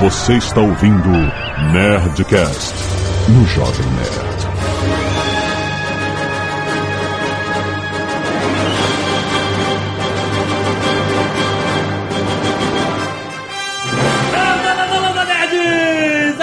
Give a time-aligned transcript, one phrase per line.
[0.00, 1.10] Você está ouvindo
[1.74, 2.74] Nerdcast
[3.28, 4.40] no Jovem Nerd.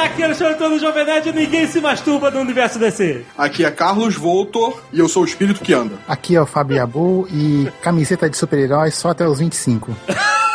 [0.03, 3.25] Aqui é o Chantão do Jovem Nerd ninguém se masturba no universo DC.
[3.35, 5.95] Aqui é Carlos Voltor e eu sou o espírito que anda.
[6.07, 9.97] Aqui é o Fábio Abu e camiseta de super-herói só até os 25.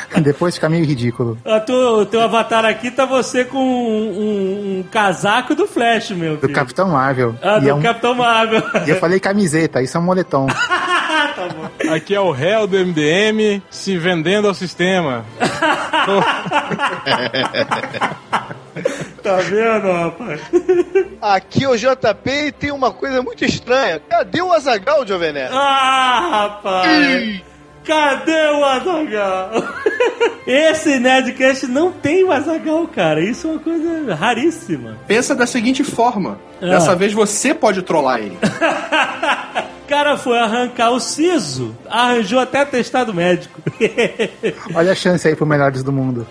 [0.22, 1.38] Depois fica meio ridículo.
[1.44, 6.10] O teu, o teu avatar aqui tá você com um, um- um casaco do Flash,
[6.10, 6.52] meu Do filho.
[6.54, 7.34] Capitão Marvel.
[7.42, 8.62] Ah, e, do é um- Capitão Marvel.
[8.86, 10.46] e eu falei camiseta, isso é um moletom.
[10.68, 11.92] tá bom.
[11.94, 15.24] Aqui é o réu do MDM se vendendo ao sistema.
[19.22, 20.40] Tá vendo, rapaz?
[21.20, 24.00] Aqui o JP tem uma coisa muito estranha.
[24.08, 25.52] Cadê o Azagal, Jovem Nerd?
[25.54, 27.42] Ah, rapaz!
[27.88, 29.50] Cadê o Azagal?
[30.46, 33.18] Esse Nerdcast não tem o Azagal, cara.
[33.24, 34.98] Isso é uma coisa raríssima.
[35.06, 36.66] Pensa da seguinte forma: Ah.
[36.66, 38.36] dessa vez você pode trollar ele.
[38.36, 43.58] O cara foi arrancar o siso, arranjou até atestado médico.
[44.74, 46.26] Olha a chance aí pro Melhores do Mundo.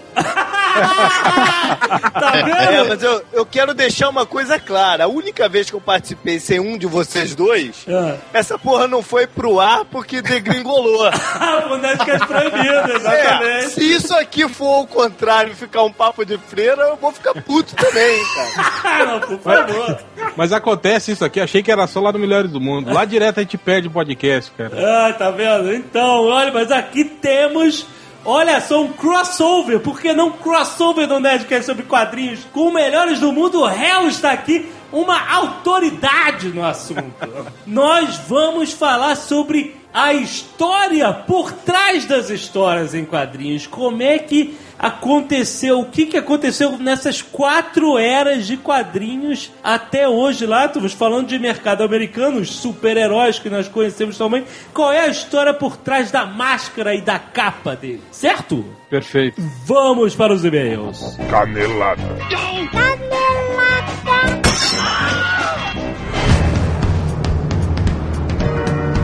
[2.14, 2.90] tá É, vendo?
[2.90, 5.06] mas eu, eu quero deixar uma coisa clara.
[5.06, 8.16] A única vez que eu participei sem um de vocês dois, Ah.
[8.34, 11.08] essa porra não foi pro ar porque degringolou.
[11.08, 13.70] Ah, o Nerdcast proibido, É, exatamente.
[13.72, 17.76] se isso aqui for o contrário, ficar um papo de freira, eu vou ficar puto
[17.76, 19.06] também, cara.
[19.08, 20.00] Não, por favor.
[20.36, 22.94] Mas acontece isso aqui, achei que era só lá do Melhores do Mundo.
[22.94, 24.72] Lá direto a gente perde o podcast, cara.
[25.08, 25.74] Ah, tá vendo?
[25.74, 27.86] Então, olha, mas aqui temos.
[28.26, 29.80] Olha só, um crossover.
[29.80, 32.46] Por que não crossover do Nerdcast sobre quadrinhos?
[32.52, 37.04] Com melhores do mundo, o réu está aqui, uma autoridade no assunto.
[37.66, 43.66] Nós vamos falar sobre a história por trás das histórias em quadrinhos.
[43.66, 50.46] Como é que aconteceu, o que, que aconteceu nessas quatro eras de quadrinhos até hoje
[50.46, 54.44] lá, estamos falando de mercado americano, os super-heróis que nós conhecemos também.
[54.72, 58.64] Qual é a história por trás da máscara e da capa dele, certo?
[58.92, 59.42] Perfeito.
[59.66, 61.18] Vamos para os e-mails.
[61.28, 62.04] Canelada.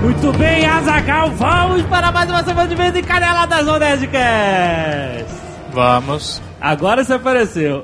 [0.04, 5.34] Muito bem, Azagal, vamos para mais uma semana de vez em Canela das Nerdcast.
[5.72, 6.42] Vamos.
[6.60, 7.84] Agora você apareceu.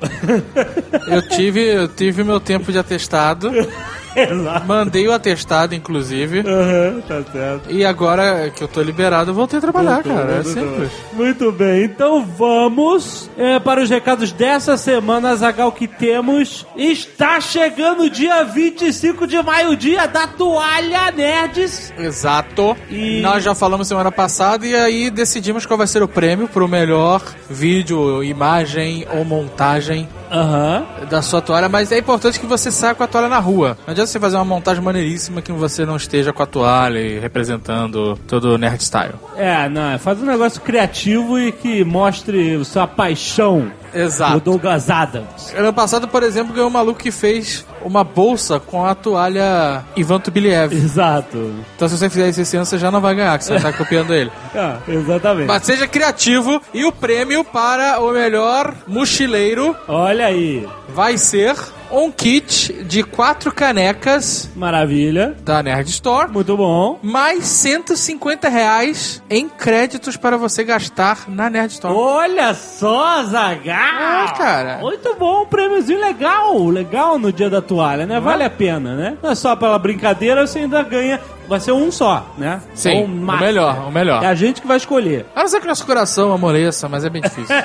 [1.07, 3.49] Eu tive, eu tive meu tempo de atestado.
[4.23, 4.65] Exato.
[4.67, 6.39] Mandei o atestado, inclusive.
[6.39, 7.71] Aham, tá certo.
[7.71, 10.37] E agora que eu tô liberado, eu voltei a trabalhar, cara.
[10.39, 10.91] É simples.
[11.13, 16.65] Muito bem, então vamos é, para os recados dessa semana, Zagal, que temos.
[16.75, 21.93] Está chegando o dia 25 de maio, dia da toalha Nerds.
[21.97, 22.75] Exato.
[22.89, 26.67] E- Nós já falamos semana passada e aí decidimos qual vai ser o prêmio pro
[26.67, 30.85] melhor vídeo, imagem ou montagem Aham.
[31.09, 33.77] da sua toalha, mas é importante que você saia com a toalha na rua.
[33.85, 37.19] Não adianta você fazer uma montagem maneiríssima que você não esteja com a toalha e
[37.19, 39.13] representando todo o nerd style.
[39.35, 43.71] É, não, faz um negócio criativo e que mostre sua paixão.
[43.93, 44.39] O Exato.
[44.39, 45.53] Douglas Adams.
[45.55, 50.19] Ano passado, por exemplo, ganhou um maluco que fez uma bolsa com a toalha Ivan
[50.19, 50.73] Tubiliev.
[50.73, 51.53] Exato.
[51.75, 53.71] Então se você fizer isso esse ano, você já não vai ganhar, que você vai
[53.71, 54.31] estar copiando ele.
[54.55, 55.47] Ah, exatamente.
[55.47, 60.67] Mas seja criativo e o prêmio para o melhor mochileiro Olha aí.
[60.93, 61.55] vai ser
[61.91, 65.35] um kit de quatro canecas Maravilha.
[65.43, 66.31] da Nerd Store.
[66.31, 66.99] Muito bom.
[67.01, 71.93] Mais 150 reais em créditos para você gastar na Nerd Store.
[71.95, 74.25] Olha só, Zagal!
[74.27, 74.77] É, cara.
[74.79, 78.19] Muito bom, um prêmiozinho legal, legal no dia da toalha, né?
[78.19, 79.17] Vale a pena, né?
[79.21, 81.19] Não é só pela brincadeira, você ainda ganha.
[81.49, 82.61] Vai ser um só, né?
[82.75, 84.23] Sim, Ou o melhor, o melhor.
[84.23, 85.25] É a gente que vai escolher.
[85.35, 87.55] A não ser que nosso coração amoleça, mas é bem difícil.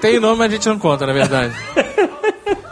[0.00, 1.54] Tem nome, mas a gente não conta, na verdade.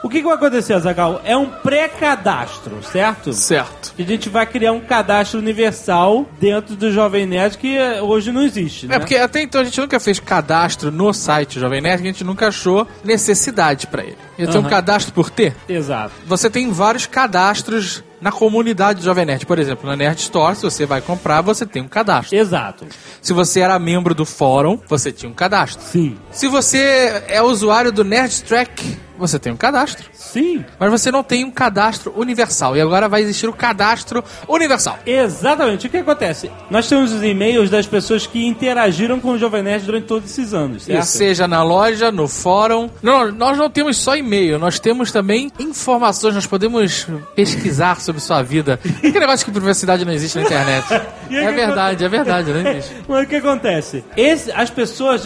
[0.02, 1.20] o que, que vai acontecer, Zagal?
[1.24, 3.32] É um pré-cadastro, certo?
[3.32, 3.92] certo.
[3.98, 8.42] A gente vai criar um cadastro universal dentro do Jovem Nerd que eh, hoje não
[8.42, 8.96] existe, né?
[8.96, 12.12] É porque até então a gente nunca fez cadastro no site Jovem Nerd, que a
[12.12, 14.18] gente nunca achou necessidade pra ele.
[14.38, 14.70] Então, um Aham.
[14.70, 16.12] cadastro por ter, Exato.
[16.26, 19.46] você tem vários cadastros na comunidade do Jovem Nerd.
[19.46, 22.36] Por exemplo, na Nerd Store, se você vai comprar, você tem um cadastro.
[22.36, 22.86] Exato.
[23.20, 25.82] Se você era membro do fórum, você tinha um cadastro.
[25.84, 26.16] Sim.
[26.30, 30.08] Se você é usuário do Nerd Track, você tem um cadastro.
[30.12, 30.64] Sim.
[30.78, 32.76] Mas você não tem um cadastro universal.
[32.76, 34.98] E agora vai existir o cadastro universal.
[35.04, 35.86] Exatamente.
[35.86, 36.50] O que acontece?
[36.70, 40.54] Nós temos os e-mails das pessoas que interagiram com o Jovem Nerd durante todos esses
[40.54, 41.04] anos, certo?
[41.04, 42.88] Seja na loja, no fórum.
[43.02, 46.34] Não, nós não temos só e-mail, nós temos também informações.
[46.34, 48.78] Nós podemos pesquisar sobre sua vida.
[49.08, 50.86] Que negócio que privacidade não existe na internet.
[51.30, 52.96] É verdade, é verdade, não existe.
[53.06, 54.02] Mas o que acontece?
[54.16, 55.24] Esse- as pessoas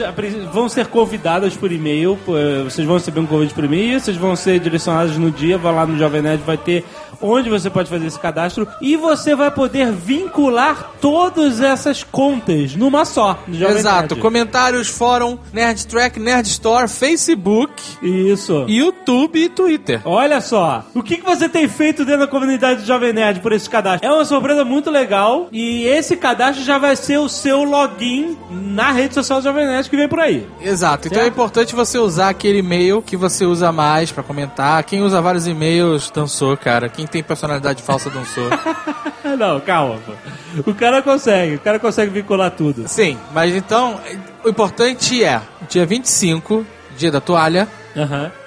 [0.53, 4.37] vão ser convidadas por e-mail, eh, vocês vão receber um convite por e-mail, vocês vão
[4.37, 6.85] ser direcionados no dia, vai lá no Jovem Nerd, vai ter
[7.23, 13.05] onde você pode fazer esse cadastro e você vai poder vincular todas essas contas numa
[13.05, 13.39] só.
[13.47, 14.15] No Jovem Exato.
[14.15, 14.21] Nerd.
[14.21, 17.73] Comentários, fórum, Nerd Track, Nerd Store, Facebook,
[18.03, 18.65] Isso.
[18.69, 20.01] YouTube e Twitter.
[20.05, 23.53] Olha só, o que, que você tem feito dentro da comunidade do Jovem Nerd por
[23.53, 24.07] esse cadastro?
[24.09, 28.93] É uma surpresa muito legal e esse cadastro já vai ser o seu login na
[28.93, 30.47] rede social do Jovem Nerd que vem por aí.
[30.61, 31.07] Exato.
[31.09, 31.27] Então Certo.
[31.27, 34.83] é importante você usar aquele e-mail que você usa mais pra comentar.
[34.85, 36.89] Quem usa vários e-mails dançou, cara.
[36.89, 38.49] Quem tem personalidade falsa dançou.
[39.39, 40.71] Não, calma, pô.
[40.71, 42.89] O cara consegue, o cara consegue vincular tudo.
[42.89, 44.01] Sim, mas então
[44.43, 46.67] o importante é dia 25,
[46.97, 47.69] dia da toalha,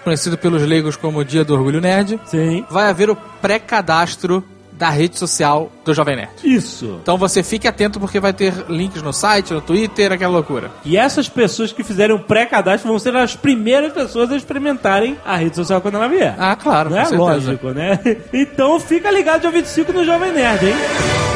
[0.04, 2.66] conhecido pelos leigos como dia do orgulho nerd, Sim.
[2.70, 4.44] vai haver o pré-cadastro
[4.78, 6.32] da rede social do Jovem Nerd.
[6.44, 7.00] Isso.
[7.02, 10.72] Então você fique atento porque vai ter links no site, no Twitter, aquela loucura.
[10.84, 15.36] E essas pessoas que fizerem um pré-cadastro vão ser as primeiras pessoas a experimentarem a
[15.38, 16.36] rede social quando ela vier.
[16.38, 17.22] Ah, claro, Não é certeza.
[17.22, 18.00] lógico, né?
[18.34, 21.35] Então fica ligado dia 25 no Jovem Nerd, hein?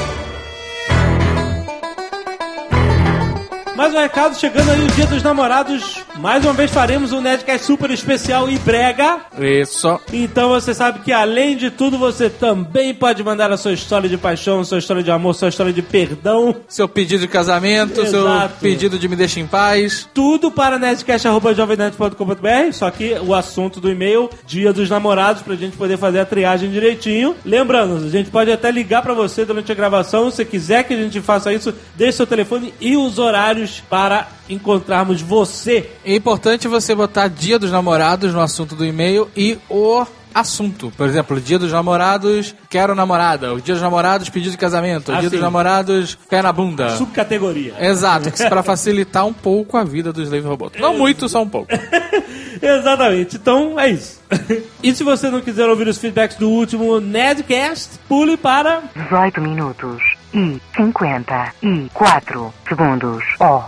[3.79, 6.03] Mais um recado, chegando aí o Dia dos Namorados.
[6.17, 9.21] Mais uma vez faremos um Nerdcast super especial e brega.
[9.39, 9.97] Isso.
[10.11, 14.17] Então você sabe que além de tudo, você também pode mandar a sua história de
[14.17, 16.57] paixão, sua história de amor, sua história de perdão.
[16.67, 18.55] Seu pedido de casamento, seu Exato.
[18.59, 20.09] pedido de me deixa em paz.
[20.13, 25.97] Tudo para nerdcast.jovemnerd.com.br, só que o assunto do e-mail, dia dos namorados, pra gente poder
[25.97, 27.33] fazer a triagem direitinho.
[27.45, 30.97] Lembrando, a gente pode até ligar pra você durante a gravação, se quiser que a
[30.97, 35.89] gente faça isso, deixe seu telefone e os horários para encontrarmos você.
[36.05, 40.91] É importante você botar dia dos namorados no assunto do e-mail e o assunto.
[40.95, 43.53] Por exemplo, dia dos namorados, quero namorada.
[43.53, 45.11] O dia dos namorados, pedido de casamento.
[45.11, 45.35] O Ah, dia sim.
[45.35, 46.95] dos namorados, pé na bunda.
[46.95, 47.73] Subcategoria.
[47.79, 50.79] Exato, para facilitar um pouco a vida do Slave Robot.
[50.79, 51.71] Não muito, só um pouco.
[52.61, 53.35] Exatamente.
[53.37, 54.19] Então é isso.
[54.83, 60.18] e se você não quiser ouvir os feedbacks do último Nedcast, pule para 18 minutos
[60.33, 63.23] e 54 segundos.
[63.39, 63.61] Oh,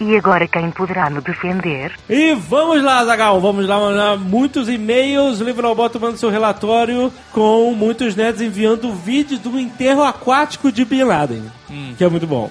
[0.00, 1.92] e agora quem poderá me defender?
[2.08, 4.16] E vamos lá, Zagal, vamos lá, vamos lá.
[4.16, 10.70] Muitos e-mails, Livro Robot manda seu relatório com muitos nerds enviando vídeo do enterro aquático
[10.70, 11.42] de Bin Laden,
[11.96, 12.48] que é muito bom.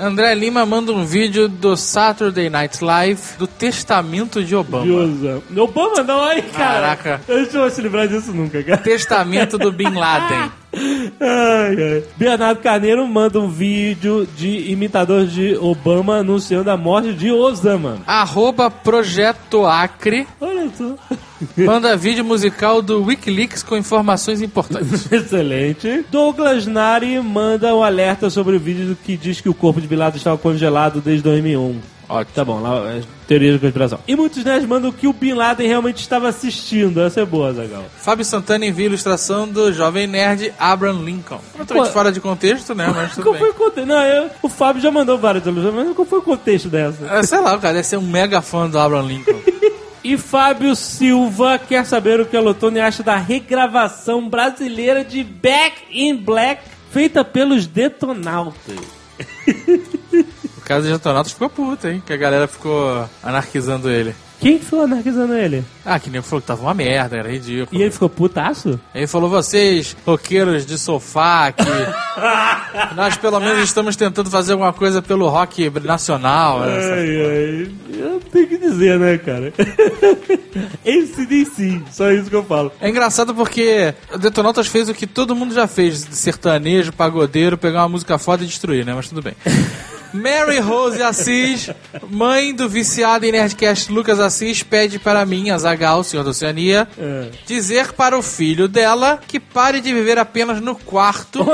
[0.00, 4.84] André Lima manda um vídeo do Saturday Night Live do testamento de Obama.
[4.84, 5.42] Diosa.
[5.56, 6.96] Obama não, aí, cara.
[6.96, 7.20] Caraca.
[7.28, 8.78] A gente não vai se livrar disso nunca, cara.
[8.78, 10.50] Testamento do Bin Laden.
[11.18, 12.04] Ai, ai.
[12.18, 17.98] Bernardo Carneiro manda um vídeo de imitador de Obama anunciando a morte de Osama.
[18.06, 20.94] Arroba Projeto Acre Olha só.
[21.56, 25.10] manda vídeo musical do Wikileaks com informações importantes.
[25.10, 26.04] Excelente.
[26.10, 29.96] Douglas Nari manda um alerta sobre o vídeo que diz que o corpo de Bin
[29.96, 31.80] Laden estava congelado desde 2001.
[32.08, 32.34] Ótimo.
[32.36, 33.98] Tá bom, lá, é, teoria de conspiração.
[34.06, 37.00] E muitos nerds mandam que o Bin Laden realmente estava assistindo.
[37.00, 37.84] Essa é boa, Zagal.
[37.96, 41.40] Fábio Santana envia ilustração do jovem nerd Abraham Lincoln.
[41.56, 42.92] Totalmente fora de contexto, né?
[42.94, 43.40] Mas tudo Qual bem.
[43.42, 43.88] foi o contexto?
[43.88, 47.04] Não, eu- o Fábio já mandou várias ilustrações, mas qual foi o contexto dessa?
[47.06, 49.40] É, sei lá, o cara deve ser um mega fã do Abraham Lincoln.
[50.04, 55.78] E Fábio Silva quer saber o que a Lotone acha da regravação brasileira de Back
[55.90, 58.76] in Black, feita pelos Detonautas.
[60.56, 62.02] O caso de Detonautas ficou puto, hein?
[62.04, 64.16] Que a galera ficou anarquizando ele.
[64.40, 65.64] Quem ficou anarquizando ele?
[65.84, 67.78] Ah, que nem falou que tava uma merda, era ridículo.
[67.78, 68.78] E ele ficou putaço?
[68.94, 71.64] Ele falou, vocês, roqueiros de sofá, que
[72.94, 76.62] nós pelo menos estamos tentando fazer alguma coisa pelo rock nacional.
[76.62, 77.70] Ai, ai.
[77.98, 79.52] Eu tenho que dizer, né, cara?
[80.84, 82.70] Esse sim, só isso que eu falo.
[82.80, 87.82] É engraçado porque o Detonautas fez o que todo mundo já fez, sertanejo, pagodeiro, pegar
[87.82, 88.92] uma música foda e destruir, né?
[88.94, 89.34] Mas tudo bem.
[90.12, 91.70] Mary Rose Assis,
[92.10, 97.28] mãe do viciado em Nerdcast Lucas Assis, pede para mim, Azagal, senhor da Oceania, É.
[97.46, 101.44] dizer para o filho dela que pare de viver apenas no quarto,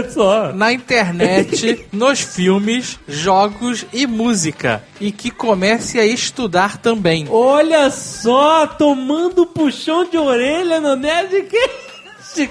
[0.54, 7.26] na internet, nos filmes, jogos e música, e que comece a estudar também.
[7.30, 11.91] Olha só, tomando puxão de orelha no Nerdcast,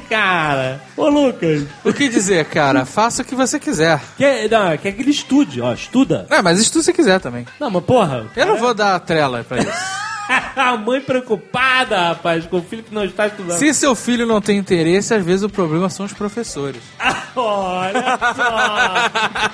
[0.09, 0.81] cara.
[0.95, 1.65] Ô, Lucas.
[1.83, 2.85] O que dizer, cara?
[2.85, 3.99] Faça o que você quiser.
[4.17, 6.25] Quer, não, quer que ele estude, ó, estuda.
[6.29, 7.45] É, mas estuda se quiser também.
[7.59, 8.27] Não, mas porra.
[8.35, 9.71] Eu não vou dar trela pra isso.
[10.55, 13.57] A mãe preocupada, rapaz, com o filho que não está estudando.
[13.57, 16.81] Se seu filho não tem interesse, às vezes o problema são os professores.
[17.35, 19.09] Olha só.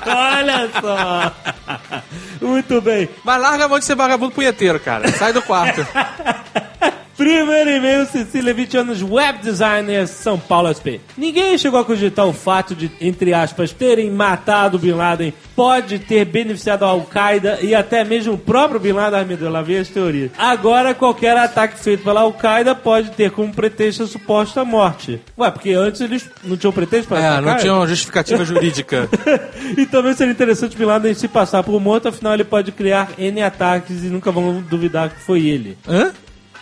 [0.05, 1.33] Olha só.
[2.41, 3.09] Muito bem.
[3.23, 5.07] Mas larga a mão de ser vagabundo punheteiro, cara.
[5.13, 5.85] Sai do quarto.
[7.17, 11.01] Primeiro e-mail, Cecília, 20 anos, web designer, São Paulo SP.
[11.17, 16.25] Ninguém chegou a cogitar o fato de, entre aspas, terem matado Bin Laden pode ter
[16.25, 20.29] beneficiado a Al-Qaeda e até mesmo o próprio Bin Laden, Deus, lá vem as teorias.
[20.37, 25.19] Agora, qualquer ataque feito pela Al-Qaeda pode ter como pretexto a suposta morte.
[25.39, 27.41] Ué, porque antes eles não tinham pretexto para É, atacar?
[27.41, 29.09] não tinha uma justificativa jurídica.
[29.75, 33.41] e também seria interessante Bin Laden se passar por morto, afinal ele pode criar N
[33.41, 35.75] ataques e nunca vão duvidar que foi ele.
[35.87, 36.11] Hã?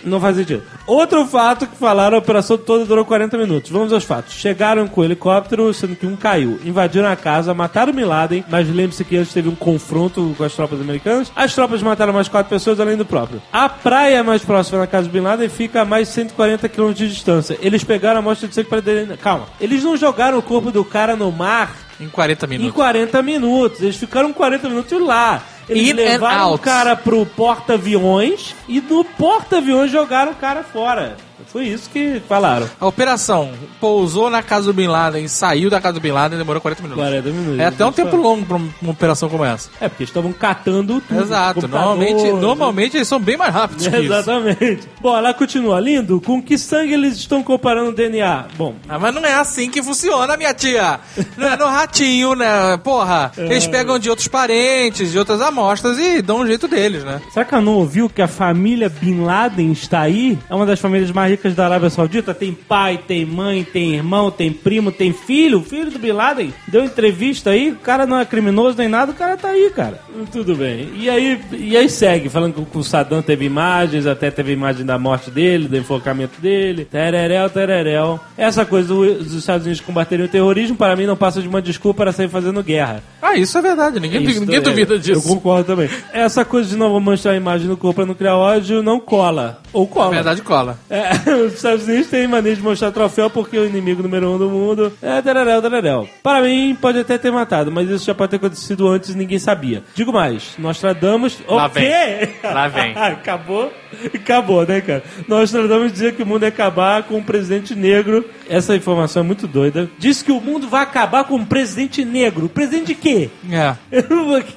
[0.04, 0.64] Não faz sentido.
[0.86, 3.72] Outro fato que falaram, a operação toda durou 40 minutos.
[3.72, 4.34] Vamos aos fatos.
[4.34, 6.60] Chegaram com o helicóptero, sendo que um caiu.
[6.64, 10.54] Invadiram a casa, mataram Bin Laden, mas lembre-se que antes teve um confronto com as
[10.54, 11.32] tropas americanas.
[11.36, 13.42] As tropas mataram mais quatro pessoas, além do próprio.
[13.52, 16.92] A praia mais próxima da casa do Bin Laden fica a mais de 140 km
[16.92, 17.58] de distância.
[17.62, 18.82] Eles pegaram a amostra de sangue para...
[19.18, 19.48] Calma.
[19.60, 22.75] Eles não jogaram o corpo do cara no mar Em 40 em minutos.
[22.75, 23.82] 40 minutos.
[23.82, 25.42] Eles ficaram 40 minutos lá.
[25.67, 31.17] Eles In levaram o cara pro porta-aviões e no porta-aviões jogaram o cara fora.
[31.48, 32.70] Foi isso que falaram.
[32.80, 36.39] A operação pousou na casa do Bin Laden, saiu da casa do Bin Laden e
[36.42, 37.04] demorou 40 minutos.
[37.04, 37.60] 40 minutos.
[37.60, 39.70] É até um tempo longo pra uma operação como essa.
[39.80, 41.22] É, porque eles estavam catando tudo.
[41.22, 41.68] Exato.
[41.68, 44.13] Normalmente, normalmente eles são bem mais rápidos que isso.
[44.13, 44.88] Exatamente.
[45.01, 45.80] Bom, ela continua.
[45.80, 48.46] Lindo, com que sangue eles estão comparando o DNA?
[48.58, 51.00] Bom, Ah, mas não é assim que funciona, minha tia.
[51.38, 52.77] Não é no ratinho, né?
[52.84, 53.46] Porra, É.
[53.46, 57.22] eles pegam de outros parentes, de outras amostras e dão um jeito deles, né?
[57.34, 60.38] será que ela não ouviu que a família Bin Laden está aí?
[60.50, 62.34] É uma das famílias mais ricas da Arábia Saudita.
[62.34, 65.60] Tem pai, tem mãe, tem irmão, tem primo, tem filho.
[65.60, 67.72] O filho do Bin Laden deu entrevista aí.
[67.72, 70.00] O cara não é criminoso nem nada, o cara tá aí, cara.
[70.32, 70.89] Tudo bem.
[70.98, 74.98] E aí, e aí segue, falando que o Saddam teve imagens, até teve imagem da
[74.98, 76.86] morte dele, do enforcamento dele.
[76.86, 78.20] Tererel, tererel.
[78.38, 81.62] Essa coisa do- dos Estados Unidos combaterem o terrorismo, para mim, não passa de uma
[81.62, 83.03] desculpa para sair fazendo guerra.
[83.22, 84.00] Ah, isso é verdade.
[84.00, 85.20] Ninguém, Isso ninguém é- duvida disso.
[85.20, 85.89] Eu concordo também.
[86.13, 89.00] Essa coisa de não vou mostrar a imagem do corpo pra não criar ódio não
[89.00, 89.62] cola.
[89.74, 90.05] Ou cola.
[90.10, 90.77] Na verdade, cola.
[90.89, 91.12] É,
[91.45, 94.93] os Estados Unidos têm mania de mostrar troféu porque o inimigo número um do mundo
[95.01, 96.10] é Tererel, Tererel.
[96.22, 99.39] Para mim, pode até ter matado, mas isso já pode ter acontecido antes e ninguém
[99.39, 99.84] sabia.
[99.93, 101.39] Digo mais, Nostradamus...
[101.48, 101.84] Lá o vem.
[101.84, 102.29] quê?
[102.43, 102.95] Lá vem.
[102.95, 103.72] Acabou?
[104.13, 105.03] Acabou, né, cara?
[105.27, 108.25] Nostradamus dizia que o mundo ia acabar com um presidente negro.
[108.50, 109.89] Essa informação é muito doida.
[109.98, 112.50] Disse que o mundo vai acabar com um presidente negro.
[112.50, 113.29] Presidente de quê?
[113.51, 113.75] É.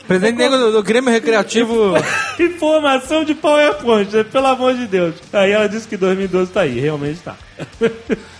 [0.06, 1.94] Presidente negro do, do Grêmio Recreativo.
[2.38, 4.24] Informação de PowerPoint, né?
[4.24, 5.14] pelo amor de Deus.
[5.32, 7.36] Aí ela disse que 2012 tá aí, realmente tá.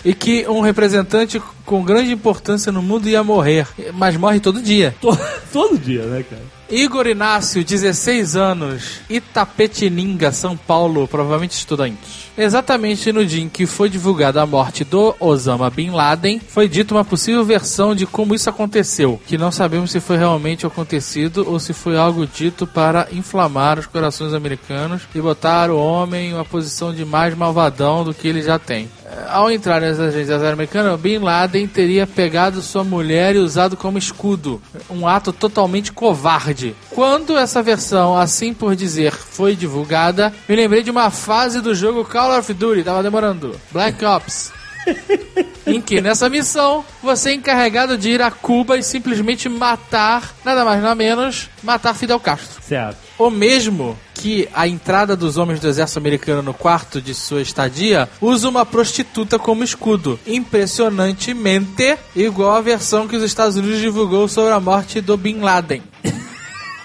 [0.05, 3.67] e que um representante com grande importância no mundo ia morrer.
[3.95, 4.95] Mas morre todo dia.
[5.01, 5.17] To-
[5.53, 6.43] Todo dia, né, cara?
[6.71, 12.29] Igor Inácio, 16 anos, Itapetininga, São Paulo, provavelmente estudante.
[12.37, 16.95] Exatamente no dia em que foi divulgada a morte do Osama Bin Laden, foi dita
[16.95, 21.59] uma possível versão de como isso aconteceu, que não sabemos se foi realmente acontecido ou
[21.59, 26.45] se foi algo dito para inflamar os corações americanos e botar o homem em uma
[26.45, 28.91] posição de mais malvadão do que ele já tem.
[29.11, 33.99] Eh, Ao entrar nas agências americanas, Bin Laden teria pegado sua mulher e usado como
[33.99, 34.61] escudo.
[34.91, 36.75] Um ato totalmente covarde.
[36.91, 42.05] Quando essa versão, assim por dizer, foi divulgada, me lembrei de uma fase do jogo
[42.05, 43.59] Call of Duty, tava demorando.
[43.73, 44.53] Black Ops.
[45.67, 50.65] em que nessa missão você é encarregado de ir a Cuba e simplesmente matar, nada
[50.65, 52.63] mais nada menos, matar Fidel Castro.
[52.63, 52.97] Certo.
[53.19, 58.09] O mesmo que a entrada dos homens do exército americano no quarto de sua estadia
[58.21, 60.19] usa uma prostituta como escudo.
[60.27, 65.83] Impressionantemente igual a versão que os Estados Unidos divulgou sobre a morte do Bin Laden.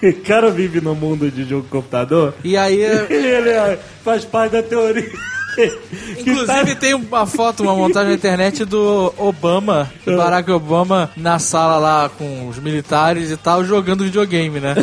[0.03, 2.33] O cara vive no mundo de jogo de computador.
[2.43, 2.75] E aí,
[3.09, 5.09] Ele é- faz parte da teoria.
[6.19, 11.77] Inclusive, tem uma foto, uma montagem na internet do Obama, do Barack Obama, na sala
[11.77, 14.75] lá com os militares e tal, jogando videogame, né?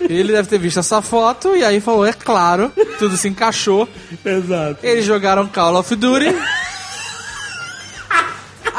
[0.00, 3.88] Ele deve ter visto essa foto e aí falou, é claro, tudo se encaixou.
[4.24, 4.84] Exato.
[4.84, 6.34] Eles jogaram Call of Duty.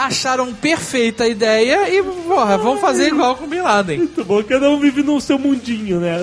[0.05, 3.97] Acharam perfeita a ideia e, porra, vamos fazer igual com o Bin Laden.
[3.97, 6.21] Muito bom, cada um vive no seu mundinho, né?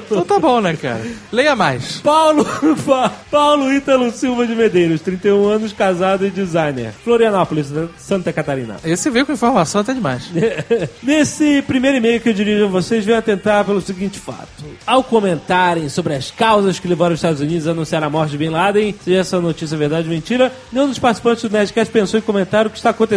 [0.00, 1.02] Então tá bom, né, cara?
[1.30, 1.98] Leia mais.
[2.00, 2.46] Paulo,
[2.86, 6.92] Pa- Paulo Ítalo Silva de Medeiros, 31 anos, casado e designer.
[7.04, 7.66] Florianópolis,
[7.98, 8.76] Santa Catarina.
[8.82, 10.30] Esse veio com informação até demais.
[11.02, 14.48] Nesse primeiro e-mail que eu dirijo a vocês, venho atentar pelo seguinte fato.
[14.86, 18.38] Ao comentarem sobre as causas que levaram os Estados Unidos a anunciar a morte de
[18.38, 22.22] Bin Laden, seja essa notícia verdade ou mentira, nenhum dos participantes do Nerdcast pensou em
[22.22, 23.09] comentar o que está acontecendo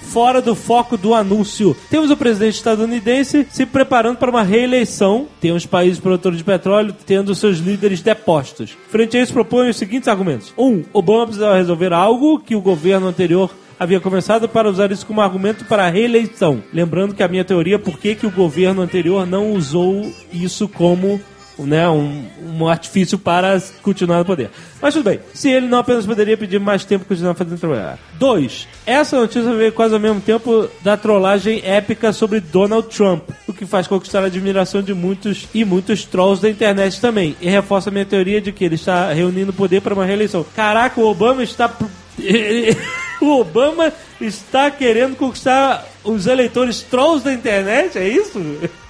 [0.00, 1.76] fora do foco do anúncio.
[1.90, 5.26] Temos o presidente estadunidense se preparando para uma reeleição.
[5.40, 8.76] Tem os países produtores de petróleo tendo seus líderes depostos.
[8.88, 10.54] Frente a isso, propõe os seguintes argumentos.
[10.56, 15.20] Um, Obama precisava resolver algo que o governo anterior havia começado para usar isso como
[15.20, 16.62] argumento para a reeleição.
[16.72, 21.20] Lembrando que a minha teoria, por que, que o governo anterior não usou isso como
[21.64, 24.50] né, um, um artifício para continuar no poder.
[24.80, 27.98] Mas tudo bem, se ele não apenas poderia pedir mais tempo para continuar fazendo trabalhar.
[28.18, 33.52] Dois, essa notícia veio quase ao mesmo tempo da trollagem épica sobre Donald Trump, o
[33.52, 37.90] que faz conquistar a admiração de muitos e muitos trolls da internet também, e reforça
[37.90, 40.44] a minha teoria de que ele está reunindo poder para uma reeleição.
[40.54, 41.72] Caraca, o Obama está
[43.20, 48.40] o Obama está querendo conquistar os eleitores trolls da internet, é isso?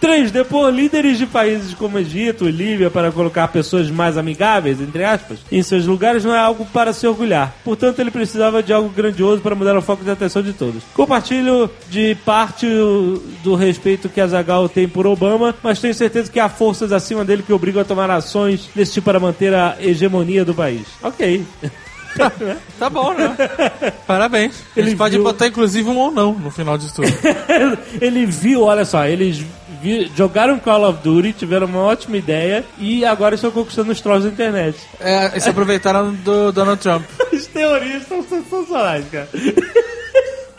[0.00, 0.30] 3.
[0.30, 5.38] Depor líderes de países como Egito e Líbia para colocar pessoas mais amigáveis, entre aspas,
[5.50, 7.54] em seus lugares não é algo para se orgulhar.
[7.64, 10.82] Portanto, ele precisava de algo grandioso para mudar o foco de atenção de todos.
[10.94, 12.66] Compartilho de parte
[13.42, 17.24] do respeito que a Zagal tem por Obama, mas tenho certeza que há forças acima
[17.24, 20.86] dele que obrigam a tomar ações desse tipo para manter a hegemonia do país.
[21.02, 21.44] Ok.
[22.78, 23.34] Tá bom, né?
[24.06, 24.56] Parabéns.
[24.76, 27.08] Ele Ele pode viu- botar inclusive um ou não no final disso tudo.
[28.00, 29.42] ele viu, olha só, eles
[29.80, 34.26] vi- jogaram Call of Duty, tiveram uma ótima ideia e agora estão conquistando os trolls
[34.26, 34.78] da internet.
[35.00, 37.04] É, eles se aproveitaram do Donald Trump.
[37.32, 39.28] As teorias são sensacionais, cara.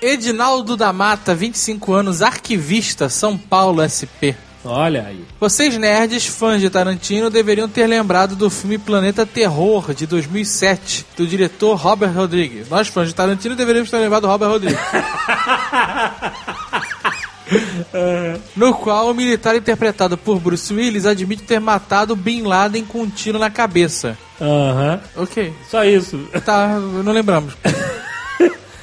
[0.01, 4.35] Edinaldo da Mata, 25 anos, arquivista, São Paulo SP.
[4.65, 5.23] Olha aí.
[5.39, 11.25] Vocês nerds, fãs de Tarantino, deveriam ter lembrado do filme Planeta Terror, de 2007, do
[11.25, 12.69] diretor Robert Rodrigues.
[12.69, 14.79] Nós, fãs de Tarantino, deveríamos ter lembrado do Robert Rodrigues.
[18.55, 23.09] no qual o militar interpretado por Bruce Willis admite ter matado Bin Laden com um
[23.09, 24.17] tiro na cabeça.
[24.39, 24.99] Aham.
[25.15, 25.53] Ok.
[25.69, 26.19] Só isso.
[26.45, 27.53] Tá, não lembramos.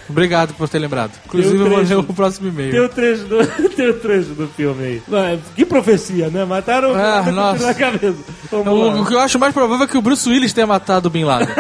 [0.08, 1.12] Obrigado por ter lembrado.
[1.26, 2.84] Inclusive, eu vou ler o próximo Tem e-mail.
[2.84, 5.02] o trecho do, tem o trecho do filme aí.
[5.08, 6.44] Mas, Que profecia, né?
[6.44, 7.66] Mataram o Ah, tiro nossa.
[7.66, 8.16] na cabeça.
[8.52, 9.06] O, o lá.
[9.06, 11.48] que eu acho mais provável é que o Bruce Willis tenha matado o Bin Laden.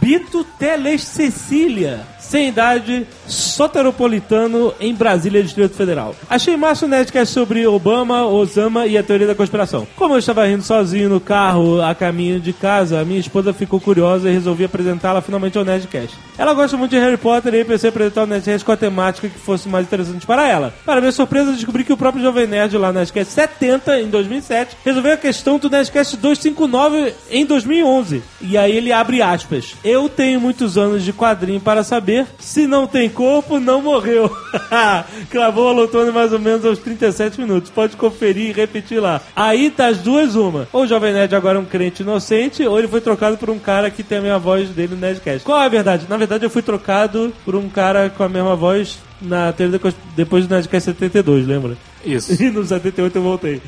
[0.00, 6.14] Bito Teles Cecília, sem idade, soteropolitano em Brasília, Distrito Federal.
[6.28, 9.86] Achei massa o Nerdcast sobre Obama, Osama e a teoria da conspiração.
[9.96, 13.80] Como eu estava rindo sozinho no carro a caminho de casa, a minha esposa ficou
[13.80, 16.16] curiosa e resolvi apresentá-la finalmente ao Nerdcast.
[16.36, 19.28] Ela gosta muito de Harry Potter e pensei em apresentar o Nerdcast com a temática
[19.28, 20.74] que fosse mais interessante para ela.
[20.84, 24.76] Para minha surpresa, descobri que o próprio Jovem Nerd lá no Nerdcast 70, em 2007,
[24.84, 28.22] resolveu a questão do Nerdcast 259 em 2011.
[28.42, 29.74] E aí ele abre aspas.
[29.82, 34.34] Eu tenho muitos anos de quadrinho para saber se não tem corpo, não morreu.
[35.30, 37.70] Cravou a Lotone mais ou menos aos 37 minutos.
[37.70, 39.20] Pode conferir e repetir lá.
[39.34, 40.68] Aí tá as duas uma.
[40.72, 43.58] Ou o Jovem Nerd agora é um crente inocente, ou ele foi trocado por um
[43.58, 45.44] cara que tem a mesma voz dele no Nerdcast.
[45.44, 46.06] Qual é a verdade?
[46.08, 49.92] Na verdade, eu fui trocado por um cara com a mesma voz na teoria da
[50.16, 51.76] depois do Nerdcast 72, lembra?
[52.04, 52.32] Isso.
[52.42, 53.60] E no 78 eu voltei.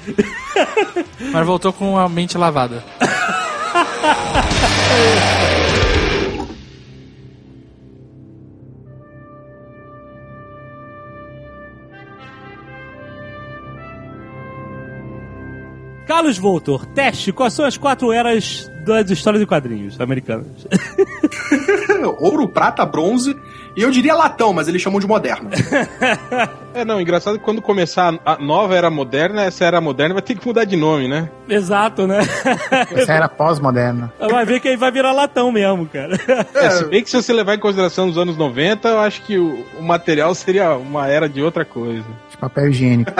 [1.32, 2.84] Mas voltou com a mente lavada.
[16.10, 20.66] Carlos Voltor, teste, quais são as quatro eras das histórias de quadrinhos americanas?
[22.18, 23.36] Ouro, prata, bronze
[23.76, 25.50] e eu diria latão, mas eles chamam de moderna.
[26.72, 30.36] É, não, engraçado que quando começar a nova era moderna, essa era moderna vai ter
[30.36, 31.28] que mudar de nome, né?
[31.48, 32.20] Exato, né?
[32.94, 34.12] Essa era pós-moderna.
[34.20, 36.16] Vai ver que aí vai virar latão mesmo, cara.
[36.54, 39.36] É, se bem que se você levar em consideração os anos 90, eu acho que
[39.36, 42.06] o, o material seria uma era de outra coisa.
[42.30, 43.10] De papel higiênico.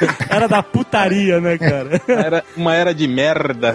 [0.28, 2.00] Era da putaria, né, cara?
[2.08, 3.74] Era uma era de merda.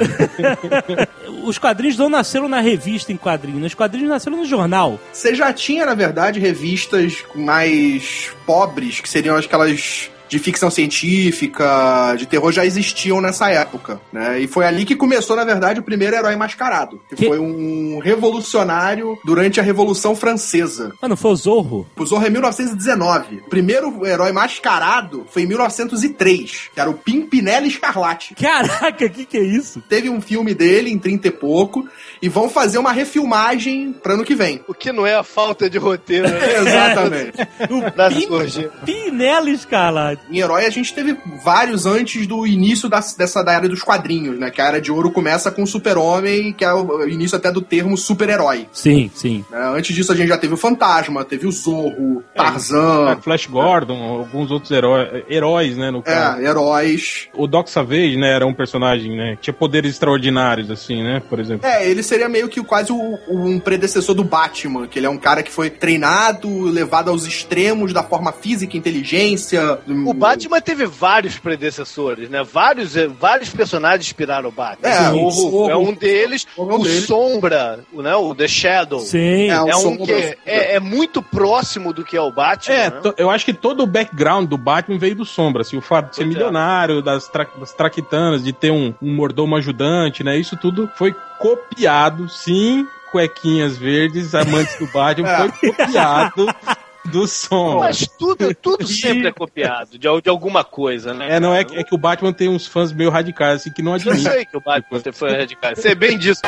[1.43, 4.99] Os quadrinhos não nasceram na revista em quadrinhos, os quadrinhos nasceram no jornal.
[5.11, 12.25] Você já tinha, na verdade, revistas mais pobres, que seriam aquelas de ficção científica, de
[12.25, 14.39] terror, já existiam nessa época, né?
[14.39, 17.99] E foi ali que começou, na verdade, o primeiro herói mascarado, que, Que- foi um
[17.99, 20.93] revolucionário durante a Revolução Francesa.
[21.01, 21.85] Ah, não foi o Zorro?
[21.97, 23.37] O Zorro é 1919.
[23.45, 28.33] O primeiro herói mascarado foi em 1903, que era o Pimpinela Escarlate.
[28.35, 29.81] Caraca, que que é isso?
[29.89, 31.85] Teve um filme dele em 30 e pouco,
[32.21, 34.61] e vão fazer uma refilmagem para ano que vem.
[34.67, 36.39] O que não é a falta de roteiro, né?
[36.61, 37.37] Exatamente.
[38.27, 38.71] Surgir.
[38.85, 40.20] Pinela Escarlate.
[40.29, 44.37] Em Herói, a gente teve vários antes do início da, dessa da era dos quadrinhos,
[44.39, 44.49] né?
[44.51, 47.61] Que a Era de Ouro começa com o Super-Homem, que é o início até do
[47.61, 48.67] termo super-herói.
[48.71, 49.43] Sim, sim.
[49.49, 49.73] né?
[49.75, 54.01] Antes disso, a gente já teve o Fantasma, teve o Zorro, É, Tarzan, Flash Gordon,
[54.19, 56.41] alguns outros heróis, heróis né, no caso.
[56.41, 57.27] é, heróis.
[57.33, 61.65] O Doc Savage, né, era um personagem, né, tinha poderes extraordinários, assim, né, por exemplo.
[61.67, 65.17] É, ele seria meio que quase o- um predecessor do Batman, que ele é um
[65.17, 69.79] cara que foi treinado, levado aos extremos da forma física, inteligência.
[70.11, 72.43] O Batman teve vários predecessores, né?
[72.43, 74.89] Vários, eh, vários personagens inspiraram o Batman.
[74.89, 75.27] É, o
[75.65, 76.45] o é um deles.
[76.55, 77.01] Zorro é O.
[77.01, 78.15] Sombra, né?
[78.15, 78.99] o The Shadow.
[78.99, 79.49] Sim.
[79.49, 80.11] É, o É um que
[80.45, 82.75] é, é muito próximo do que é o Batman.
[82.75, 83.01] É, né?
[83.17, 86.15] eu acho que todo o background do Batman veio do Sombra, assim, o fato de
[86.15, 86.37] ser Pois é.
[86.37, 91.15] milionário, das, tra das traquitanas, de ter um, um mordomo ajudante, né, isso tudo foi
[91.39, 95.37] copiado, sim, cuequinhas verdes, amantes do Batman, É.
[95.37, 96.45] foi copiado
[97.05, 97.87] do Sombra.
[97.87, 101.35] Mas tudo, tudo sempre é copiado de, de alguma coisa, né?
[101.35, 103.91] É, não, é, é que o Batman tem uns fãs meio radicais, assim, que não
[103.91, 104.21] Eu admitem.
[104.21, 105.75] sei que o Batman foi radical.
[105.75, 106.41] Sei bem disso.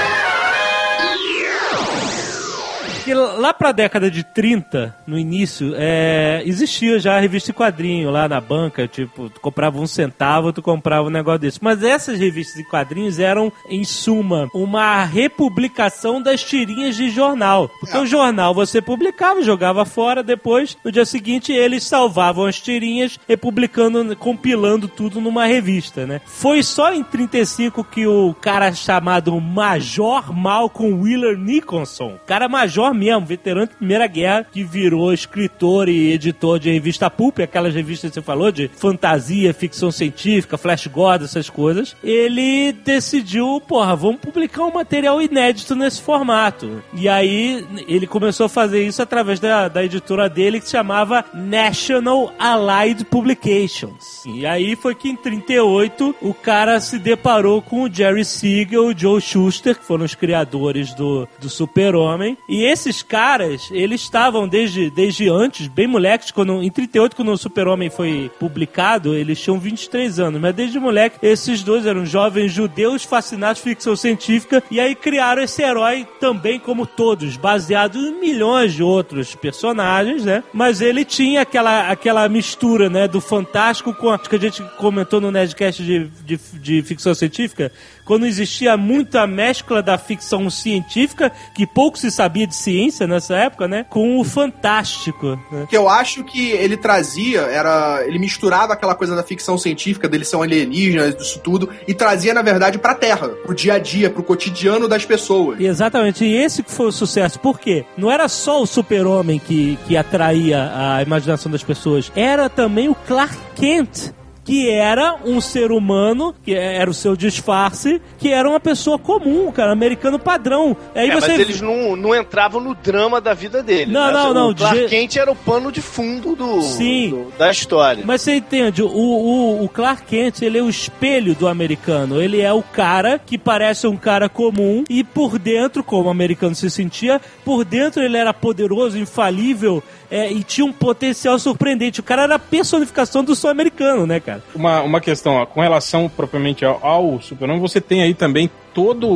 [3.04, 8.10] Que lá pra década de 30, no início, é, existia já a revista em quadrinho
[8.10, 11.62] lá na banca, tipo, tu comprava um centavo, tu comprava um negócio desse.
[11.62, 17.70] Mas essas revistas em quadrinhos eram, em suma, uma republicação das tirinhas de jornal.
[17.82, 23.20] Porque o jornal você publicava, jogava fora, depois, no dia seguinte, eles salvavam as tirinhas,
[23.28, 26.22] republicando, compilando tudo numa revista, né?
[26.26, 33.26] Foi só em 35 que o cara chamado Major Malcolm Wheeler Nicholson, cara major mesmo,
[33.26, 38.16] veterano de Primeira Guerra, que virou escritor e editor de revista Pulp, aquelas revistas que
[38.16, 44.64] você falou de fantasia, ficção científica, Flash Gordon, essas coisas, ele decidiu, porra, vamos publicar
[44.64, 46.84] um material inédito nesse formato.
[46.94, 51.26] E aí ele começou a fazer isso através da, da editora dele que se chamava
[51.34, 54.24] National Allied Publications.
[54.26, 58.94] E aí foi que em 38 o cara se deparou com o Jerry Siegel e
[58.94, 62.38] o Joe Schuster, que foram os criadores do, do Super-Homem.
[62.48, 67.38] E esses caras, eles estavam desde, desde antes, bem moleques, quando, em 38, quando o
[67.38, 70.42] Super-Homem foi publicado, eles tinham 23 anos.
[70.42, 75.42] Mas desde moleque, esses dois eram jovens judeus fascinados por ficção científica e aí criaram
[75.42, 80.44] esse herói também como todos, baseado em milhões de outros personagens, né?
[80.54, 85.20] Mas ele tinha aquela, aquela mistura, né, do fantástico com a que a gente comentou
[85.20, 87.72] no Nerdcast de, de, de ficção científica,
[88.06, 93.68] quando existia muita mescla da ficção científica, que pouco se sabia de ciência nessa época,
[93.68, 93.86] né?
[93.90, 95.40] Com o fantástico.
[95.52, 95.66] Né?
[95.70, 100.26] que eu acho que ele trazia era ele misturava aquela coisa da ficção científica dele
[100.26, 104.10] ser um alienígena disso tudo e trazia na verdade pra Terra pro dia a dia
[104.10, 107.40] pro cotidiano das pessoas Exatamente, e esse que foi o sucesso.
[107.40, 107.86] Por quê?
[107.98, 112.96] Não era só o super-homem que, que atraía a imaginação das pessoas, era também o
[112.96, 114.14] Clark Kent.
[114.44, 119.52] Que era um ser humano, que era o seu disfarce, que era uma pessoa comum,
[119.52, 120.76] cara, americano padrão.
[120.94, 123.92] Aí É, você mas eles não, não entravam no drama da vida dele.
[123.92, 124.12] Não, né?
[124.14, 127.10] não, não, O Clark de- Kent era o pano de fundo do, Sim.
[127.10, 128.04] do- da história.
[128.06, 132.22] Mas você entende, o, o, o Clark Kent, ele é o espelho do americano.
[132.22, 136.54] Ele é o cara que parece um cara comum e por dentro, como o americano
[136.56, 139.82] se sentia, por dentro ele era poderoso, infalível
[140.14, 142.00] é, e tinha um potencial surpreendente.
[142.00, 144.44] O cara era a personificação do sonho americano, né, cara?
[144.54, 149.08] Uma, uma questão, ó, com relação propriamente ao, ao Super-Homem, você tem aí também todo
[149.08, 149.16] o,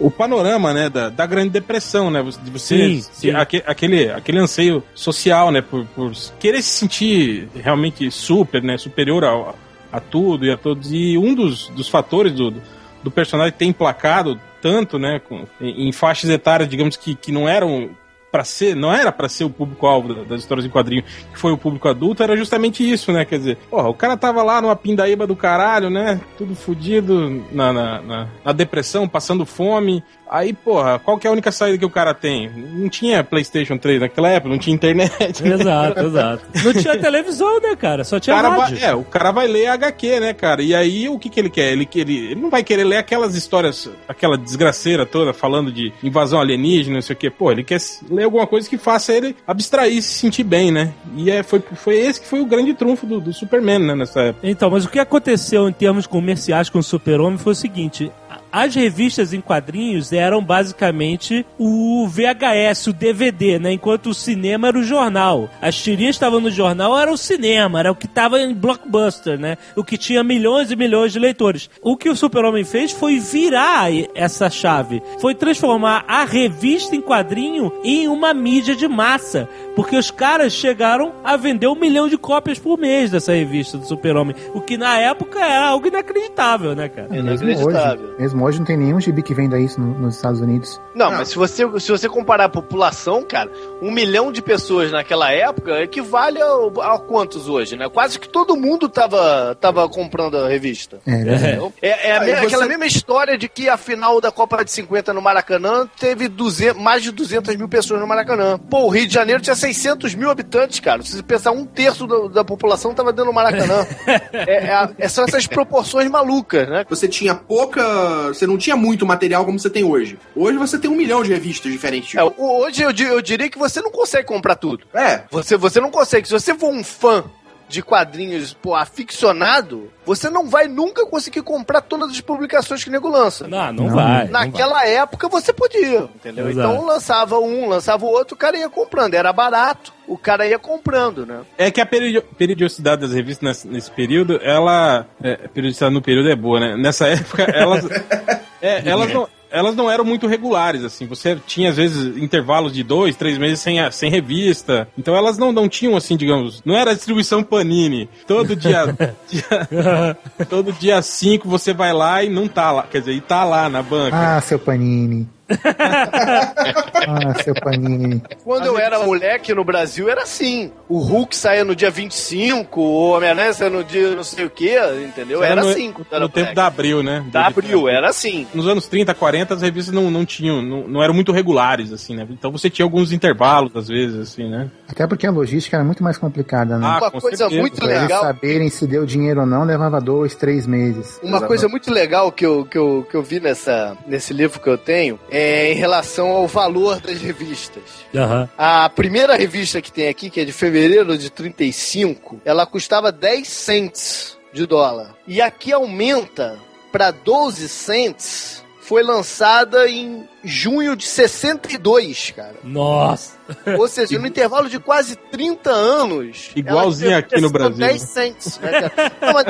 [0.00, 3.30] o, o panorama, né, da, da Grande Depressão, né, você, Sim, sim.
[3.30, 9.22] aque- aquele, aquele anseio social, né, por, por querer se sentir realmente super, né, superior
[9.24, 9.54] ao,
[9.92, 12.54] a tudo e a todos, e um dos, dos fatores do,
[13.02, 17.46] do personagem ter emplacado tanto, né, com, em, em faixas etárias, digamos, que, que não
[17.48, 17.90] eram
[18.36, 21.52] pra ser, não era pra ser o público-alvo da- das histórias em quadrinho, que foi
[21.52, 23.24] o público adulto, era justamente isso, né?
[23.24, 26.20] Quer dizer, porra, o cara tava lá numa pindaíba do caralho, né?
[26.36, 30.04] Tudo fudido, na, na, na- na depressão, passando fome.
[30.28, 32.50] Aí, porra, qual que é a única saída que o cara tem?
[32.50, 35.40] Não tinha PlayStation 3 naquela época, não tinha internet.
[35.46, 36.42] Exato, exato.
[36.64, 38.02] Não tinha televisão, né, cara?
[38.02, 40.62] Só tinha cara, vai, é, o cara vai ler HQ, né, cara?
[40.62, 41.70] E aí o que, que ele quer?
[41.72, 46.40] Ele, ele, ele não vai querer ler aquelas histórias, aquela desgraceira toda falando de invasão
[46.40, 47.30] alienígena, não sei o quê.
[47.30, 47.78] Pô, ele quer
[48.10, 50.92] ler alguma coisa que faça ele abstrair, se sentir bem, né?
[51.16, 54.20] E é, foi, foi esse que foi o grande trunfo do, do Superman, né, nessa
[54.20, 54.46] época.
[54.46, 58.12] Então, mas o que aconteceu em termos comerciais com o Super-Homem foi o seguinte:
[58.50, 63.72] as revistas em quadrinhos eram basicamente o VHS, o DVD, né?
[63.72, 65.48] Enquanto o cinema era o jornal.
[65.60, 69.56] As tirinhas estavam no jornal era o cinema, era o que estava em blockbuster, né?
[69.74, 71.68] O que tinha milhões e milhões de leitores.
[71.82, 75.02] O que o Super-Homem fez foi virar essa chave.
[75.20, 79.48] Foi transformar a revista em quadrinho em uma mídia de massa.
[79.74, 83.84] Porque os caras chegaram a vender um milhão de cópias por mês dessa revista do
[83.86, 84.34] Super-Homem.
[84.54, 87.08] O que na época era algo inacreditável, né, cara?
[87.10, 88.04] É Mesmo inacreditável.
[88.06, 90.80] hoje, mesmo hoje não tem nenhum gibi que venda isso no- nos Estados Unidos.
[90.94, 93.50] Não, mas se você, se você comparar a população, cara,
[93.82, 97.88] um milhão de pessoas naquela época equivale a, a quantos hoje, né?
[97.88, 100.98] Quase que todo mundo tava, tava comprando a revista.
[101.06, 101.12] É.
[101.20, 101.72] Entendeu?
[101.82, 105.12] É, é me- você- aquela mesma história de que a final da Copa de 50
[105.12, 108.58] no Maracanã teve 200, mais de 200 mil pessoas no Maracanã.
[108.58, 111.02] Pô, o Rio de Janeiro tinha 600 mil habitantes, cara.
[111.02, 113.86] Se você pensar, um terço da, da população tava dentro do Maracanã.
[114.32, 116.84] é, é é- são essas proporções malucas, né?
[116.88, 118.25] Você tinha pouca.
[118.28, 120.18] Você não tinha muito material como você tem hoje.
[120.34, 122.14] Hoje você tem um milhão de revistas diferentes.
[122.14, 124.86] É, hoje eu, eu diria que você não consegue comprar tudo.
[124.94, 126.26] É, Você, você não consegue.
[126.26, 127.24] Se você for um fã
[127.68, 132.92] de quadrinhos, pô, aficionado, você não vai nunca conseguir comprar todas as publicações que o
[132.92, 133.48] nego lança.
[133.48, 133.94] Não, não, Não.
[133.94, 134.24] vai.
[134.24, 136.48] não Naquela época você podia, entendeu?
[136.48, 136.68] Exato.
[136.74, 139.14] Então lançava um, lançava o outro, o cara ia comprando.
[139.14, 141.40] Era barato, o cara ia comprando, né?
[141.58, 145.06] É que a periodi- periodicidade das revistas nesse, nesse período, ela.
[145.22, 146.76] É, a periodicidade no período é boa, né?
[146.76, 147.84] Nessa época, elas.
[148.62, 149.28] é, elas não.
[149.50, 151.06] Elas não eram muito regulares, assim.
[151.06, 154.88] Você tinha, às vezes, intervalos de dois, três meses sem, sem revista.
[154.98, 156.62] Então elas não, não tinham, assim, digamos.
[156.64, 158.08] Não era a distribuição Panini.
[158.26, 158.84] Todo dia.
[159.28, 160.16] dia-
[160.48, 162.82] todo dia 5 você vai lá e não tá lá.
[162.84, 164.36] Quer dizer, e tá lá na banca.
[164.36, 165.28] Ah, seu Panini.
[165.48, 168.22] Ah, seu Panini.
[168.44, 170.72] Quando eu era moleque no Brasil, era assim.
[170.88, 174.76] O Hulk saía no dia 25, o Homem-Aranha saía no dia não sei o que,
[175.04, 175.42] entendeu?
[175.42, 176.54] Era, no, assim era no tempo moleque.
[176.54, 177.24] da Abril, né?
[177.30, 178.46] Da Abril, era assim.
[178.54, 182.14] Nos anos 30, 40, as revistas não, não tinham, não, não eram muito regulares, assim,
[182.16, 182.26] né?
[182.30, 184.70] Então você tinha alguns intervalos, às vezes, assim, né?
[184.88, 186.86] Até porque a logística era muito mais complicada, né?
[186.86, 187.60] Ah, Uma com coisa certeza.
[187.60, 188.22] muito Pra eles legal.
[188.22, 191.20] saberem se deu dinheiro ou não, levava dois, três meses.
[191.22, 194.68] Uma coisa muito legal que eu, que eu, que eu vi nessa, nesse livro que
[194.68, 197.82] eu tenho é em relação ao valor das revistas.
[198.14, 198.48] Aham.
[198.56, 203.46] A primeira revista que tem aqui, que é de fevereiro de 35, ela custava 10
[203.46, 205.14] cents de dólar.
[205.26, 206.58] E aqui aumenta
[206.90, 208.64] para 12 cents.
[208.86, 212.54] Foi lançada em junho de 62, cara.
[212.62, 213.36] Nossa.
[213.76, 216.50] Ou seja, no intervalo de quase 30 anos.
[216.54, 217.76] Igualzinho ela aqui no Brasil.
[217.78, 219.12] 10 cents, né, cara?
[219.20, 219.44] Não, mas,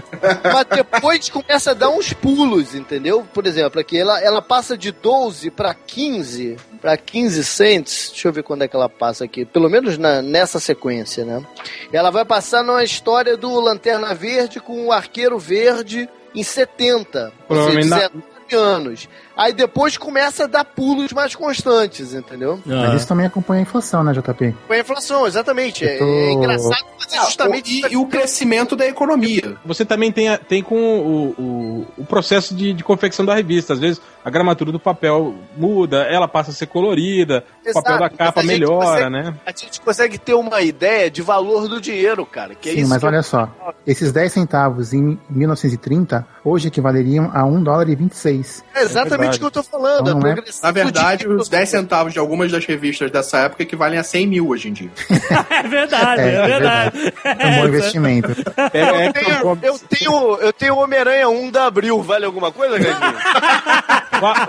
[0.55, 3.27] mas depois começa a dar uns pulos, entendeu?
[3.35, 8.09] Por exemplo, aqui ela, ela passa de 12 para 15, para 15 cents.
[8.12, 9.44] Deixa eu ver quando é que ela passa aqui.
[9.44, 11.44] Pelo menos na, nessa sequência, né?
[11.92, 17.18] Ela vai passar numa história do Lanterna Verde com o Arqueiro Verde em 70.
[17.18, 19.09] Ou seja, Provavelmente na- 19 anos.
[19.37, 22.59] Aí depois começa a dar pulos mais constantes, entendeu?
[22.64, 24.55] Mas isso também acompanha a inflação, né, JP?
[24.66, 25.85] Com a inflação, exatamente.
[25.85, 29.57] É, tô- é engraçado, mas é justamente e, e o crescimento da economia.
[29.64, 33.75] Você também tem, a- tem com o, o, o processo de, de confecção da revista.
[33.75, 37.99] Às vezes a gramatura do papel muda, ela passa a ser colorida, o Exato, papel
[38.01, 39.35] da capa melhora, consegue- né?
[39.44, 42.55] a gente consegue ter uma ideia de valor do dinheiro, cara.
[42.55, 43.49] Que é Sim, isso mas olha só.
[43.87, 48.64] Esses 10 centavos em 1930, hoje equivaleriam a 1 dólar e 26.
[48.75, 50.06] É exatamente É o que eu tô falando.
[50.14, 53.62] Não a é- progressão Na verdade, os 10 centavos de algumas das revistas dessa época
[53.62, 54.90] equivalem a 100 mil hoje em dia.
[55.50, 57.12] É verdade, É, é, é verdade.
[57.24, 58.30] É um bom investimento.
[58.72, 62.78] É, Eu é, tenho, eu tenho, eu tenho Homem-Aranha 1 da Abril, vale alguma coisa,
[62.78, 63.16] Gandinho?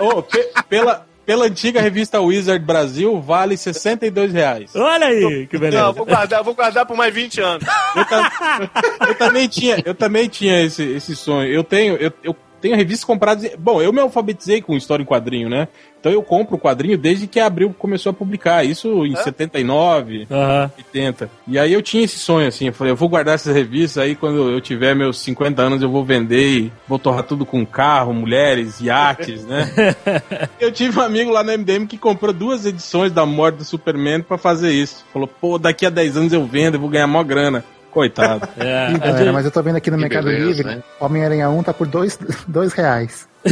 [0.00, 4.70] Ô, pe- pela, pela antiga revista Wizard Brasil, vale 62 reais.
[4.74, 5.82] Olha aí, que beleza.
[5.82, 7.64] Não, vou guardar, vou guardar por mais 20 anos.
[7.96, 8.70] Eu, ta-
[9.08, 11.52] eu também tinha, eu também tinha esse, esse sonho.
[11.52, 13.50] Eu tenho, eu, eu tenho revistas compradas.
[13.58, 15.68] Bom, eu me alfabetizei com história em quadrinho, né?
[16.00, 20.28] Então eu compro o quadrinho desde que a Abril começou a publicar, isso em 79,
[20.30, 20.70] Aham.
[20.78, 21.30] 80.
[21.46, 24.14] E aí eu tinha esse sonho, assim, eu falei, eu vou guardar essas revistas, aí
[24.14, 28.14] quando eu tiver meus 50 anos eu vou vender e vou torrar tudo com carro,
[28.14, 29.68] mulheres, iates, né?
[30.60, 34.22] eu tive um amigo lá na MDM que comprou duas edições da morte do Superman
[34.22, 35.04] pra fazer isso.
[35.12, 37.64] Falou, pô, daqui a 10 anos eu vendo, eu vou ganhar mó grana.
[37.90, 38.48] Coitado.
[38.58, 40.64] É, Ih, a galera, gente- mas eu tô vendo aqui no Que Mercado beleza, Livre,
[40.76, 40.82] né?
[41.00, 43.26] Homem-Aranha 1 tá por dois, dois reais.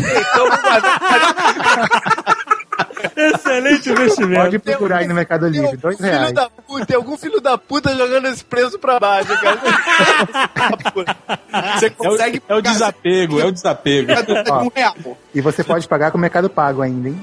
[3.16, 4.61] Excelente Pode investimento.
[4.61, 6.33] procurar aí no Mercado Livre, dois reais.
[6.33, 9.59] da puta, tem algum filho da puta jogando esse preço pra baixo, cara.
[11.79, 14.12] Você É o, consegue é o desapego, é o desapego.
[14.12, 14.94] um real.
[15.35, 17.18] E você pode pagar com o Mercado Pago ainda, hein?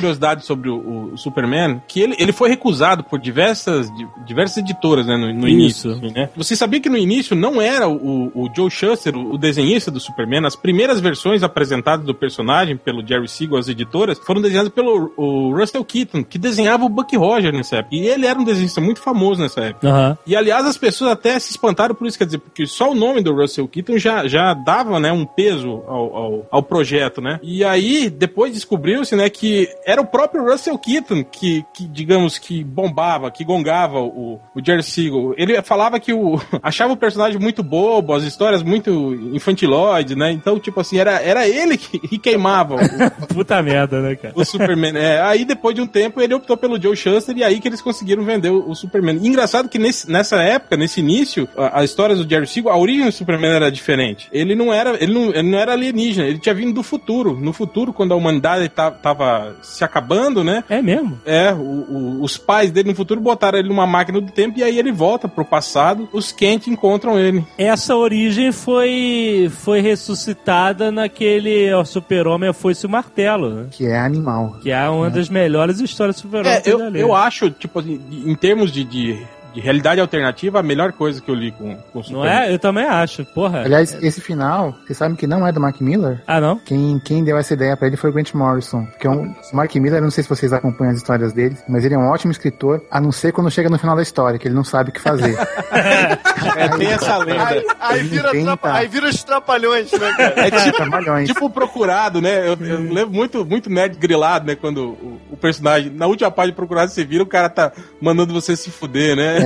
[0.00, 5.06] Curiosidade sobre o, o Superman, que ele, ele foi recusado por diversas, di- diversas editoras,
[5.06, 5.92] né, no, no início.
[5.92, 6.30] assim, né?
[6.36, 10.46] Você sabia que no início não era o, o Joe Shuster, o, desenhista do Superman,
[10.46, 15.54] as primeiras versões apresentadas do personagem pelo Jerry Siegel às editoras foram desenhadas pelo o
[15.56, 17.96] Russell Keaton, que desenhava o Buck Rogers nessa época.
[17.96, 19.88] E ele era um desenhista muito famoso nessa época.
[19.88, 20.18] Aham.
[20.26, 23.22] E aliás, as pessoas até se espantaram por isso, quer dizer, porque só o nome
[23.22, 27.38] do Russell Keaton já, já dava, né, um peso ao, ao, ao projeto, né?
[27.42, 32.62] E aí, depois descobriu-se, né, que era o próprio Russell Keaton que, que digamos, que
[32.64, 35.34] bombava, que gongava o, o Jerry Siegel.
[35.36, 40.30] Ele falava que o, achava o personagem muito bobo, as histórias muito infantiloides, né?
[40.32, 42.78] Então, tipo assim, era, era ele que, que queimava o,
[43.34, 44.34] Puta merda, né, cara?
[44.36, 44.96] o Superman.
[44.96, 47.80] É, aí depois de um tempo ele optou pelo Joe Shuster e aí que eles
[47.82, 49.18] conseguiram vender o, o Superman.
[49.22, 52.76] E engraçado que nesse- nessa época, nesse início, a, a história do Jerry Siegel, a
[52.76, 54.28] origem do Superman era diferente.
[54.32, 57.36] Ele não era, ele não, ele não era alienígena, ele tinha vindo do futuro.
[57.40, 60.64] No futuro, quando a humanidade ta- tava se acabando, né?
[60.68, 61.20] É mesmo?
[61.24, 64.62] É, o- o- os pais dele no futuro botaram ele numa máquina do tempo e
[64.62, 66.08] aí ele volta pro passado.
[66.12, 67.44] Os Kent encontram ele.
[67.58, 73.66] Essa origem foi, foi ressuscitada naquele ó, Super-Homem a Foice e o Martelo, né?
[73.70, 74.56] Que é animal.
[74.62, 78.34] Que é uma das melhores histórias Super-Homem É, que eu, eu acho, tipo assim, em
[78.34, 79.18] termos de, de,
[79.54, 82.52] de realidade alternativa, a melhor coisa que eu li com, com o Não é?
[82.52, 83.60] Eu também acho, porra.
[83.62, 86.22] Aliás, esse final, vocês sabem que não é do Mark Miller?
[86.26, 86.58] Ah, não?
[86.58, 88.86] Quem, quem deu essa ideia pra ele foi o Grant Morrison.
[88.98, 91.56] Que é um, o Mark Miller, eu não sei se vocês acompanham as histórias dele,
[91.68, 94.38] mas ele é um ótimo escritor, a não ser quando chega no final da história,
[94.38, 95.36] que ele não sabe o que fazer.
[96.56, 97.44] É, tem essa lenda.
[97.46, 100.46] Aí, aí, vira trapa- aí vira os trapalhões, né, cara?
[100.46, 101.28] É tipo, Trabalhões.
[101.28, 102.40] tipo o procurado, né?
[102.48, 104.54] Eu, eu lembro muito, muito nerd grilado, né?
[104.56, 108.32] Quando o, o personagem, na última página de procurado, você vira, o cara tá mandando
[108.32, 109.39] você se fuder, né?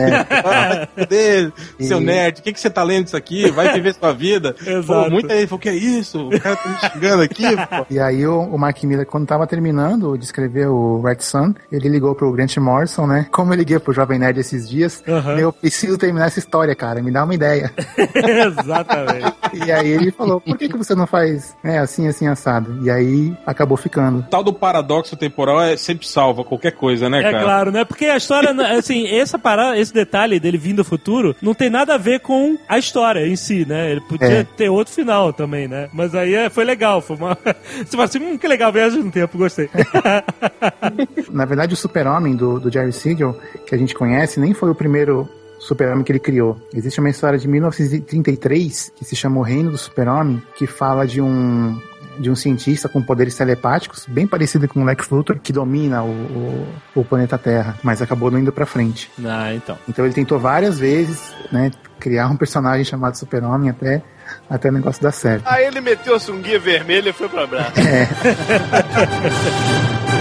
[0.45, 3.51] Ah, se fuder, seu E- nerd, o que, que você tá lendo isso aqui?
[3.51, 4.55] Vai viver sua vida.
[4.67, 5.05] Exato.
[5.05, 6.29] Pô, muita gente falou, que é isso?
[6.29, 7.87] O cara tá me xingando aqui, pô.
[7.91, 11.89] E aí o, o Mark Miller, quando tava terminando de escrever o Red Sun, ele
[11.89, 13.27] ligou pro Grant Morrison, né?
[13.31, 15.37] Como eu liguei pro Jovem Nerd esses dias, Aham.
[15.39, 17.73] eu preciso terminar essa história, cara, me dá uma ideia.
[18.15, 19.35] Exatamente.
[19.67, 22.79] E aí ele falou, por que, que você não faz né, assim, assim, assado?
[22.85, 24.19] E aí acabou ficando.
[24.21, 27.45] O tal do paradoxo temporal é sempre salva qualquer coisa, né, É cara?
[27.45, 27.85] claro, né?
[27.85, 31.95] Porque a história, assim, essa parada, esse detalhe dele vindo do futuro, não tem nada
[31.95, 33.93] a ver com a história em si, né?
[33.93, 34.45] Ele podia É.
[34.45, 35.89] ter outro final também, né?
[35.93, 37.39] Mas aí é, foi legal, foi uma...
[37.79, 39.69] Você fala assim, hum, que legal, viagem no tempo, gostei.
[41.31, 44.75] Na verdade, o super-homem do, do Jerry Siegel, que a gente conhece, nem foi o
[44.75, 46.59] primeiro super-homem que ele criou.
[46.75, 51.21] Existe uma história de 1933 que se chama O Reino do Super-Homem, que fala de
[51.21, 51.79] um
[52.19, 56.09] de um cientista com poderes telepáticos, bem parecido com o Lex Luthor, que domina o,
[56.11, 56.67] o,
[57.01, 59.11] o planeta Terra, mas acabou não indo pra frente.
[59.25, 59.79] ah, então.
[59.89, 64.03] Então ele tentou várias vezes, né, criar um personagem chamado Super-Homem até,
[64.49, 65.45] até o negócio dar certo.
[65.47, 67.73] Aí ele meteu a sunguinha vermelha e foi pra braço.
[67.73, 67.81] Tá,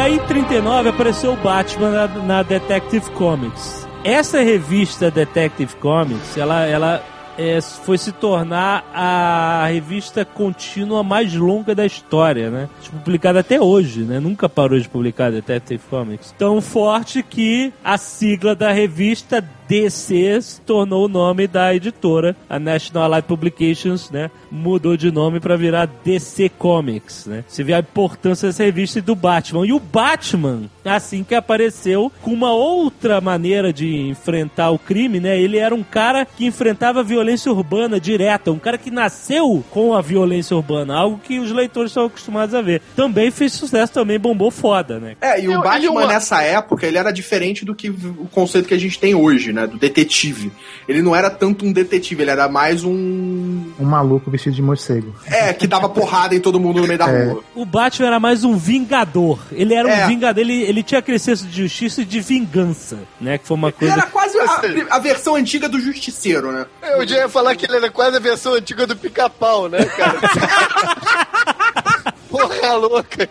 [0.00, 3.86] e aí em 39 apareceu o Batman na, na Detective Comics.
[4.02, 7.04] Essa revista Detective Comics, ela, ela
[7.36, 12.70] é, foi se tornar a revista contínua mais longa da história, né?
[13.04, 14.18] Publicada até hoje, né?
[14.18, 16.34] Nunca parou de publicar Detective Comics.
[16.38, 22.58] Tão forte que a sigla da revista DC se tornou o nome da editora, a
[22.58, 24.28] National Allied Publications, né?
[24.50, 27.44] Mudou de nome para virar DC Comics, né?
[27.46, 29.64] Você vê a importância dessa revista e do Batman.
[29.64, 35.40] E o Batman, assim que apareceu, com uma outra maneira de enfrentar o crime, né?
[35.40, 39.94] Ele era um cara que enfrentava a violência urbana direta, um cara que nasceu com
[39.94, 42.82] a violência urbana, algo que os leitores estão acostumados a ver.
[42.96, 45.14] Também fez sucesso, também bombou foda, né?
[45.20, 48.26] É, e o Eu- Batman e uma- nessa época, ele era diferente do que o
[48.32, 49.59] conceito que a gente tem hoje, né?
[49.60, 49.66] Né?
[49.66, 50.52] Do detetive.
[50.88, 53.70] Ele não era tanto um detetive, ele era mais um.
[53.78, 55.14] Um maluco vestido de morcego.
[55.26, 57.24] É, que dava porrada em todo mundo no meio da É.
[57.26, 57.42] rua.
[57.54, 59.38] O Batman era mais um vingador.
[59.52, 60.06] Ele era um É.
[60.06, 63.38] vingador, ele, ele tinha aquele senso de justiça e de vingança, né?
[63.38, 63.94] Que foi uma Ele coisa.
[63.94, 66.66] era quase a, a versão antiga do Justiceiro, né?
[66.82, 70.20] Eu já ia falar que ele era quase a versão antiga do pica-pau, né, cara?
[72.30, 73.28] Porra louca.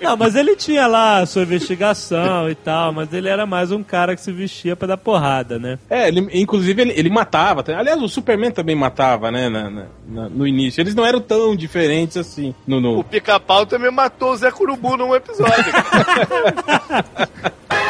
[0.00, 3.82] Não, mas ele tinha lá a sua investigação e tal, mas ele era mais um
[3.82, 5.78] cara que se vestia pra dar porrada, né?
[5.88, 7.62] É, ele- inclusive ele, ele matava.
[7.62, 7.78] tá?
[7.78, 9.48] Aliás, o Superman também matava, né?
[9.48, 9.70] na-
[10.08, 10.80] na- no início.
[10.80, 12.54] Eles não eram tão diferentes assim.
[12.66, 15.54] No, no- O pica-pau também matou o Zé Curubu num episódio.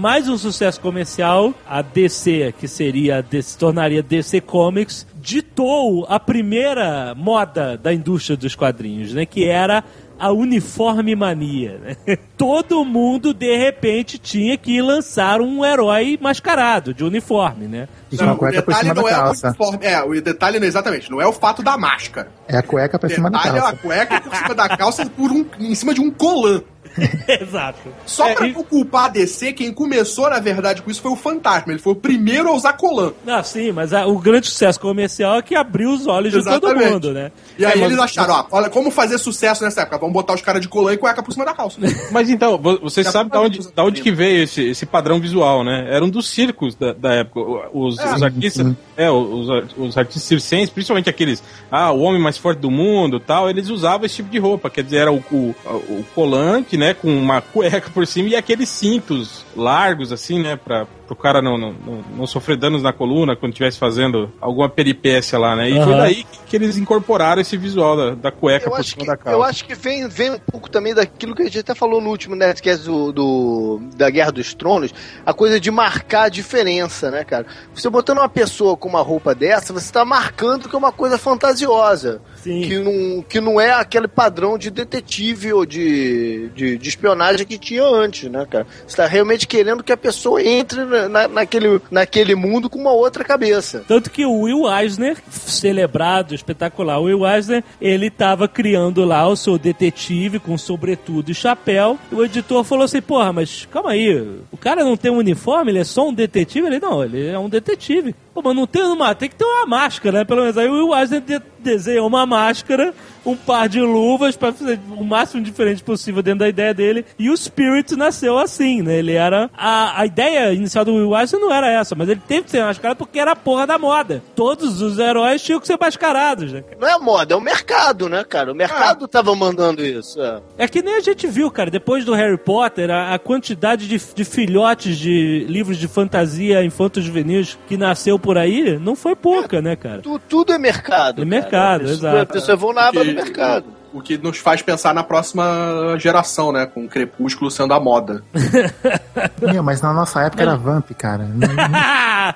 [0.00, 7.14] Mais um sucesso comercial, a DC, que seria, se tornaria DC Comics, ditou a primeira
[7.14, 9.26] moda da indústria dos quadrinhos, né?
[9.26, 9.84] Que era
[10.18, 11.78] a uniforme mania.
[11.78, 11.96] Né?
[12.34, 17.86] Todo mundo, de repente, tinha que lançar um herói mascarado, de uniforme, né?
[18.10, 19.46] E com a o cueca por detalhe cima da não é o calça.
[19.48, 19.78] uniforme.
[19.82, 22.30] É, o detalhe não exatamente, não é o fato da máscara.
[22.48, 23.76] É a cueca por cima da detalhe é a calça.
[23.82, 26.62] cueca por cima da calça por um, em cima de um colã.
[27.40, 27.78] Exato.
[28.06, 31.16] Só É, pra e- culpar a DC, quem começou, na verdade, com isso foi o
[31.16, 31.72] Fantasma.
[31.72, 33.12] Ele foi o primeiro a usar colã.
[33.24, 36.66] Não, sim, mas a- o grande sucesso comercial é que abriu os olhos de todo
[36.66, 36.90] Exatamente.
[36.92, 37.32] mundo, né?
[37.58, 39.98] E aí É, mas- eles acharam, ó, olha, como fazer sucesso nessa época?
[39.98, 41.78] Vamos botar os caras de colã e cueca por cima da calça.
[42.10, 45.20] Mas então, vo- você Já sabe da onde, da onde que veio esse, esse padrão
[45.20, 45.86] visual, né?
[45.90, 47.40] Era um dos circos da, da época.
[47.40, 52.20] O- Os, É, os artistas, é, os, os artistas circenses, principalmente aqueles, ah, o homem
[52.20, 54.68] mais forte do mundo tal, eles usavam esse tipo de roupa.
[54.70, 55.54] Quer dizer, era o, o,
[55.88, 60.86] o colante, né, com uma cueca por cima e aqueles cintos largos, assim, né, pra,
[61.10, 65.36] pro cara não, não, não, não sofrer danos na coluna quando estivesse fazendo alguma peripécia
[65.40, 65.68] lá, né?
[65.68, 65.96] E foi Aham.
[65.96, 69.16] daí que, que eles incorporaram esse visual da, da cueca Eu por cima que, da
[69.16, 69.36] calça.
[69.36, 72.10] eu acho que vem, vem um pouco também daquilo que a gente até falou no
[72.10, 74.94] último Nerdcast do, do, da Guerra dos Tronos,
[75.26, 77.44] a coisa de marcar a diferença, né, cara?
[77.74, 81.18] Você botando uma pessoa com uma roupa dessa, você tá marcando que é uma coisa
[81.18, 82.22] fantasiosa.
[82.36, 82.62] Sim.
[82.62, 87.58] Que não, que não é aquele padrão de detetive ou de, de, de espionagem que
[87.58, 88.66] tinha antes, né, cara?
[88.86, 92.92] Você tá realmente querendo que a pessoa entre na, na- naquele, naquele mundo com uma
[92.92, 93.84] outra cabeça.
[93.86, 99.36] Tanto que o Will Eisner, celebrado, espetacular, o Will Eisner, ele tava criando lá o
[99.36, 101.98] seu detetive com sobretudo e chapéu.
[102.10, 104.20] E o editor falou assim: Porra, mas calma aí,
[104.50, 106.66] o cara não tem um uniforme, ele é só um detetive?
[106.66, 108.14] Ele, não, ele é um detetive.
[108.32, 110.24] Pô, mas não tem uma, tem que ter uma máscara, né?
[110.24, 112.94] Pelo menos aí o Will Eisner de- desenhou uma máscara,
[113.24, 117.04] um par de luvas pra fazer o máximo diferente possível dentro da ideia dele.
[117.18, 118.96] E o Spirit nasceu assim, né?
[118.96, 119.50] Ele era.
[119.56, 122.62] A, a ideia inicial do Will Eisner não era essa, mas ele teve que ser
[122.64, 124.22] mascarado porque era a porra da moda.
[124.34, 126.64] Todos os heróis tinham que ser mascarados, né?
[126.78, 128.52] Não é moda, é o mercado, né, cara?
[128.52, 130.20] O mercado tava mandando isso.
[130.20, 130.40] É.
[130.58, 134.00] É que nem a gente viu, cara, depois do Harry Potter, a, a quantidade de,
[134.14, 139.76] de filhotes de livros de fantasia infanto-juvenis que nasceu por aí não foi pouca, né,
[139.76, 140.00] cara?
[140.02, 141.22] Tu- tudo é mercado.
[141.22, 141.26] É cara.
[141.26, 142.18] mercado, exato.
[142.18, 143.64] A pessoa vão na aba do Que- mercado.
[143.92, 146.64] O que nos faz pensar na próxima geração, né?
[146.64, 148.22] Com o Crepúsculo sendo a moda.
[149.42, 151.26] Meu, mas na nossa época era Vamp, cara.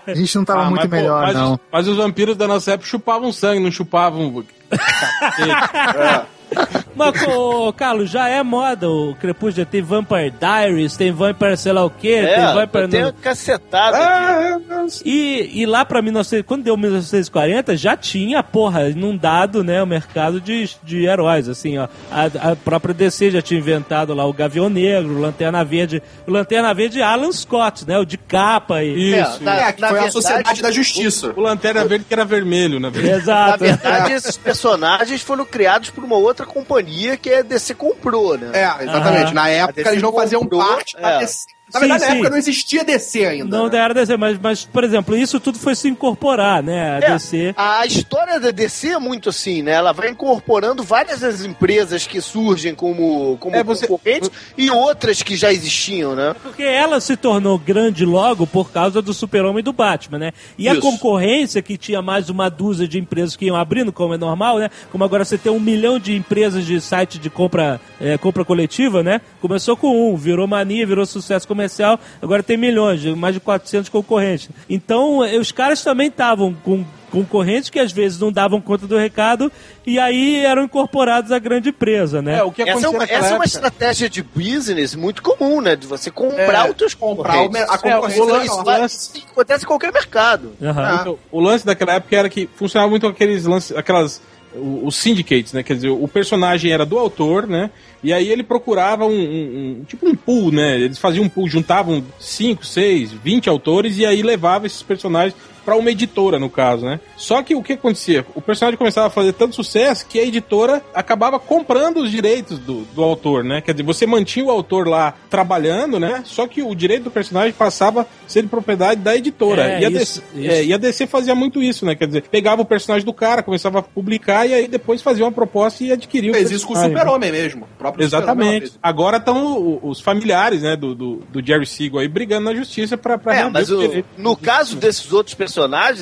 [0.05, 1.61] A gente não tava Ah, muito mas, pô, melhor, mas não.
[1.71, 4.45] Mas os vampiros da nossa época chupavam sangue, não chupavam.
[6.97, 9.67] Mas, ô, Carlos, já é moda o Crepúsculo.
[9.67, 12.89] Tem Vampire Diaries, tem Vampire sei lá o quê, tem É, Vampire...
[12.89, 13.97] tem no- uma cacetada.
[13.99, 14.57] É,
[15.05, 20.41] E, e lá pra 1900, quando deu 1940, já tinha, porra, inundado, né, o mercado
[20.41, 21.89] de, de heróis, assim, ó.
[22.13, 26.01] A, a própria DC já tinha inventado lá o Gavião Negro, o Lanterna Verde.
[26.27, 29.19] O Lanterna Verde é Alan Scott, né, o de capa e...
[29.21, 29.43] Isso.
[29.43, 31.33] na- é, que na foi a verdade, Sociedade da Justiça.
[31.37, 33.11] O Lanterna Verde que era vermelho, na verdade.
[33.15, 33.59] Na Exato.
[33.65, 38.51] verdade, esses personagens foram criados por uma outra companhia que a DC comprou, né?
[38.53, 39.27] É, exatamente.
[39.27, 39.35] Aham.
[39.35, 41.19] Na época eles não faziam comprou, parte da é.
[41.21, 41.47] DC.
[41.73, 42.13] Na Sim, verdade, na sim.
[42.17, 43.57] época não existia DC ainda.
[43.57, 43.79] Não né?
[43.79, 47.55] era DC, mas, mas, por exemplo, isso tudo foi se incorporar, né, a É, DC.
[47.57, 49.73] A história da DC é muito assim, né?
[49.73, 55.23] Ela vai incorporando várias das empresas que surgem como, como É, você- concorrentes e outras
[55.23, 56.35] que já existiam, né?
[56.43, 60.33] Porque ela se tornou grande logo por causa do Super-Homem e do Batman, né?
[60.59, 60.83] E a Isso.
[60.83, 64.69] concorrência, que tinha mais uma dúzia de empresas que iam abrindo, como é normal, né?
[64.93, 69.03] Como agora você tem um milhão de empresas de site de compra, é, compra coletiva,
[69.03, 69.21] né?
[69.41, 74.49] Começou com um, virou mania, virou sucesso comercial, agora tem milhões, mais de 400 concorrentes.
[74.69, 78.97] Então, eh, os caras também estavam com concorrentes que às vezes não davam conta do
[78.99, 79.53] recado
[79.87, 82.39] e aí eram incorporados à grande empresa, né?
[82.39, 85.61] É, o que Essa é, uma, naquela essa é uma estratégia de business muito comum,
[85.61, 85.77] né?
[85.77, 87.81] De você comprar É, os teus comprar o a concorrentes.
[87.81, 88.45] concorrência É, legal.
[88.45, 90.55] isso, vai- isso acontece em qualquer mercado.
[90.61, 90.99] Aham.
[91.03, 94.97] Então, o lance daquela época era que funcionava muito com aqueles lances, aquelas o- os
[94.97, 95.63] syndicates, né?
[95.63, 97.71] Quer dizer, o personagem era do autor, né?
[98.03, 100.77] E aí ele procurava um, um- um- tipo um pool, né?
[100.81, 105.35] Eles faziam um pool, juntavam 5, 6, 20 autores e aí levava esses personagens
[105.65, 107.01] pra uma editora, no caso, né?
[107.17, 108.25] Só que o que acontecia?
[108.35, 112.83] O personagem começava a fazer tanto sucesso que a editora acabava comprando os direitos do,
[112.95, 113.61] do autor, né?
[113.61, 116.23] Quer dizer, você mantinha o autor lá trabalhando, né?
[116.25, 119.65] Só que o direito do personagem passava a ser de propriedade da editora.
[119.71, 120.51] É, e, a isso, DC, isso.
[120.51, 121.95] é, e a DC fazia muito isso, né?
[121.95, 125.33] Quer dizer, pegava o personagem do cara, começava a publicar e aí depois fazia uma
[125.33, 126.89] proposta e adquiria o Fez isso com o né?
[126.89, 127.65] Super-Homem mesmo.
[127.65, 128.61] O próprio Super-Homem Exatamente.
[128.71, 128.79] fez.
[128.83, 133.17] Agora estão os familiares, né, do, do, do Jerry Siegel aí brigando na justiça pra,
[133.19, 135.54] pra É, mas o- no caso desses outros personagens,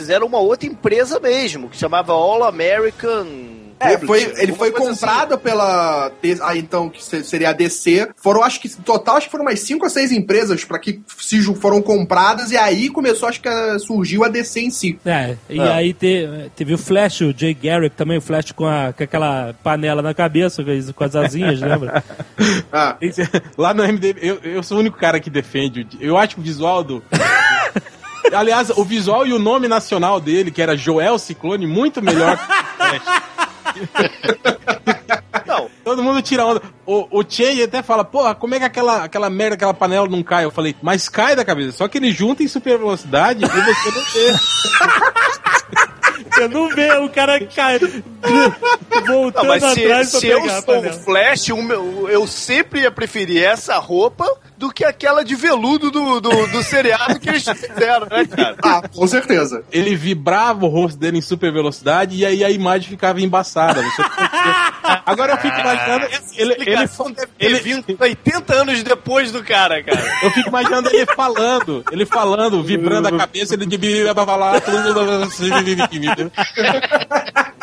[0.09, 3.27] era uma outra empresa mesmo, que chamava All American.
[3.85, 4.77] É, foi, ele foi assim.
[4.79, 6.09] comprado pela.
[6.23, 8.11] D- Ah, então, que se- seria a DC.
[8.17, 11.43] Foram, acho que, total, acho que foram umas 5 ou 6 empresas para que se
[11.57, 15.01] foram compradas, e aí começou, acho que a- surgiu a DC em si.
[15.05, 15.75] É, e Ah.
[15.75, 19.53] aí te- teve o Flash, o Jay Garrick também, o Flash com, a, com aquela
[19.65, 20.63] panela na cabeça,
[20.95, 22.05] com as- asinhas, lembra?
[22.73, 23.29] Ah, Esse-
[23.59, 25.89] Lá no MDB, eu, eu sou o único cara que defende.
[26.01, 27.03] Eu acho que o visual do.
[28.33, 32.45] Aliás, o visual e o nome nacional dele, que era Joel Ciclone, muito melhor que
[32.45, 33.03] o Flash.
[35.47, 36.63] Não, Todo mundo tira onda.
[36.87, 40.23] O, o Che até fala, porra, como é que aquela, aquela merda, aquela panela não
[40.23, 40.45] cai?
[40.45, 41.73] Eu falei, mas cai da cabeça.
[41.73, 44.33] Só que ele junta em super velocidade e você não vê.
[46.35, 47.79] Você não vê o cara cai,
[49.07, 51.01] voltando não mas se, atrás pra se eu pegar a sou o panela.
[51.03, 54.25] Flash, o meu- eu sempre ia preferir essa roupa
[54.57, 58.57] do que aquela de veludo do, do, do seriado que eles fizeram, né, cara?
[58.63, 59.65] ah, com certeza.
[59.73, 63.83] Ele vibrava o rosto dele em super velocidade e aí a imagem ficava embaçada.
[63.83, 64.03] Você
[65.05, 66.05] Agora eu fico imaginando.
[66.07, 70.01] Ele, ele, Explicação deve ter ele- vindo 80 anos depois do cara, cara.
[70.23, 74.61] eu fico imaginando ele falando, ele falando, vibrando a cabeça, ele de falar.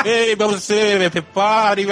[0.05, 1.86] Ei, você, prepare,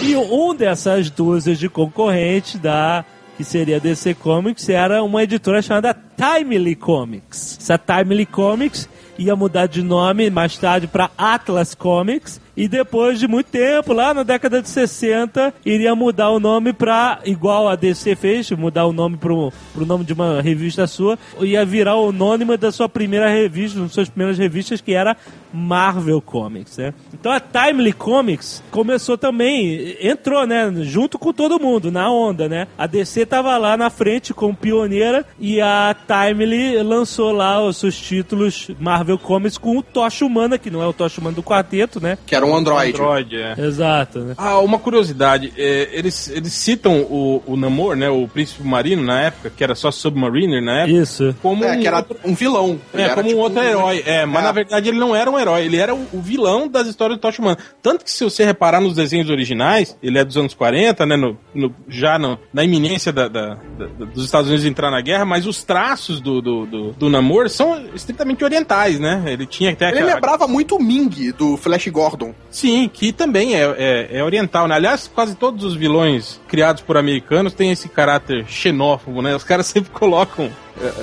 [0.00, 3.04] E um dessas dúzias de concorrentes da
[3.36, 7.58] que seria DC Comics era uma editora chamada Timely Comics.
[7.60, 8.88] Essa Timely Comics
[9.18, 14.12] ia mudar de nome mais tarde para Atlas Comics e depois de muito tempo, lá
[14.12, 18.92] na década de 60, iria mudar o nome para igual a DC fez, mudar o
[18.92, 23.28] nome pro, pro nome de uma revista sua, ia virar o anônimo da sua primeira
[23.28, 25.16] revista, uma das suas primeiras revistas que era
[25.52, 26.92] Marvel Comics, né?
[27.14, 32.66] Então a Timely Comics começou também, entrou, né, junto com todo mundo na onda, né?
[32.76, 37.96] A DC tava lá na frente como pioneira e a Timely lançou lá os seus
[37.96, 42.00] títulos Marvel Comics com o Tocha Humana, que não é o Tocha Humana do quarteto,
[42.00, 42.18] né?
[42.26, 42.90] Que era um Android.
[42.92, 43.54] Android, é.
[43.58, 44.34] Exato, né?
[44.36, 49.20] Ah, uma curiosidade, é, eles, eles citam o, o Namor, né, o príncipe marino na
[49.22, 51.34] época, que era só Submariner na época, Isso.
[51.40, 52.80] como É, um que era um vilão.
[52.92, 54.02] Ele É, era como um tipo outro herói.
[54.04, 54.46] É, mas É.
[54.46, 57.20] na verdade ele não era um herói, ele era o, o vilão das histórias do
[57.22, 57.58] Tocha Humana.
[57.80, 61.38] Tanto que se você reparar nos desenhos originais, ele é dos anos 40, né, no,
[61.54, 65.46] no- já no- na iminência da- da- da- dos Estados Unidos entrar na guerra, mas
[65.46, 69.22] os traços do, do, do, do Namor são estritamente orientais, né?
[69.26, 72.34] Ele tinha até Ele aquela- lembrava muito o Ming, do Flash Gordon.
[72.50, 74.74] Sim, que também é, é, é oriental, né?
[74.74, 79.34] Aliás, quase todos os vilões criados por americanos têm esse caráter xenófobo, né?
[79.34, 80.50] Os caras sempre colocam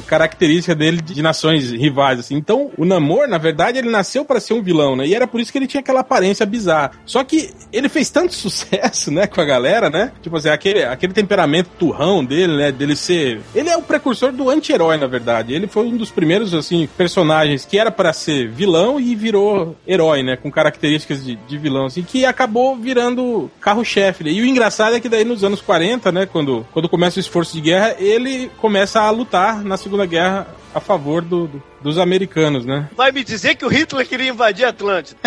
[0.08, 2.36] característica dele de, de nações rivais, assim.
[2.36, 5.08] Então, o Namor, na verdade, ele nasceu para ser um vilão, né?
[5.08, 6.92] E era por isso que ele tinha aquela aparência bizarra.
[7.06, 10.12] Só que ele fez tanto sucesso, né, com a galera, né?
[10.22, 12.72] Tipo assim, aquele, aquele temperamento turrão dele, né?
[12.72, 13.42] Dele ser...
[13.54, 15.54] Ele é o precursor do anti-herói, na verdade.
[15.54, 20.24] Ele foi um dos primeiros, assim, personagens que era para ser vilão e virou herói,
[20.24, 20.36] né?
[20.36, 24.24] Com características de, de vilão, assim, que acabou virando carro-chefe.
[24.24, 24.32] né?
[24.32, 26.26] E o engraçado é que daí nos anos 40, né?
[26.26, 30.80] Quando, quando começa o esforço de guerra, ele começa a lutar na Segunda Guerra a
[30.80, 32.90] favor do- do- dos americanos, né?
[32.96, 35.20] Vai me dizer que o Hitler queria invadir a Atlântida.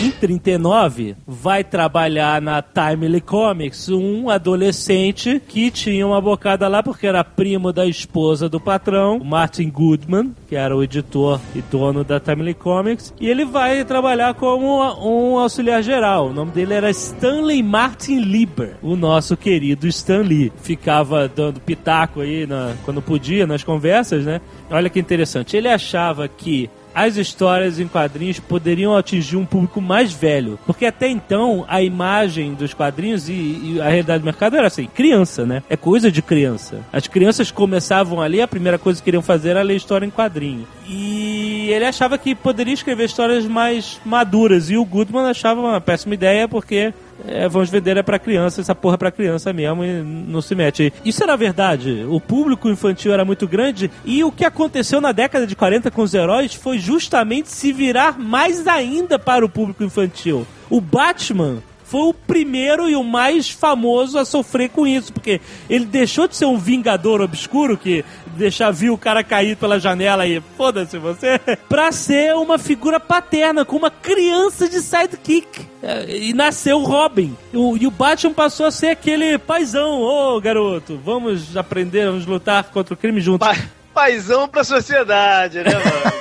[0.00, 7.06] Em 39, vai trabalhar na Timely Comics um adolescente que tinha uma bocada lá porque
[7.06, 12.18] era primo da esposa do patrão, Martin Goodman, que era o editor e dono da
[12.20, 16.28] Timely Comics, e ele vai trabalhar como um auxiliar geral.
[16.28, 20.52] O nome dele era Stanley Martin Lieber, o nosso querido Stan Lee.
[20.60, 24.40] Ficava dando pitaco aí na- quando podia nas conversas, né?
[24.70, 25.56] Olha que interessante.
[25.56, 30.58] Ele achava que as histórias em quadrinhos poderiam atingir um público mais velho.
[30.64, 34.86] Porque até então, a imagem dos quadrinhos e, e a realidade do mercado era assim,
[34.86, 35.62] criança, né?
[35.68, 36.80] É coisa de criança.
[36.92, 40.66] As crianças começavam ali, a primeira coisa que queriam fazer era ler história em quadrinho.
[40.88, 44.70] E ele achava que poderia escrever histórias mais maduras.
[44.70, 46.92] E o Goodman achava uma péssima ideia, porque
[47.26, 50.54] é, vamos vender é pra criança, essa porra é pra criança mesmo e não se
[50.54, 50.92] mete.
[51.04, 52.04] Isso era verdade.
[52.08, 56.02] O público infantil era muito grande e o que aconteceu na década de 40 com
[56.02, 60.46] os heróis foi justamente se virar mais ainda para o público infantil.
[60.68, 61.62] O Batman
[61.94, 65.40] foi o primeiro e o mais famoso a sofrer com isso, porque
[65.70, 68.04] ele deixou de ser um vingador obscuro que
[68.36, 71.38] deixar vir o cara cair pela janela e foda-se você,
[71.68, 75.46] pra ser uma figura paterna, com uma criança de sidekick.
[75.80, 77.36] É, E nasceu o Robin.
[77.52, 80.00] O- e o Batman passou a ser aquele paizão.
[80.02, 83.46] Ô, garoto, vamos aprender, vamos lutar contra o crime juntos.
[83.46, 83.56] Pa-
[83.94, 86.14] Paizão pra sociedade, né, mano?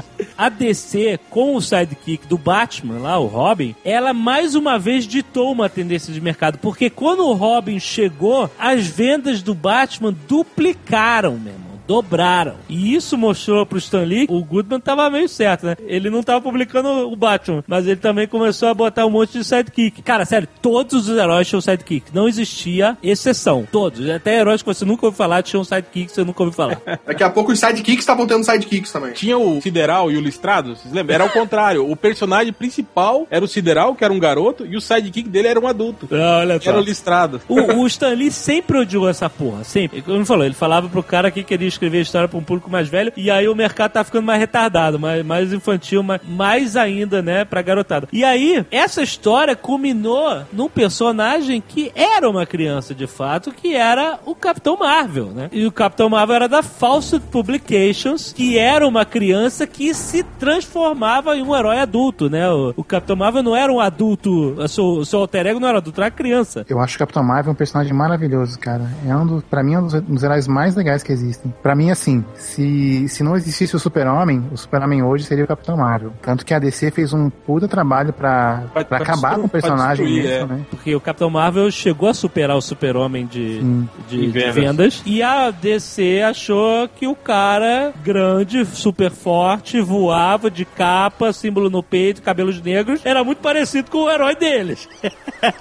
[0.38, 5.52] A DC, com o sidekick do Batman lá, o Robin, ela mais uma vez ditou
[5.52, 6.56] uma tendência de mercado.
[6.56, 11.59] Porque quando o Robin chegou, as vendas do Batman duplicaram, meu irmão.
[11.90, 12.54] Dobraram.
[12.68, 15.76] E isso mostrou pro Stan Lee, o Goodman tava meio certo, né?
[15.88, 19.44] Ele não tava publicando o Batman, mas ele também começou a botar um monte de
[19.44, 20.00] sidekick.
[20.00, 22.14] Cara, sério, todos os heróis tinham sidekick.
[22.14, 23.66] Não existia exceção.
[23.72, 24.08] Todos.
[24.08, 26.80] Até heróis que você nunca ouviu falar tinham sidekick que você nunca ouviu falar.
[27.04, 29.12] Daqui a pouco os sidekicks estavam tendo sidekicks também.
[29.12, 31.16] Tinha o Sideral e o Listrado, vocês lembram?
[31.16, 31.90] Era o contrário.
[31.90, 35.58] O personagem principal era o Sideral, que era um garoto, e o sidekick dele era
[35.58, 36.08] um adulto.
[36.12, 37.40] Ah, Olha Que era o Listrado.
[37.48, 40.02] O, o Stan Lee sempre odiou essa porra, sempre.
[40.02, 42.88] Como ele falou, ele falava pro cara que queria escrever história pra um público mais
[42.88, 47.22] velho, e aí o mercado tá ficando mais retardado, mais, mais infantil, mais, mais ainda,
[47.22, 48.06] né, pra garotada.
[48.12, 54.18] E aí, essa história culminou num personagem que era uma criança de fato, que era
[54.26, 55.48] o Capitão Marvel, né?
[55.52, 61.36] E o Capitão Marvel era da Fawcett Publications, que era uma criança que se transformava
[61.36, 62.50] em um herói adulto, né?
[62.50, 65.78] O, o Capitão Marvel não era um adulto, o seu, seu alter ego não era
[65.78, 66.64] adulto, era criança.
[66.68, 68.84] Eu acho o Capitão Marvel um personagem maravilhoso, cara.
[69.06, 71.52] É um dos, pra mim, é um dos, um dos heróis mais legais que existem.
[71.62, 75.76] Pra mim, assim, se, se não existisse o Super-Homem, o Super-Homem hoje seria o Capitão
[75.76, 76.12] Marvel.
[76.22, 79.48] Tanto que a DC fez um puta trabalho pra, Pra- pra, pra acabar com o
[79.48, 80.56] personagem destruir, mesmo, é.
[80.58, 80.64] né?
[80.70, 83.60] Porque o Capitão Marvel chegou a superar o Super-Homem de,
[84.08, 85.02] de, de vendas.
[85.04, 91.82] E a DC achou que o cara, grande, super forte, voava de capa, símbolo no
[91.82, 94.88] peito, cabelos negros, era muito parecido com o herói deles.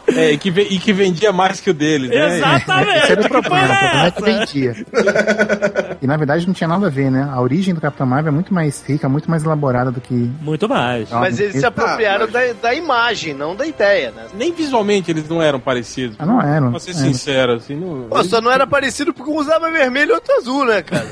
[0.07, 2.37] É, e, que, e que vendia mais que o dele, né?
[2.37, 2.97] Exatamente!
[2.99, 4.75] Esse era o que problema, o problema é que vendia.
[6.01, 7.27] e na verdade não tinha nada a ver, né?
[7.31, 10.13] A origem do Capitão Marvel é muito mais rica, muito mais elaborada do que.
[10.41, 11.09] Muito mais.
[11.11, 14.25] Mas eles se apropriaram Ah, mas- da, da imagem, não da ideia, né?
[14.33, 16.15] Nem visualmente eles não eram parecidos.
[16.19, 16.71] Ah, não eram.
[16.71, 16.93] Pra ser É.
[16.93, 18.07] sincero, assim, não...
[18.09, 21.07] Pô, só não era parecido porque um usava vermelho e outro azul, né, cara?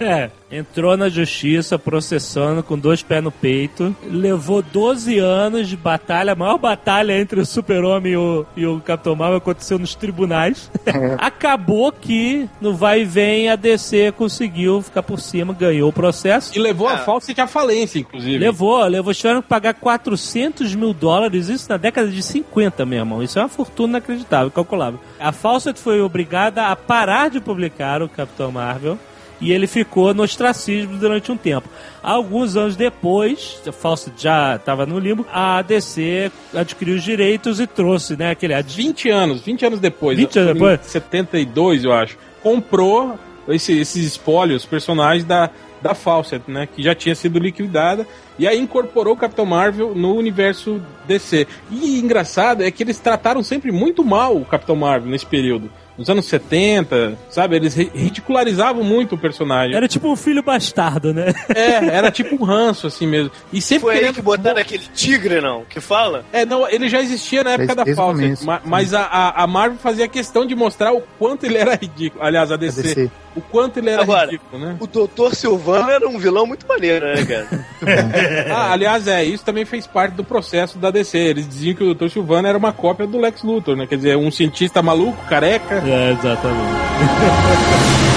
[0.00, 3.94] É, entrou na justiça processando com dois pés no peito.
[4.04, 6.32] Levou 12 anos de batalha.
[6.32, 10.70] A maior batalha entre o Super-Homem e o, e o Capitão Marvel aconteceu nos tribunais.
[11.18, 16.56] Acabou que no vai e vem a DC conseguiu ficar por cima, ganhou o processo.
[16.56, 16.98] E levou a É.
[16.98, 18.38] Fawcett à falência, inclusive.
[18.38, 23.22] Levou, levou, tiveram que pagar 400 mil dólares, isso na década de 50, meu irmão.
[23.22, 25.00] Isso é uma fortuna inacreditável, calculável.
[25.18, 28.98] A Fawcett foi obrigada a parar de publicar o Capitão Marvel
[29.40, 31.68] e ele ficou no ostracismo durante um tempo.
[32.02, 37.66] Alguns anos depois, a Fawcett já estava no limbo, a DC adquiriu os direitos e
[37.66, 38.54] trouxe, né, aquele...
[38.54, 40.18] ad- 20 anos, 20 anos depois.
[40.18, 40.80] 20 anos depois?
[40.82, 42.16] 72, eu acho.
[42.42, 43.18] Comprou
[43.48, 45.50] esse- esses espólios, personagens da,
[45.82, 46.66] da Fawcett, né?
[46.66, 48.06] Que já tinha sido liquidada.
[48.38, 51.46] E aí incorporou o Capitão Marvel no universo DC.
[51.70, 55.70] E engraçado é que eles trataram sempre muito mal o Capitão Marvel nesse período.
[55.98, 57.56] Nos anos 70, sabe?
[57.56, 59.74] Eles ri- ridicularizavam muito o personagem.
[59.76, 61.34] Era tipo um filho bastardo, né?
[61.54, 63.30] É, era tipo um ranço, assim mesmo.
[63.52, 65.64] E sempre Foi aí querendo que botaram aquele tigre, não?
[65.64, 66.24] Que fala?
[66.32, 68.62] é, não, ele já existia na época da Fawcett, começo, ma- sim.
[68.66, 72.22] mas a, a, a Marvel fazia questão de mostrar o quanto ele era ridículo.
[72.24, 73.10] Aliás, a A DC, DC.
[73.38, 74.76] O quanto ele era Agora, ridículo, né?
[74.80, 77.66] O Doutor Silvano era um vilão muito maneiro, né, cara?
[78.50, 81.16] Ah, aliás, é, isso também fez parte do processo da DC.
[81.16, 82.08] Eles diziam que o Dr.
[82.08, 83.86] Silvano era uma cópia do Lex Luthor, né?
[83.86, 85.82] Quer dizer, um cientista maluco, careca.
[85.86, 86.58] É, exatamente.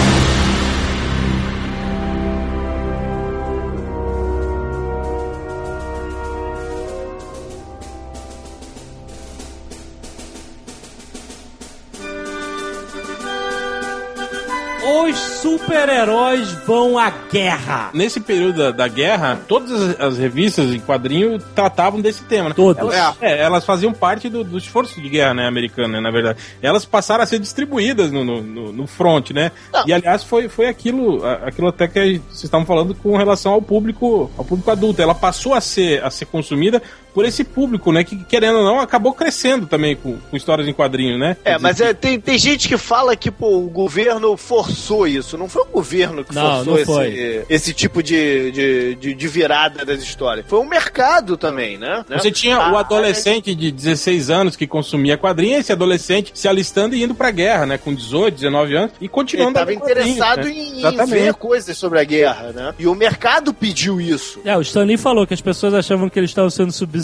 [14.92, 17.90] Os super-heróis vão à guerra.
[17.94, 22.50] Nesse período da, da guerra, todas as, as revistas em quadrinho tratavam desse tema.
[22.50, 22.56] Né?
[22.56, 22.94] Todas.
[22.94, 26.40] Elas, é, elas faziam parte do, do esforço de guerra né, americano, né, na verdade.
[26.62, 29.52] Elas passaram a ser distribuídas no, no, no- no front, né?
[29.72, 29.84] Não.
[29.88, 34.30] E aliás, foi, foi aquilo, aquilo até que vocês estavam falando com relação ao público,
[34.38, 35.02] ao público adulto.
[35.02, 36.82] Ela passou a ser, a ser consumida
[37.14, 38.04] por esse público, né?
[38.04, 41.38] Que querendo ou não, acabou crescendo também com, com histórias em quadrinhos, né?
[41.44, 45.38] É, mas é, tem, tem gente que fala que pô, o governo forçou isso.
[45.38, 47.46] Não foi o governo que Não, forçou não esse, foi.
[47.50, 50.46] esse tipo de, de, de, de virada das histórias.
[50.48, 52.06] Foi o mercado também, né?
[52.10, 56.96] Você tinha Ah, o adolescente de 16 anos que consumia quadrinhos, esse adolescente se alistando
[56.96, 57.78] e indo pra guerra, né?
[57.78, 60.52] Com 18, 19 anos, e Ele continuando estava quadrinhos, interessado né?
[60.52, 62.74] em, em ver coisas sobre a guerra, né?
[62.80, 64.40] E o mercado pediu isso.
[64.46, 67.01] É, o Stanley falou que as pessoas achavam que eles estavam sendo subsidiados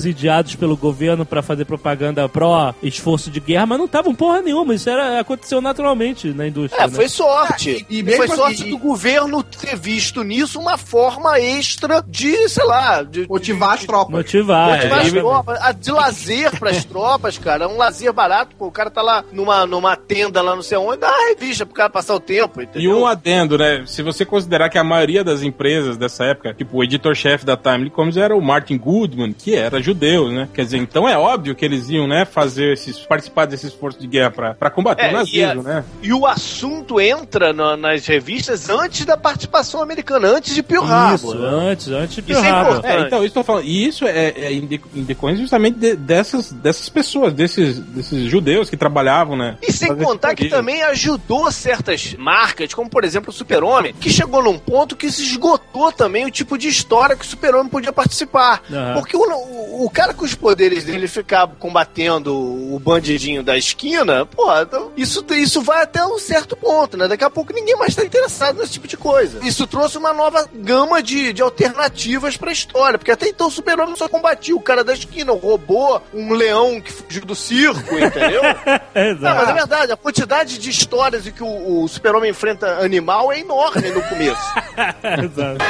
[0.58, 4.74] pelo governo pra fazer propaganda pró esforço de guerra, mas não estavam porra nenhuma.
[4.76, 6.82] Isso era, aconteceu naturalmente na indústria.
[6.84, 6.94] É, né?
[6.94, 7.86] foi sorte.
[7.90, 12.48] E E mesmo foi sorte assim- do governo ter visto nisso uma forma extra de,
[12.50, 14.16] sei lá, de, Motivar as tropas.
[14.16, 14.70] Motivar.
[14.76, 17.66] Motivar as é, tropas, a- de lazer pras tropas, cara.
[17.66, 18.68] É um lazer barato, pô.
[18.68, 21.76] O cara tá lá numa, numa tenda lá não sei onde, dá uma revista pro
[21.76, 22.98] cara passar o tempo, E entendeu?
[23.00, 23.84] um adendo, né?
[23.86, 27.90] Se você considerar que a maioria das empresas dessa época, tipo o editor-chefe da Timely
[27.90, 30.48] Comics era o Martin Goodman, que era judeu, né?
[30.54, 34.08] Quer dizer, então é óbvio que eles iam, né, fazer esses, participar desse esforço de
[34.08, 35.84] guerra pra, pra combater É, o e nazismo, a- né?
[36.02, 40.94] E o assunto entra na- nas revistas antes da participação americana, antes de Pearl Isso,
[40.94, 41.36] Harbor.
[41.36, 41.72] né?
[41.72, 42.86] antes, antes de Isso Pearl é Harbor.
[42.86, 43.66] É, então, isso tô falando.
[43.66, 48.30] E isso é, é em de- em decorrência justamente de- dessas, dessas pessoas, desses, desses
[48.30, 49.58] judeus que trabalhavam, né?
[49.62, 50.56] E sem contar que isso.
[50.56, 55.24] também ajudou certas marcas, como por exemplo o Super-Homem, que chegou num ponto que se
[55.24, 58.62] esgotou também o tipo de história que o Super-Homem podia participar.
[58.72, 58.94] Aham.
[58.96, 64.26] Porque o, o, o cara com os poderes dele ficar combatendo o bandidinho da esquina,
[64.26, 67.08] pô, então isso, isso vai até um certo ponto, né?
[67.08, 69.46] Daqui a pouco ninguém mais tá interessado nesse tipo de coisa.
[69.46, 73.96] Isso trouxe uma nova gama de, de alternativas pra história, porque até então o Super-Homem
[73.96, 78.42] só combatia o cara da esquina, o robô, um leão que fugiu do circo, entendeu?
[78.94, 79.36] Não, Exato.
[79.36, 83.40] mas é verdade, a quantidade de histórias em que o, o super-homem enfrenta animal é
[83.40, 84.42] enorme no começo.
[85.24, 85.64] Exato.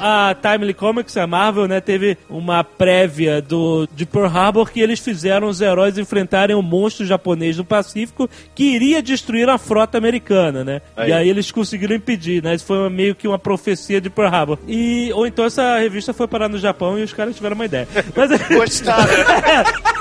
[0.00, 5.00] A Timely Comics, a Marvel, né, teve uma prévia do, de Pearl Harbor que eles
[5.00, 10.64] fizeram os heróis enfrentarem um monstro japonês do Pacífico que iria destruir a frota americana,
[10.64, 10.80] né?
[10.96, 11.10] Aí.
[11.10, 12.54] E aí eles conseguiram impedir, né?
[12.54, 14.58] Isso foi uma- meio que uma profecia de Pearl Harbor.
[14.68, 17.88] E, ou então essa revista foi parar no Japão e os caras tiveram uma ideia.
[18.16, 19.04] Mas, Gostaram.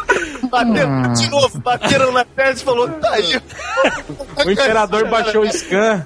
[0.51, 3.39] Bateram, de novo, bateram na testa e falou, tá aí.
[4.45, 6.05] O imperador baixou o scan.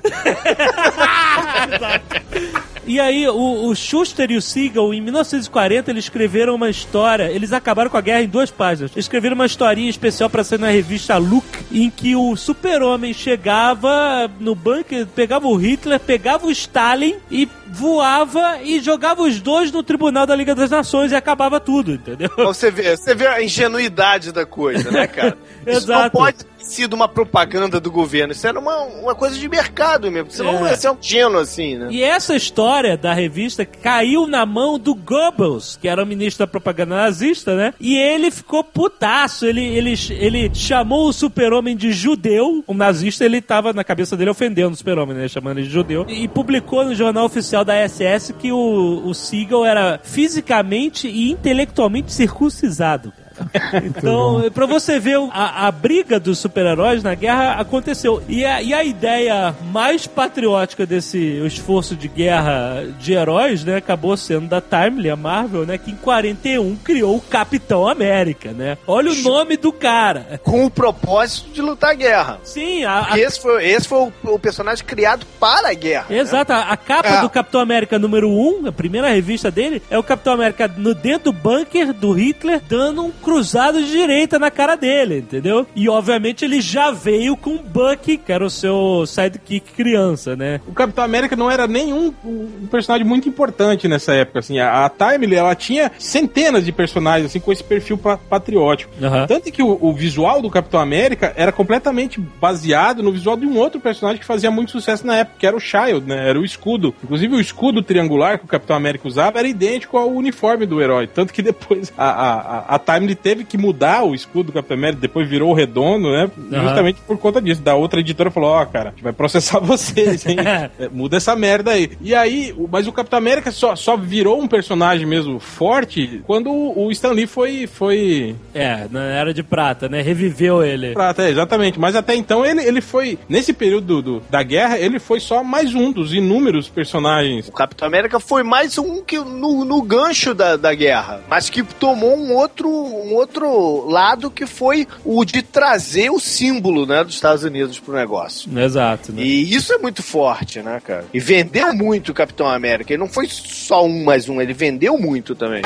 [2.88, 7.32] E aí, o, o Schuster e o Siegel, em 1940, eles escreveram uma história.
[7.32, 8.92] Eles acabaram com a guerra em duas páginas.
[8.92, 14.30] Eles escreveram uma historinha especial pra ser na revista Look, em que o super-homem chegava
[14.40, 19.82] no bunker, pegava o Hitler, pegava o Stalin e voava e jogava os dois no
[19.82, 22.30] tribunal da Liga das Nações e acabava tudo, entendeu?
[22.30, 25.38] Pra Você vê, você vê a ingenuidade da coisa, né, cara?
[25.66, 26.12] Isso não Exato.
[26.18, 28.34] pode sido uma propaganda do governo.
[28.34, 30.32] Isso era uma, uma coisa de mercado mesmo.
[30.32, 30.72] Você não É.
[30.72, 31.88] ia ser um ingênuo assim, né?
[31.92, 36.52] E essa história da revista caiu na mão do Goebbels, que era o ministro da
[36.52, 37.74] propaganda nazista, né?
[37.80, 39.46] E ele ficou putaço.
[39.46, 42.64] Ele, ele, ele chamou o super-homem de judeu.
[42.68, 45.28] O nazista, ele tava na cabeça dele ofendendo o super-homem, né?
[45.28, 46.06] Chamando ele de judeu.
[46.10, 52.12] E publicou no jornal oficial da SS que o, o Siegel era fisicamente e intelectualmente
[52.12, 53.25] circuncisado, cara.
[53.86, 58.22] Então, pra você ver, a, a briga dos super-heróis na guerra aconteceu.
[58.28, 64.16] E a, e a ideia mais patriótica desse esforço de guerra de heróis, né, acabou
[64.18, 68.78] sendo da Timely, a Marvel, né, que em 41 criou o Capitão América, né?
[68.88, 70.40] Olha o nome do cara.
[70.44, 72.40] Com o propósito de lutar a guerra.
[72.44, 76.06] Sim, a, a esse foi, esse foi o, o personagem criado para a guerra.
[76.10, 76.18] né?
[76.20, 77.22] Exato, a, a capa É.
[77.22, 81.32] do Capitão América número 1, a primeira revista dele, é o Capitão América no dentro
[81.32, 85.66] do bunker do Hitler, dando um cruzado de direita na cara dele, entendeu?
[85.76, 90.62] E obviamente ele já veio com o Bucky, que era o seu sidekick criança, né?
[90.68, 94.60] O Capitão América não era nenhum um personagem muito importante nessa época, assim.
[94.60, 98.92] A, a Timely, ela tinha centenas de personagens, assim, com esse perfil pa- patriótico.
[99.02, 99.26] Aham.
[99.28, 103.58] Tanto que o, o visual do Capitão América era completamente baseado no visual de um
[103.58, 106.30] outro personagem que fazia muito sucesso na época, que era o Child, né?
[106.30, 106.94] Era o escudo.
[107.04, 111.08] Inclusive, o escudo triangular que o Capitão América usava era idêntico ao uniforme do herói.
[111.08, 112.80] Tanto que depois a, a, a- a
[113.16, 116.30] Timely teve que mudar o escudo do Capitão América, depois virou redondo, né?
[116.52, 117.62] Justamente por conta disso.
[117.62, 120.38] Da outra editora falou: Ó, cara, a gente vai processar vocês, hein?
[120.80, 121.92] É, Muda essa merda aí.
[122.02, 126.50] E aí, o- mas o Capitão América só, só virou um personagem mesmo forte quando
[126.52, 127.68] o Stan Lee foi.
[127.68, 130.02] foi É, na Era de Prata, né?
[130.02, 130.94] Reviveu ele.
[130.94, 131.80] Prata, é, exatamente.
[131.80, 133.18] Mas até então ele, ele foi.
[133.30, 137.48] Nesse período do- da guerra, ele foi só mais um dos inúmeros personagens.
[137.48, 141.64] O Capitão América foi mais um que no, no gancho da, da guerra, mas que
[141.64, 142.70] tomou um outro,
[143.06, 147.94] um outro lado que foi o de trazer o símbolo, né, dos Estados Unidos pro
[147.94, 148.50] negócio.
[148.58, 149.22] Exato, né?
[149.22, 151.06] E isso é muito forte, né, cara?
[151.14, 152.94] E vendeu muito o Capitão América.
[152.94, 155.62] E não foi só um mais um, ele vendeu muito também.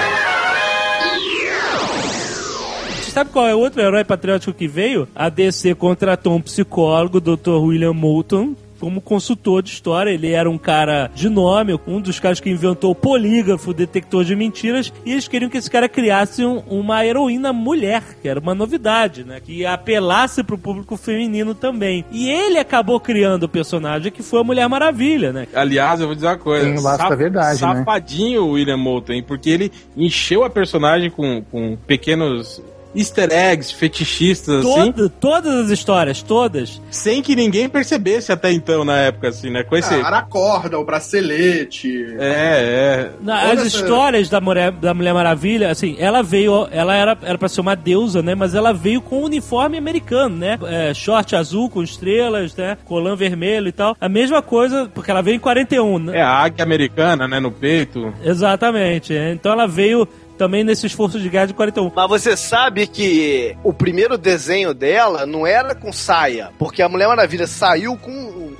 [3.10, 5.08] Sabe qual é o outro herói patriótico que veio?
[5.16, 7.50] A DC contratou um psicólogo, o Dr.
[7.50, 10.12] William Moulton, como consultor de história.
[10.12, 14.24] Ele era um cara de nome, um dos caras que inventou o polígrafo, o detector
[14.24, 18.40] de mentiras, e eles queriam que esse cara criasse um- uma heroína mulher, que era
[18.40, 19.40] uma novidade, né?
[19.44, 22.06] Que apelasse pro público feminino também.
[22.12, 25.48] E ele acabou criando o personagem que foi a Mulher Maravilha, né?
[25.54, 26.66] Aliás, eu vou dizer uma coisa.
[27.10, 27.76] Da verdade, né?
[27.78, 29.22] Safadinho o William Moulton?
[29.28, 32.62] Porque ele encheu a personagem com, com pequenos
[32.96, 36.82] easter eggs, fetichistas, assim, Toda, todas as histórias, todas.
[36.90, 39.64] sem que ninguém percebesse até então, na época, assim, né?
[39.64, 39.94] Com esse...
[39.94, 42.16] Ah, a corda, o bracelete.
[42.20, 43.12] É, é.
[43.22, 47.38] Na- as essa- histórias da Mulher, da Mulher Maravilha, assim, ela veio, ela era, era
[47.38, 48.36] pra ser uma deusa, né?
[48.36, 50.58] Mas ela veio com um uniforme americano, né?
[50.68, 52.78] É, short azul com estrelas, né?
[52.86, 53.96] Colã vermelho e tal.
[54.00, 56.18] A mesma coisa, porque ela veio em 41, né?
[56.18, 57.40] É a águia americana, né?
[57.40, 58.14] No peito.
[58.24, 59.14] Exatamente.
[59.14, 60.08] Então ela veio
[60.40, 61.92] também nesse esforço de guerra de 41.
[61.94, 67.10] Mas você sabe que o primeiro desenho dela não era com saia, porque a Mulher
[67.10, 68.54] Maravilha saiu com.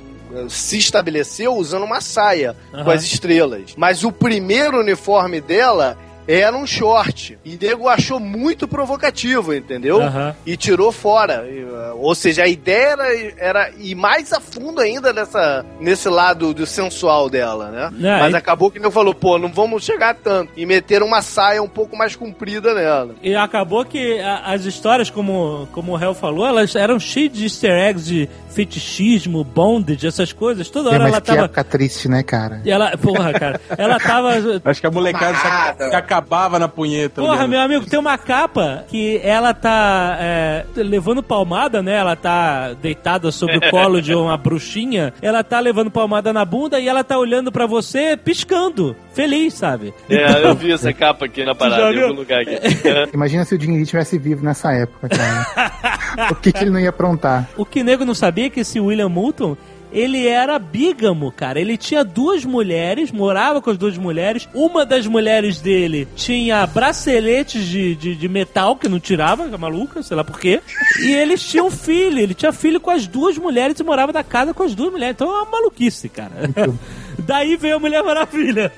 [0.50, 2.92] se estabeleceu usando uma saia com Aham.
[2.92, 3.74] as estrelas.
[3.78, 5.96] Mas o primeiro uniforme dela
[6.38, 7.38] era um short.
[7.44, 10.00] E Nego achou muito provocativo, entendeu?
[10.46, 11.46] E tirou fora.
[11.48, 16.08] E, uh, Ou seja, a ideia era, era ir mais a fundo ainda nessa, nesse
[16.08, 17.90] lado do sensual dela, né?
[18.08, 20.50] É, Mas e- acabou que não falou, pô, não vamos chegar tanto.
[20.56, 23.14] E meteram uma saia um pouco mais comprida nela.
[23.22, 27.44] E acabou que a- as histórias, como, como o Hel falou, elas eram cheias de
[27.44, 30.68] easter eggs de fetichismo, bondage, essas coisas.
[30.68, 31.40] Toda É, hora mas ela que tava.
[31.44, 32.60] época triste, né, cara?
[32.64, 34.30] E ela, porra, cara, ela tava.
[34.64, 37.20] Acho que a molecada se acabava na punheta.
[37.20, 41.94] Porra, meu amigo, tem uma capa que ela tá é, levando palmada, né?
[41.96, 45.12] Ela tá deitada sobre o colo de uma bruxinha.
[45.20, 48.94] Ela tá levando palmada na bunda e ela tá olhando pra você piscando.
[49.12, 49.92] Feliz, sabe?
[50.08, 52.56] É, eu vi essa capa aqui na parada, já em algum lugar aqui.
[53.12, 56.30] Imagina se o Jim Lee estivesse vivo nessa época, cara.
[56.30, 57.48] o que, que ele não ia aprontar?
[57.56, 59.56] O que nego não sabia é que esse William Moulton.
[59.92, 61.60] Ele era bígamo, cara.
[61.60, 64.48] Ele tinha duas mulheres, morava com as duas mulheres.
[64.54, 69.58] Uma das mulheres dele tinha braceletes de, de, de metal que não tirava, que é
[69.58, 70.60] maluca, sei lá por quê.
[71.00, 72.18] E eles tinham um filho.
[72.18, 75.14] Ele tinha filho com as duas mulheres e morava na casa com as duas mulheres.
[75.14, 76.32] Então é uma maluquice, cara.
[77.18, 78.72] Daí veio a Mulher Maravilha.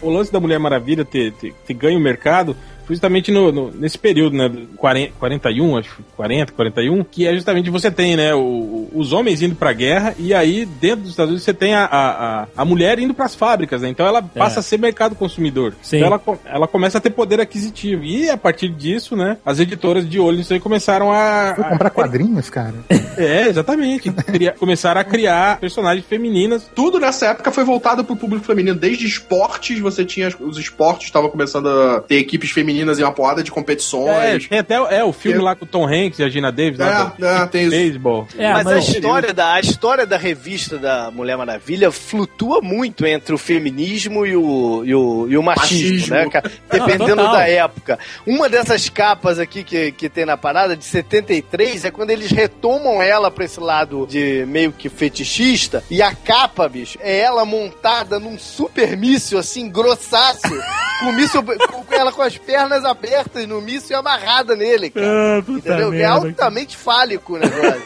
[0.00, 2.56] O lance da Mulher Maravilha ter, ter, ter ganho o mercado
[2.88, 4.50] justamente no, no- nesse período, né?
[4.76, 8.34] 40, 41, acho, 40, 41, que é justamente você tem, né?
[8.34, 11.84] o- os homens indo pra guerra e aí dentro dos Estados Unidos você tem a,
[11.84, 13.88] a, a, a mulher indo pras fábricas, né?
[13.88, 15.74] Então ela passa a ser mercado consumidor.
[15.82, 15.98] Sim.
[15.98, 18.04] Então ela, ela começa a ter poder aquisitivo.
[18.04, 19.36] E a partir disso, né?
[19.44, 21.52] As editoras de olho nisso aí começaram a.
[21.56, 22.74] Foi a- comprar quadrinhos, cara?
[23.16, 24.10] É, exatamente.
[24.10, 26.68] Cria- começaram a criar personagens femininas.
[26.74, 28.74] Tudo nessa época foi voltado pro público feminino.
[28.76, 33.42] Desde esportes, você tinha os esportes, estavam começando a ter equipes femininas em uma porrada
[33.42, 34.48] de É, competições.
[34.48, 36.78] tem até é, o filme Eu- lá com o Tom Hanks e a Gina Davis,
[36.78, 37.70] lá É, do é, tem isso.
[37.70, 38.26] beisebol.
[38.36, 43.06] É, mas, mas- a, história da, a história da revista da Mulher Maravilha flutua muito
[43.06, 46.14] entre o feminismo e o, e o, e o machismo, Machismo.
[46.16, 46.50] né, cara?
[46.70, 47.32] Dependendo total.
[47.32, 47.98] da época.
[48.26, 53.02] Uma dessas capas aqui que, que tem na parada, de 73, é quando eles retomam
[53.02, 55.82] ela pra esse lado de meio que fetichista.
[55.90, 60.40] E a capa, bicho, é ela montada num super míssil, assim, grossaço.
[61.00, 65.06] com, o míssil, com ela com as pernas abertas no míssil e amarrada nele, cara.
[65.06, 65.88] Ah, Entendeu?
[65.88, 66.12] É merda.
[66.14, 67.82] altamente fálico o negócio.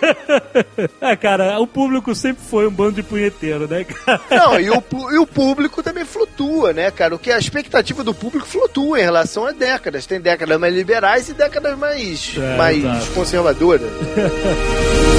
[1.00, 4.20] É, cara, o público sempre foi um bando de punheteiro, né, cara?
[4.30, 7.14] Não, e o, e o público também flutua, né, cara?
[7.14, 10.06] O que a expectativa do público flutua em relação a décadas.
[10.06, 13.82] Tem décadas mais liberais e décadas mais, É, mais conservadoras.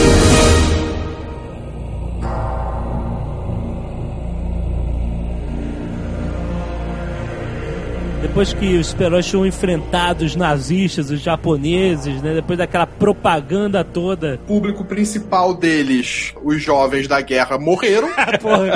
[8.21, 12.33] Depois que os super-heróis tinham enfrentado os nazistas, os japoneses, né?
[12.33, 14.39] Depois daquela propaganda toda.
[14.43, 18.09] O público principal deles, os jovens da guerra, morreram.
[18.41, 18.73] Porra,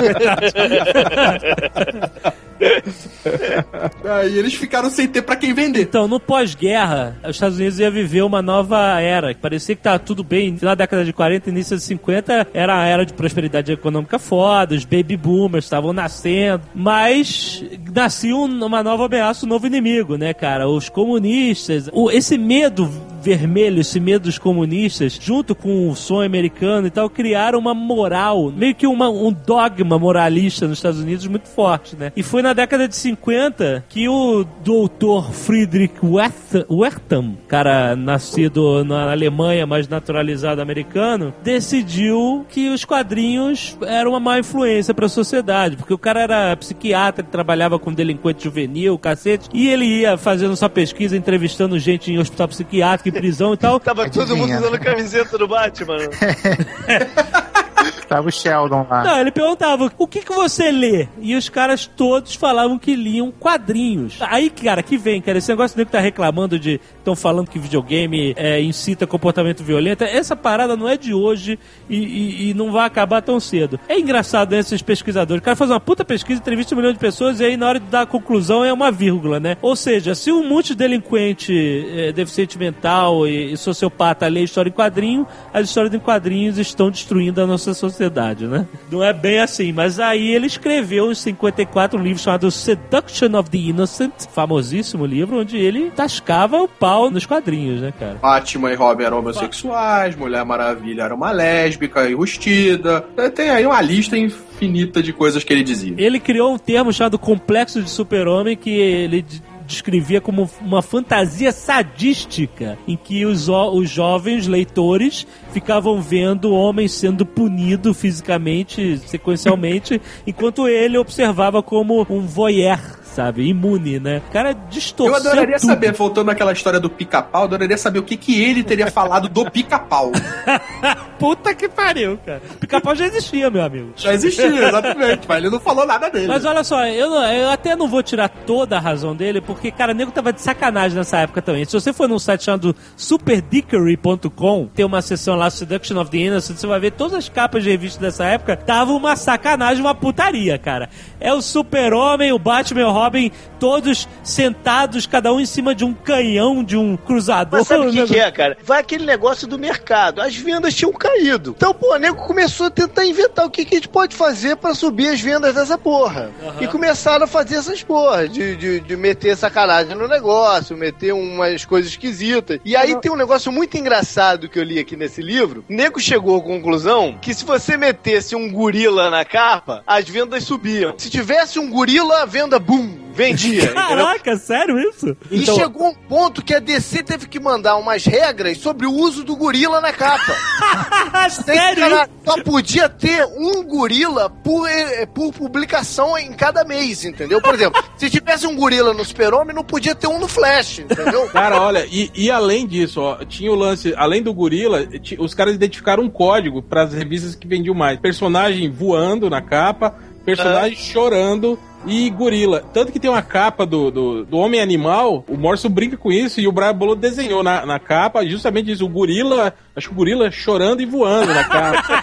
[4.04, 5.82] Aí eles ficaram sem ter pra quem vender.
[5.82, 9.34] Então, no pós-guerra, os Estados Unidos ia viver uma nova era.
[9.34, 10.56] Parecia que tava tudo bem.
[10.60, 14.84] Na década de 40, início de 50, era a era de prosperidade econômica foda, os
[14.84, 16.62] baby boomers estavam nascendo.
[16.74, 20.68] Mas nascia um- uma nova ameaça, um novo inimigo, né, cara?
[20.68, 21.88] Os comunistas.
[22.12, 22.90] Esse medo
[23.22, 28.50] vermelho, esse medo dos comunistas, junto com o sonho americano e tal, criaram uma moral,
[28.54, 32.12] meio que uma, um dogma moralista nos Estados Unidos muito forte, né?
[32.16, 39.10] E foi na década de 50 que o doutor Friedrich Werth- Wertham, cara nascido na
[39.12, 45.76] Alemanha, mas naturalizado americano, decidiu que os quadrinhos eram uma má influência para a sociedade,
[45.76, 50.68] porque o cara era psiquiatra, trabalhava com delinquente juvenil, cacete, e ele ia fazendo sua
[50.68, 53.78] pesquisa, entrevistando gente em hospital psiquiátrico, prisão e tal.
[53.78, 55.98] Tava todo mundo usando camiseta do Batman.
[58.14, 59.04] Tava o Sheldon lá.
[59.04, 61.08] Não, ele perguntava, o que que você lê?
[61.20, 64.18] E os caras todos falavam que liam quadrinhos.
[64.20, 66.80] Aí, cara, que vem, cara, esse negócio de que tá reclamando de...
[66.98, 70.04] Estão falando que videogame é, incita comportamento violento.
[70.04, 71.58] Essa parada não é de hoje
[71.90, 73.78] e, e- e não vai acabar tão cedo.
[73.88, 75.40] É engraçado, né, esses pesquisadores.
[75.40, 77.80] O cara faz uma puta pesquisa, entrevista um milhão de pessoas e aí na hora
[77.80, 79.56] de dar a conclusão é uma vírgula, né?
[79.60, 84.68] Ou seja, se um monte de delinquente, é, deficiente mental e, e sociopata lê história
[84.70, 88.01] em quadrinho, as histórias em quadrinhos estão destruindo a nossa sociedade,
[88.48, 88.66] né?
[88.90, 93.50] Não é bem assim, mas aí ele escreveu em 54 um livro chamado Seduction of
[93.50, 98.18] the Innocent, famosíssimo livro, onde ele tascava o pau nos quadrinhos, né, cara?
[98.20, 103.00] Batman e Robin eram homossexuais, Mulher Maravilha era uma lésbica enrustida.
[103.34, 105.94] Tem aí uma lista infinita de coisas que ele dizia.
[105.98, 109.24] Ele criou um termo chamado complexo de super-homem que ele
[109.72, 117.24] descrevia como uma fantasia sadística em que os, os jovens leitores ficavam vendo homens sendo
[117.24, 123.46] punido fisicamente, sequencialmente, enquanto ele observava como um voyeur, sabe?
[123.48, 124.22] Imune, né?
[124.28, 125.66] O cara distorceu Eu adoraria tudo.
[125.66, 129.28] saber, voltando àquela história do pica-pau, eu adoraria saber o que, que ele teria falado
[129.28, 130.10] do pica-pau.
[131.18, 132.40] Puta que pariu, cara.
[132.58, 133.92] Pica-pau já existia, meu amigo.
[133.96, 136.26] Já existia, exatamente, mas ele não falou nada dele.
[136.26, 139.70] Mas olha só, eu, não- eu até não vou tirar toda a razão dele, porque,
[139.70, 141.64] cara, o nego tava de sacanagem nessa época também.
[141.64, 146.56] Se você for num site chamado superdickery.com, tem uma seção lá, Seduction of the Innocent,
[146.58, 150.58] você vai ver todas as capas de revista dessa época, tava uma sacanagem, uma putaria,
[150.58, 150.88] cara.
[151.20, 155.92] É o super-homem, o Batman o Robin, todos sentados, cada um em cima de um
[155.92, 157.60] canhão, de um cruzador.
[157.60, 158.06] Mas sabe o que, né?
[158.06, 158.56] que é, cara?
[158.62, 160.20] Vai aquele negócio do mercado.
[160.20, 161.54] As vendas tinham caído.
[161.56, 164.56] Então, pô, o nego começou a tentar inventar o que, que a gente pode fazer
[164.56, 166.30] pra subir as vendas dessa porra.
[166.60, 171.64] E começaram a fazer essas porras, de, de, de meter sacanagem no negócio, meter umas
[171.64, 172.60] coisas esquisitas.
[172.64, 175.64] E aí tem um negócio muito engraçado que eu li aqui nesse livro.
[175.68, 180.44] O nego chegou à conclusão que se você metesse um gorila na capa, as vendas
[180.44, 180.94] subiam.
[180.96, 183.64] Se tivesse um gorila, a venda, boom, vendia.
[183.64, 183.74] entendeu?
[183.74, 185.16] Caraca, sério isso?
[185.30, 189.24] E chegou um ponto que a DC teve que mandar umas regras sobre o uso
[189.24, 190.34] do gorila na capa.
[191.30, 197.40] Sério cara, só podia ter um gorila por, eh, por publicação em cada mês, entendeu?
[197.40, 201.28] Por exemplo, se tivesse um gorila no Super-Homem, não podia ter um no Flash, entendeu?
[201.28, 204.86] Cara, olha, e, e além disso, ó, tinha o lance, além do gorila,
[205.18, 207.98] os caras identificaram um código para as revistas que vendiam mais.
[207.98, 212.62] Personagem voando na capa, personagem chorando e gorila.
[212.72, 216.40] Tanto que tem uma capa do, do, do Homem Animal, o Morso brinca com isso
[216.40, 219.96] e o Brian Bolo desenhou na, na capa justamente isso, o gorila, acho que o
[219.96, 222.02] gorila chorando e voando na capa.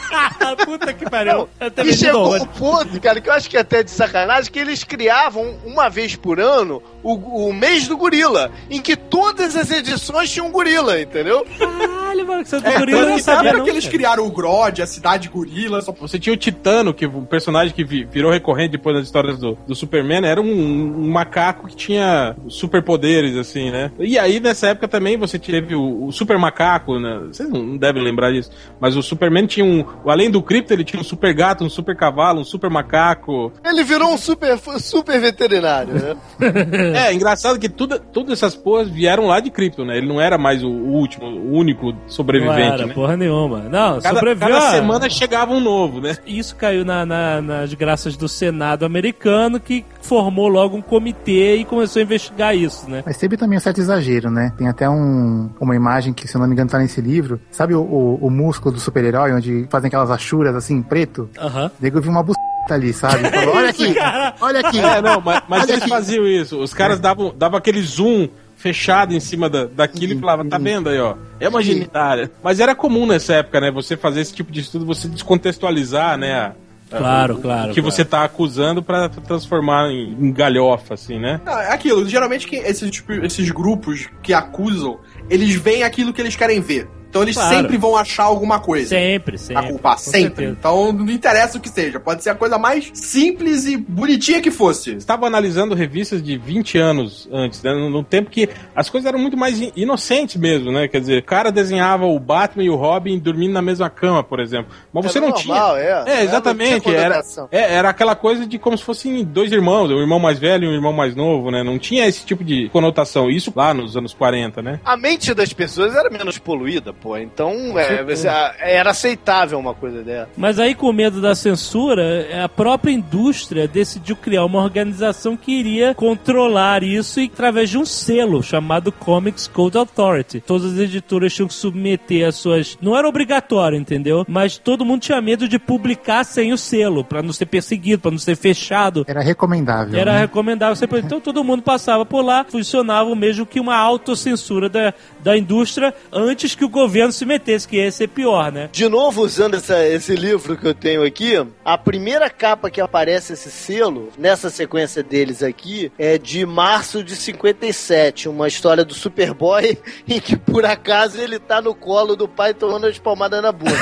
[0.66, 1.48] Puta que pariu.
[1.76, 4.60] Também E chegou um ponto, cara, que eu acho que é até de sacanagem, que
[4.60, 9.72] eles criavam uma vez por ano o, o mês do gorila, em que todas as
[9.72, 11.46] edições tinham um gorila, entendeu?
[11.58, 14.82] Caralho, mano, que você é, É, gorila não sabia não, que eles criaram o Grod,
[14.82, 18.72] a cidade gorila, só Você tinha o Titano, que o personagem que vi- virou recorrente
[18.72, 23.92] depois das histórias do, do Superman, era um, um macaco que tinha superpoderes, assim, né?
[24.00, 27.22] E aí, nessa época também, você teve o, o Super Macaco, né?
[27.32, 28.50] Vocês não devem lembrar disso,
[28.80, 29.86] mas o Superman tinha um...
[30.06, 33.54] Além do Krypto, ele tinha um super gato, um super cavalo, um super macaco.
[33.64, 36.18] Ele virou um super, super veterinário, né?
[37.00, 39.98] É, engraçado que tudo, todas essas porras vieram lá de Krypton, né?
[39.98, 42.94] Ele não era mais o, último, o único Não sobrevivente, era, né?
[42.94, 43.60] porra nenhuma.
[43.70, 44.48] Não, Cada, sobreviveu.
[44.56, 46.18] cada a- semana chegava um novo, né?
[46.26, 51.66] Isso caiu na- na- nas graças do Senado americano, que formou logo um comitê e
[51.66, 53.04] começou a investigar isso, né?
[53.06, 54.52] Mas teve também um certo exagero, né?
[54.58, 57.40] Tem até um, uma imagem que, se eu não me engano, tá nesse livro.
[57.52, 61.30] Sabe o, o, o músculo do super-herói, onde fazem aquelas achuras assim, em preto?
[61.38, 61.68] Aham.
[61.68, 62.40] O nego viu uma buceta
[62.70, 63.28] ali, sabe?
[63.30, 64.36] Falou, olha aqui, cara?
[64.42, 64.80] olha aqui.
[64.80, 65.90] É, não, mas, mas Olha eles aqui.
[65.90, 66.58] faziam isso.
[66.60, 70.90] Os caras davam, davam aquele zoom fechado em cima da, daquilo e falavam, tá vendo
[70.90, 71.16] aí, ó?
[71.40, 72.30] É uma genitália.
[72.44, 73.72] Mas era comum nessa época, né?
[73.72, 76.34] Você fazer esse tipo de estudo, você descontextualizar, né?
[76.34, 76.52] a-
[76.90, 77.96] Claro, o- claro, O que claro.
[77.96, 81.40] você tá acusando pra transformar em, em galhofa, assim, né?
[81.46, 86.22] Não, é aquilo, geralmente que esses, tipo, esses grupos que acusam, eles veem aquilo que
[86.22, 86.88] eles querem ver.
[87.10, 87.56] Então eles Claro.
[87.56, 88.90] sempre vão achar alguma coisa.
[88.90, 89.68] Sempre, A sempre.
[89.70, 90.20] culpar, com sempre.
[90.22, 90.52] certeza.
[90.60, 92.00] Então não interessa o que seja.
[92.00, 94.92] Pode ser a coisa mais simples e bonitinha que fosse.
[94.96, 97.72] Estava analisando revistas de 20 anos antes, né?
[98.10, 100.88] Tempo que as coisas eram muito mais in- inocentes mesmo, né?
[100.88, 104.40] Quer dizer, o cara desenhava o Batman e o Robin dormindo na mesma cama, por
[104.40, 104.72] exemplo.
[104.94, 105.84] Mas você Era não normal, tinha.
[105.84, 106.04] é.
[106.20, 106.90] É, exatamente.
[106.94, 110.66] Era, é, era aquela coisa de como se fossem dois irmãos, um irmão mais velho
[110.66, 111.64] e um irmão mais novo, né?
[111.64, 113.30] Não tinha esse tipo de conotação.
[113.30, 114.80] Isso lá nos anos 40, né?
[114.86, 117.18] A mente das pessoas era menos poluída, pô.
[117.18, 118.28] Então é, você-
[118.60, 120.30] era aceitável uma coisa dessa.
[120.36, 125.94] Mas aí, com medo da censura, a própria indústria decidiu criar uma organização que iria
[125.96, 130.42] controlar isso e através de um selo chamado Comics Code Authority.
[130.42, 132.78] Todas as editoras tinham que submeter as suas.
[132.82, 134.26] Não era obrigatório, entendeu?
[134.28, 138.12] Mas todo mundo tinha medo de publicar sem o selo, pra não ser perseguido, pra
[138.12, 139.06] não ser fechado.
[139.08, 140.00] Era recomendável.
[140.00, 140.20] Era né?
[140.22, 141.00] recomendável sempre.
[141.00, 144.94] Então todo mundo passava por lá, funcionava o mesmo que uma autocensura da,
[145.24, 148.70] da indústria antes que o governo se metesse, que ia ser pior, né?
[148.72, 151.34] De novo, usando essa- esse livro que eu tenho aqui,
[151.64, 157.16] a primeira capa que aparece esse selo, nessa sequência deles aqui, é de março de
[157.16, 159.78] 57, uma história do Superboy
[160.08, 163.78] em que por acaso ele tá no colo do pai tomando as palmadas na bunda.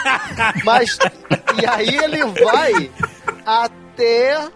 [0.64, 0.96] Mas,
[1.60, 2.90] e aí ele vai
[3.44, 3.74] até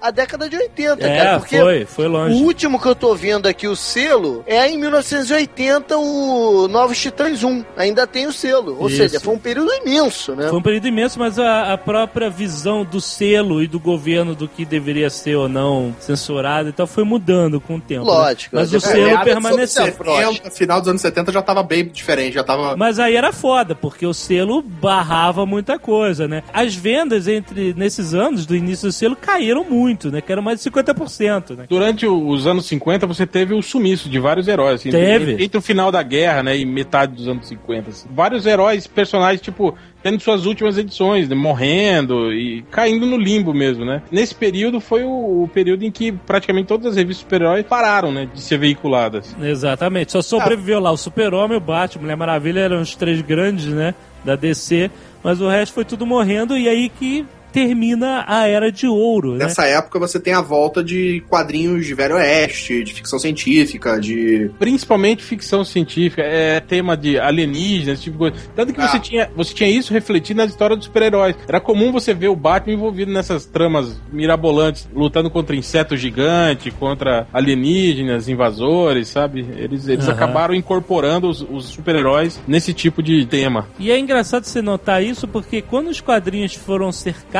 [0.00, 2.42] a década de 80, cara, É, porque foi, foi o longe.
[2.42, 7.64] último que eu tô vendo aqui, o selo, é em 1980, o Novos Titãs 1.
[7.76, 8.76] Ainda tem o selo.
[8.78, 8.96] Ou Isso.
[8.98, 10.48] seja, foi um período imenso, né?
[10.48, 14.48] Foi um período imenso, mas a, a própria visão do selo e do governo do
[14.48, 18.04] que deveria ser ou não censurado e tal foi mudando com o tempo.
[18.04, 18.10] né?
[18.10, 18.56] Lógico.
[18.56, 19.82] Mas É, o selo dos permaneceu.
[19.84, 22.76] anos 70, final dos anos 70 já tava bem diferente, já tava...
[22.76, 26.42] Mas aí era foda, porque o selo barrava muita coisa, né?
[26.52, 30.20] As vendas entre nesses anos do início do selo caíram muito, né?
[30.20, 31.64] Que era mais de 50%, né?
[31.68, 34.80] Durante os anos 50, você teve o sumiço de vários heróis.
[34.80, 35.42] assim, Teve.
[35.42, 37.90] Entre, o final da guerra, né, e metade dos anos 50.
[37.90, 38.08] assim.
[38.12, 43.84] Vários heróis, personagens, tipo, tendo suas últimas edições, né, morrendo e caindo no limbo mesmo,
[43.84, 44.02] né?
[44.10, 48.28] Nesse período foi o, o período em que praticamente todas as revistas super-heróis pararam, né,
[48.32, 49.34] de ser veiculadas.
[49.40, 50.12] Exatamente.
[50.12, 53.94] Só sobreviveu lá o Super-Homem, o Batman, Mulher Maravilha eram os três grandes, né?
[54.24, 54.90] Da DC.
[55.22, 59.44] Mas o resto foi tudo morrendo e aí que termina a era de ouro, né?
[59.44, 64.50] Nessa época você tem a volta de quadrinhos de Velho Oeste, de ficção científica, de.
[64.58, 68.36] Principalmente ficção científica, é tema de alienígenas, esse tipo de coisa.
[68.54, 68.88] Tanto que Ah.
[68.88, 71.36] você, tinha, você tinha isso refletido nas histórias dos super-heróis.
[71.48, 77.26] Era comum você ver o Batman envolvido nessas tramas mirabolantes, lutando contra inseto gigante, contra
[77.32, 79.46] alienígenas, invasores, sabe?
[79.56, 80.14] Eles, eles Aham.
[80.14, 83.68] acabaram incorporando os, os super-heróis nesse tipo de tema.
[83.78, 87.39] E é engraçado você notar isso porque quando os quadrinhos foram cercados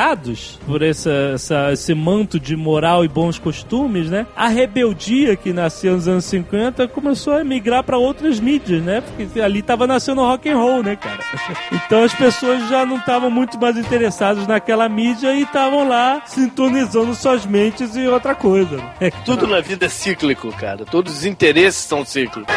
[0.65, 4.25] por essa, essa- esse manto de moral e bons costumes, né?
[4.35, 9.01] A rebeldia que nasceu nos anos 50 começou a migrar para outras mídias, né?
[9.01, 11.19] Porque ali tava nascendo rock and roll, né, cara?
[11.71, 17.13] Então as pessoas já não estavam muito mais interessadas naquela mídia e estavam lá sintonizando
[17.15, 18.77] suas mentes em outra coisa.
[18.99, 19.11] né?
[19.25, 20.85] Tudo na vida é cíclico, cara.
[20.85, 22.53] Todos os interesses são cíclicos.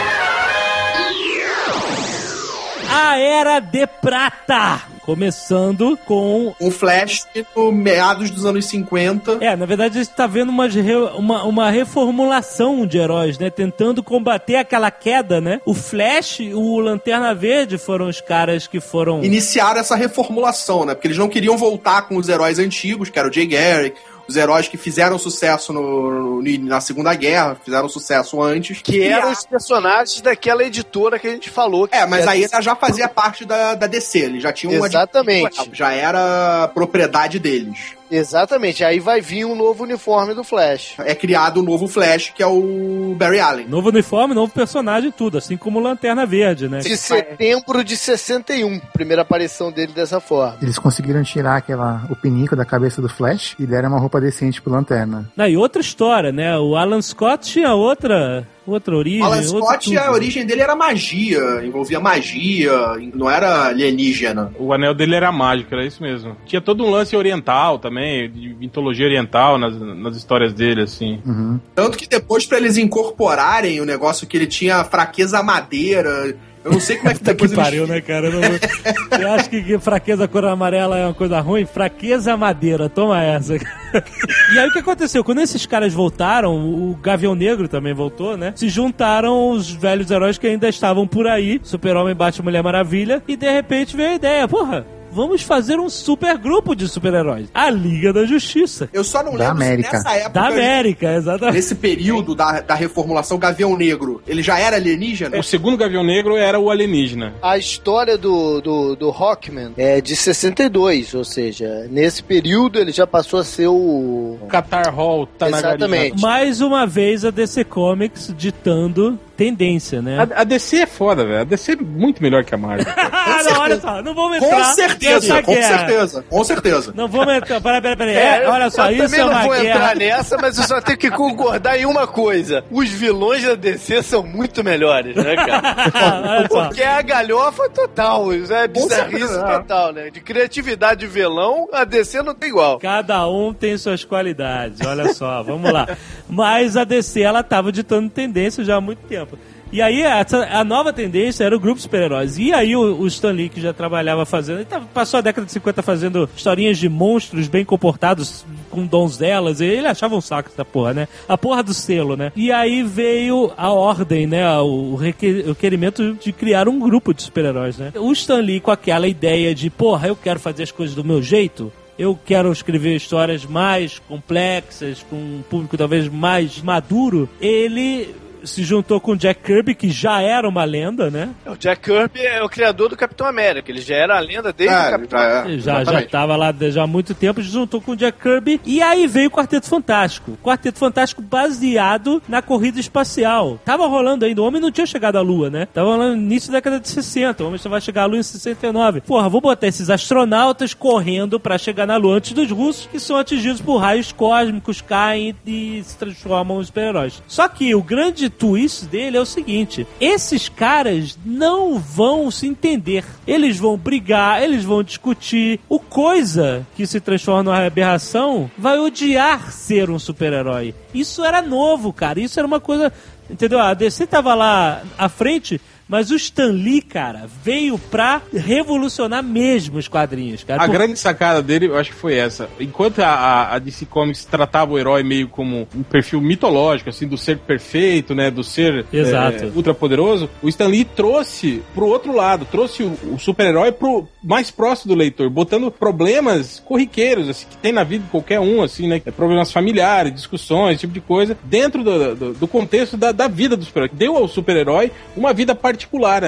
[2.91, 4.94] A Era de Prata!
[5.05, 9.39] Começando com Um Flash no meados dos anos 50.
[9.41, 13.51] É, na verdade a gente tá vendo umas re- uma, uma reformulação de heróis, né?
[13.51, 15.61] Tentando combater aquela queda, né?
[15.65, 19.23] O Flash e o Lanterna Verde foram os caras que foram.
[19.23, 20.95] Iniciaram essa reformulação, né?
[20.95, 23.97] Porque eles não queriam voltar com os heróis antigos, que era o Jay Garrick,
[24.27, 28.81] os heróis que fizeram sucesso no, no- na Segunda Guerra, fizeram sucesso antes.
[28.83, 31.87] Que eram os personagens daquela editora que a gente falou.
[31.89, 34.87] que É, mas aí ela já fazia parte da, da DC, eles já tinham uma
[34.87, 35.71] Exatamente.
[35.73, 37.93] Já era propriedade deles.
[38.15, 38.85] Exatamente.
[38.85, 40.95] Aí vai vir um novo uniforme do Flash.
[40.99, 43.69] É criado o novo Flash, que é o Barry Allen.
[43.69, 46.79] Novo uniforme, novo personagem, tudo, assim como o Lanterna Verde, né?
[46.79, 48.81] De setembro de 61.
[48.93, 50.59] Primeira aparição dele dessa forma.
[50.63, 54.63] Eles conseguiram tirar aquela, o pinico da cabeça do Flash e deram uma roupa decente
[54.63, 55.31] pro Lanterna.
[55.37, 56.57] Não, e outra história, né?
[56.59, 59.23] O Alan Scott tinha outra, outra origem.
[59.23, 59.99] Alan outro Scott, tudo.
[59.99, 62.73] a origem dele era magia, envolvia magia,
[63.15, 64.53] não era alienígena.
[64.59, 66.37] O anel dele era mágico, era isso mesmo.
[66.47, 71.21] Tinha todo um lance oriental também, de mitologia oriental nas, nas histórias dele, assim.
[71.25, 71.61] Uhum.
[71.75, 76.73] Tanto que depois, pra eles incorporarem o negócio que ele tinha fraqueza à madeira, eu
[76.73, 78.29] não sei como é que depois que pariu, né, cara?
[78.29, 79.21] Eu, não...
[79.21, 81.67] Eu acho que que fraqueza cor amarela é uma coisa ruim.
[81.67, 83.55] Fraqueza madeira, toma essa.
[83.55, 85.23] E aí o que aconteceu?
[85.23, 88.53] Quando esses caras voltaram, o Gavião Negro também voltou, né?
[88.57, 93.37] Se juntaram os velhos heróis que ainda estavam por aí, Super-Homem, Batman, Mulher Maravilha, e
[93.37, 94.87] de repente veio a ideia, porra.
[95.15, 97.47] Vamos fazer um super grupo de super-heróis.
[97.55, 98.89] A Liga da Justiça.
[98.93, 99.89] Eu só não Da lembro América.
[99.91, 100.31] se nessa época.
[100.31, 101.55] Da América, exatamente.
[101.55, 105.39] Nesse período da, da reformulação, Gavião Negro, ele já era alienígena?
[105.39, 107.35] O segundo Gavião Negro era o alienígena.
[107.41, 113.07] A história do, do, do Rockman é de 62, ou seja, nesse período ele já
[113.07, 114.39] passou a ser o.
[114.49, 116.21] Qatar Hall tá na Exatamente.
[116.21, 120.19] Mais uma vez a DC Comics ditando tendência, né?
[120.19, 121.41] A, a DC é foda, velho.
[121.41, 122.87] A DC é muito melhor que a Marvel.
[123.27, 125.79] Ah, não, olha só, não vamos entrar Com certeza, nessa com guerra.
[125.79, 126.93] certeza, com certeza.
[126.95, 127.59] Não vamos entrar.
[127.61, 128.17] Peraí, peraí, peraí.
[128.17, 129.65] É, olha só, eu isso também é não uma vou guerra.
[129.67, 134.03] entrar nessa, mas eu só tenho que concordar em uma coisa: os vilões da DC
[134.03, 136.45] são muito melhores, né, cara?
[136.49, 139.43] Porque é a galhofa total, isso é bizarrice é.
[139.59, 140.11] total, né?
[140.11, 142.79] De criatividade de vilão, a DC não tem igual.
[142.79, 145.89] Cada um tem suas qualidades, olha só, vamos lá.
[146.29, 149.24] Mas a DC, ela tava ditando tendência já há muito tempo.
[149.73, 152.39] E aí, a nova tendência era o grupo super-heróis.
[152.39, 155.45] E aí, o, o Stan Lee, que já trabalhava fazendo, ele tava- passou a década
[155.47, 160.49] de 50 fazendo historinhas de monstros bem comportados, com donzelas, e ele achava um saco
[160.53, 161.09] essa porra, né?
[161.29, 162.31] A porra do selo, né?
[162.37, 164.47] E aí veio a ordem, né?
[164.61, 167.93] O requerimento de criar um grupo de super-heróis, né?
[167.97, 171.21] O Stan Lee, com aquela ideia de, porra, eu quero fazer as coisas do meu
[171.23, 177.29] jeito, eu quero escrever histórias mais complexas, com um público talvez mais maduro.
[177.41, 178.09] Ele
[178.45, 181.31] se juntou com o Jack Kirby, que já era uma lenda, né?
[181.47, 184.75] O Jack Kirby é o criador do Capitão América, ele já era a lenda desde
[184.75, 187.81] o É, Capitão já é, Já, já estava lá já há muito tempo, se juntou
[187.81, 188.61] com o Jack Kirby.
[188.65, 190.39] E aí veio o Quarteto Fantástico.
[190.43, 193.59] Quarteto Fantástico baseado na corrida espacial.
[193.65, 195.67] Tava rolando ainda, o homem não tinha chegado à Lua, né?
[195.73, 197.43] Tava rolando no início da década de 60.
[197.43, 199.01] O homem só vai chegar à Lua em 69.
[199.03, 203.17] Porra, vou botar esses astronautas correndo pra chegar na Lua antes dos russos, que são
[203.17, 207.23] atingidos por raios cósmicos, caem e se transformam em super-heróis.
[207.27, 213.05] Só que o grande twist dele é o seguinte: esses caras não vão se entender.
[213.27, 215.61] Eles vão brigar, eles vão discutir.
[215.69, 220.75] O coisa que se transforma numa aberração vai odiar ser um super-herói.
[220.93, 222.21] Isso era novo, cara.
[222.21, 222.93] Isso era uma coisa.
[223.29, 223.59] Entendeu?
[223.59, 225.61] A DC tava lá à frente.
[225.89, 230.63] Mas o Stan Lee, cara, veio pra revolucionar mesmo os quadrinhos, cara.
[230.63, 232.49] A Por- grande sacada dele, eu acho que foi essa.
[232.59, 237.17] Enquanto a, a- DC Comics tratava o herói meio como um perfil mitológico, assim, do
[237.19, 238.31] ser perfeito, né?
[238.31, 239.45] Do ser Exato.
[239.45, 244.09] é, ultra poderoso, o Stan Lee trouxe pro outro lado, trouxe o, o super-herói pro
[244.23, 248.63] mais próximo do leitor, botando problemas corriqueiros, assim, que tem na vida de qualquer um,
[248.63, 249.01] assim, né?
[249.01, 253.57] Problemas familiares, discussões, esse tipo de coisa, dentro do, do, do contexto da, da vida
[253.57, 253.91] do super-herói.
[253.97, 255.74] Deu ao super-herói uma vida particular,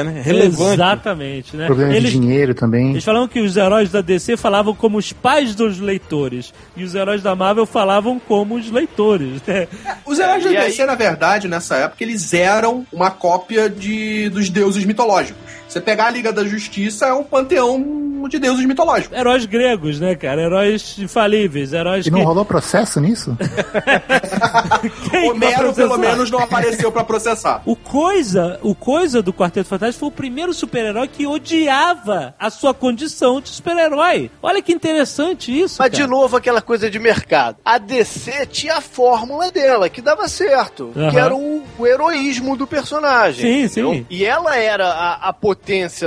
[0.04, 0.22] né?
[0.24, 0.74] Relevante.
[0.74, 1.66] Exatamente, né?
[1.66, 2.90] Problema Eles, de dinheiro também.
[2.90, 6.52] eles falavam que os heróis da DC falavam como os pais dos leitores.
[6.76, 9.66] E os heróis da Marvel falavam como os leitores, né?
[10.06, 14.48] Os heróis É, da DC, na verdade, nessa época, eles eram uma cópia de, dos
[14.48, 15.40] deuses mitológicos.
[15.68, 19.16] Você pegar a Liga da Justiça é um panteão de deuses mitológicos.
[19.16, 20.42] Heróis gregos, né, cara?
[20.42, 22.24] Heróis infalíveis, heróis E não que...
[22.24, 23.36] rolou processo nisso?
[25.30, 27.62] Homero, pelo menos, não apareceu pra processar.
[27.64, 32.74] O Coisa, o Coisa do Quarteto Fantástico foi o primeiro super-herói que odiava a sua
[32.74, 34.30] condição de super-herói.
[34.42, 36.02] Olha que interessante isso, Mas cara.
[36.02, 37.58] de novo aquela coisa de mercado.
[37.64, 40.92] A DC tinha a fórmula dela, que dava certo.
[40.96, 41.10] Aham.
[41.10, 43.40] Que era o, o heroísmo do personagem.
[43.42, 43.92] Sim, entendeu?
[43.94, 44.06] sim.
[44.10, 45.55] E ela era a, a potência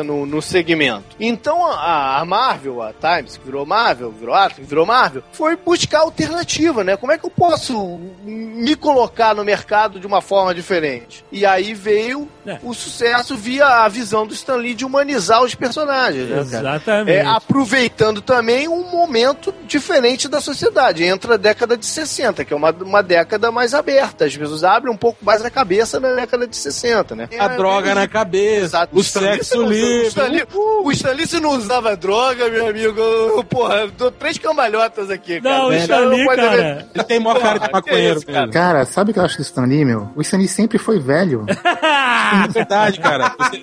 [0.04, 1.16] no, no segmento.
[1.20, 6.00] Então a, a Marvel, a Times, que virou Marvel, virou Atom, virou Marvel, foi buscar
[6.00, 6.96] alternativa, né?
[6.98, 11.24] Como é que eu posso me colocar no mercado de uma forma diferente?
[11.32, 12.58] E aí veio É.
[12.64, 16.40] o sucesso via a visão do Stan Lee de humanizar os personagens, né?
[16.40, 17.18] Exatamente.
[17.18, 21.04] É, aproveitando também um momento diferente da sociedade.
[21.04, 24.26] Entra a década de 60, que é uma, uma década mais aberta.
[24.26, 27.30] As pessoas abrem um pouco mais a cabeça na década de 60, né?
[27.38, 28.96] A droga na cabeça, Exato.
[28.98, 30.00] o Stan Lee, sexo livre.
[30.00, 30.44] O Stan Lee,
[30.84, 35.10] o Stan Lee, se não usava droga, meu amigo, eu, porra, eu dou três cambalhotas
[35.10, 35.58] aqui, cara.
[35.58, 35.78] Não, o Né?
[35.80, 36.88] Stan Não cara...
[36.96, 38.50] Ele tem maior cara de maconheiro isso, cara?
[38.52, 40.10] Cara, sabe o que eu acho do Stan Lee, meu?
[40.16, 41.46] O Stan Lee sempre foi velho.
[41.50, 43.34] É verdade, cara.
[43.38, 43.62] Você-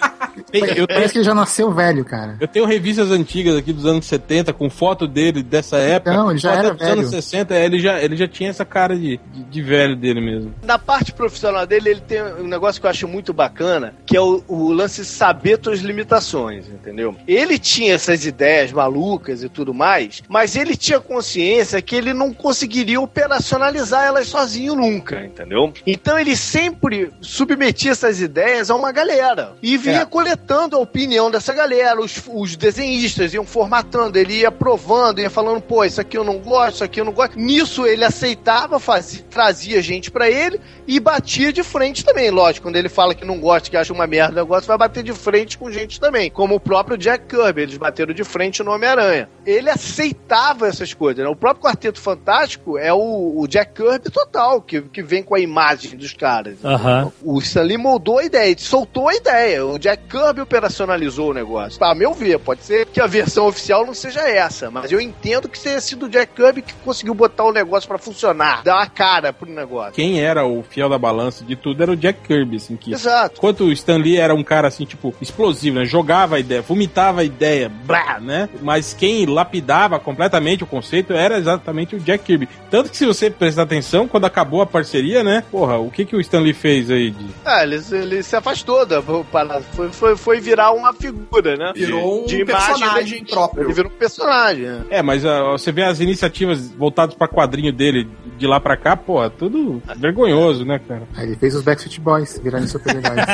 [0.52, 2.36] eu, tenho, Parece que ele já nasceu velho, cara.
[2.40, 6.12] eu tenho revistas antigas aqui dos anos 70 com foto dele dessa época.
[6.12, 7.22] Não, ele já era dos anos velho.
[7.22, 10.54] 60, é, ele já, ele já tinha essa cara de, de, de velho dele mesmo.
[10.62, 14.20] Na parte profissional dele, ele tem um negócio que eu acho muito bacana, que é
[14.20, 17.16] o, o lance saber suas limitações, entendeu?
[17.26, 22.32] Ele tinha essas ideias malucas e tudo mais, mas ele tinha consciência que ele não
[22.32, 25.72] conseguiria operacionalizar elas sozinho nunca, entendeu?
[25.84, 30.04] Então ele sempre submetia essas ideias a uma galera e vinha É.
[30.04, 35.60] coletando a opinião dessa galera, os, os desenhistas iam formatando, ele ia provando, ia falando,
[35.60, 37.36] pô, isso aqui eu não gosto, isso aqui eu não gosto.
[37.38, 42.68] Nisso ele aceitava, fazia, trazia gente pra ele e batia de frente também, lógico.
[42.68, 45.55] Quando ele fala que não gosta, que acha uma merda negócio, vai bater de frente
[45.56, 46.30] com gente também.
[46.30, 49.28] Como o próprio Jack Kirby, eles bateram de frente no Homem-Aranha.
[49.44, 51.30] Ele aceitava essas coisas, né?
[51.30, 55.40] O próprio Quarteto Fantástico é o, o Jack Kirby total, que, que vem com a
[55.40, 56.64] imagem dos caras.
[56.64, 57.12] Aham.
[57.22, 59.64] O Stanley moldou a ideia, soltou a ideia.
[59.64, 61.82] O Jack Kirby operacionalizou o negócio.
[61.84, 65.48] A meu ver, pode ser que a versão oficial não seja essa, mas eu entendo
[65.48, 68.86] que tenha sido o Jack Kirby que conseguiu botar o negócio pra funcionar, dar uma
[68.88, 69.92] cara pro negócio.
[69.92, 72.92] Quem era o fiel da balança de tudo era o Jack Kirby, assim, que...
[72.92, 73.36] Exato.
[73.38, 75.84] Enquanto o Stan Lee era um cara, assim, tipo, explosivo, né?
[75.84, 78.48] Jogava a ideia, vomitava a ideia, blá, né?
[78.62, 82.48] Mas quem lapidava completamente o conceito era exatamente o Jack Kirby.
[82.70, 85.44] Tanto que se você prestar atenção, quando acabou a parceria, né?
[85.50, 87.26] Porra, o que que o Stan Lee fez aí de...
[87.44, 89.62] É, ele, ele se afastou da parada.
[89.72, 91.72] Foi, foi, foi virar uma figura, né?
[91.74, 93.64] Virou um De personagem próprio.
[93.64, 94.64] Ele virou um personagem.
[94.64, 94.84] né?
[94.90, 98.96] É, mas ah, você vê as iniciativas voltadas pra quadrinho dele de lá pra cá,
[98.96, 101.02] porra, tudo vergonhoso, né, cara?
[101.18, 103.24] Ele fez os Backstreet Boys virarem super-heróis.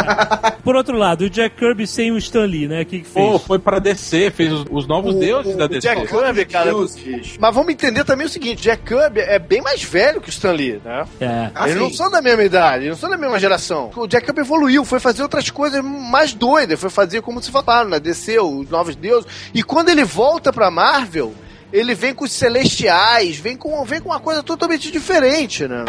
[0.64, 2.82] Por outro lado, o Jack Kirby sem o Stan Lee, né?
[2.82, 3.26] O que, que fez?
[3.26, 5.80] Pô, foi pra DC, fez os, os novos deuses da o DC.
[5.80, 6.66] Jack Kirby, cara.
[6.66, 7.36] Deuses.
[7.40, 10.52] Mas vamos entender também o seguinte: Jack Kirby é bem mais velho que o Stan
[10.52, 11.04] Lee, né?
[11.20, 11.50] É.
[11.54, 11.80] Ah, eles sim.
[11.80, 13.90] não são da mesma idade, eles não são da mesma geração.
[13.96, 17.88] O Jack Kirby evoluiu, foi fazer outras coisas mais doidas, foi fazer como se falaram,
[17.88, 19.30] na DC, os Novos Deuses.
[19.54, 21.32] E quando ele volta pra Marvel,
[21.72, 25.84] ele vem com os Celestiais, vem com, vem com uma coisa totalmente diferente, né?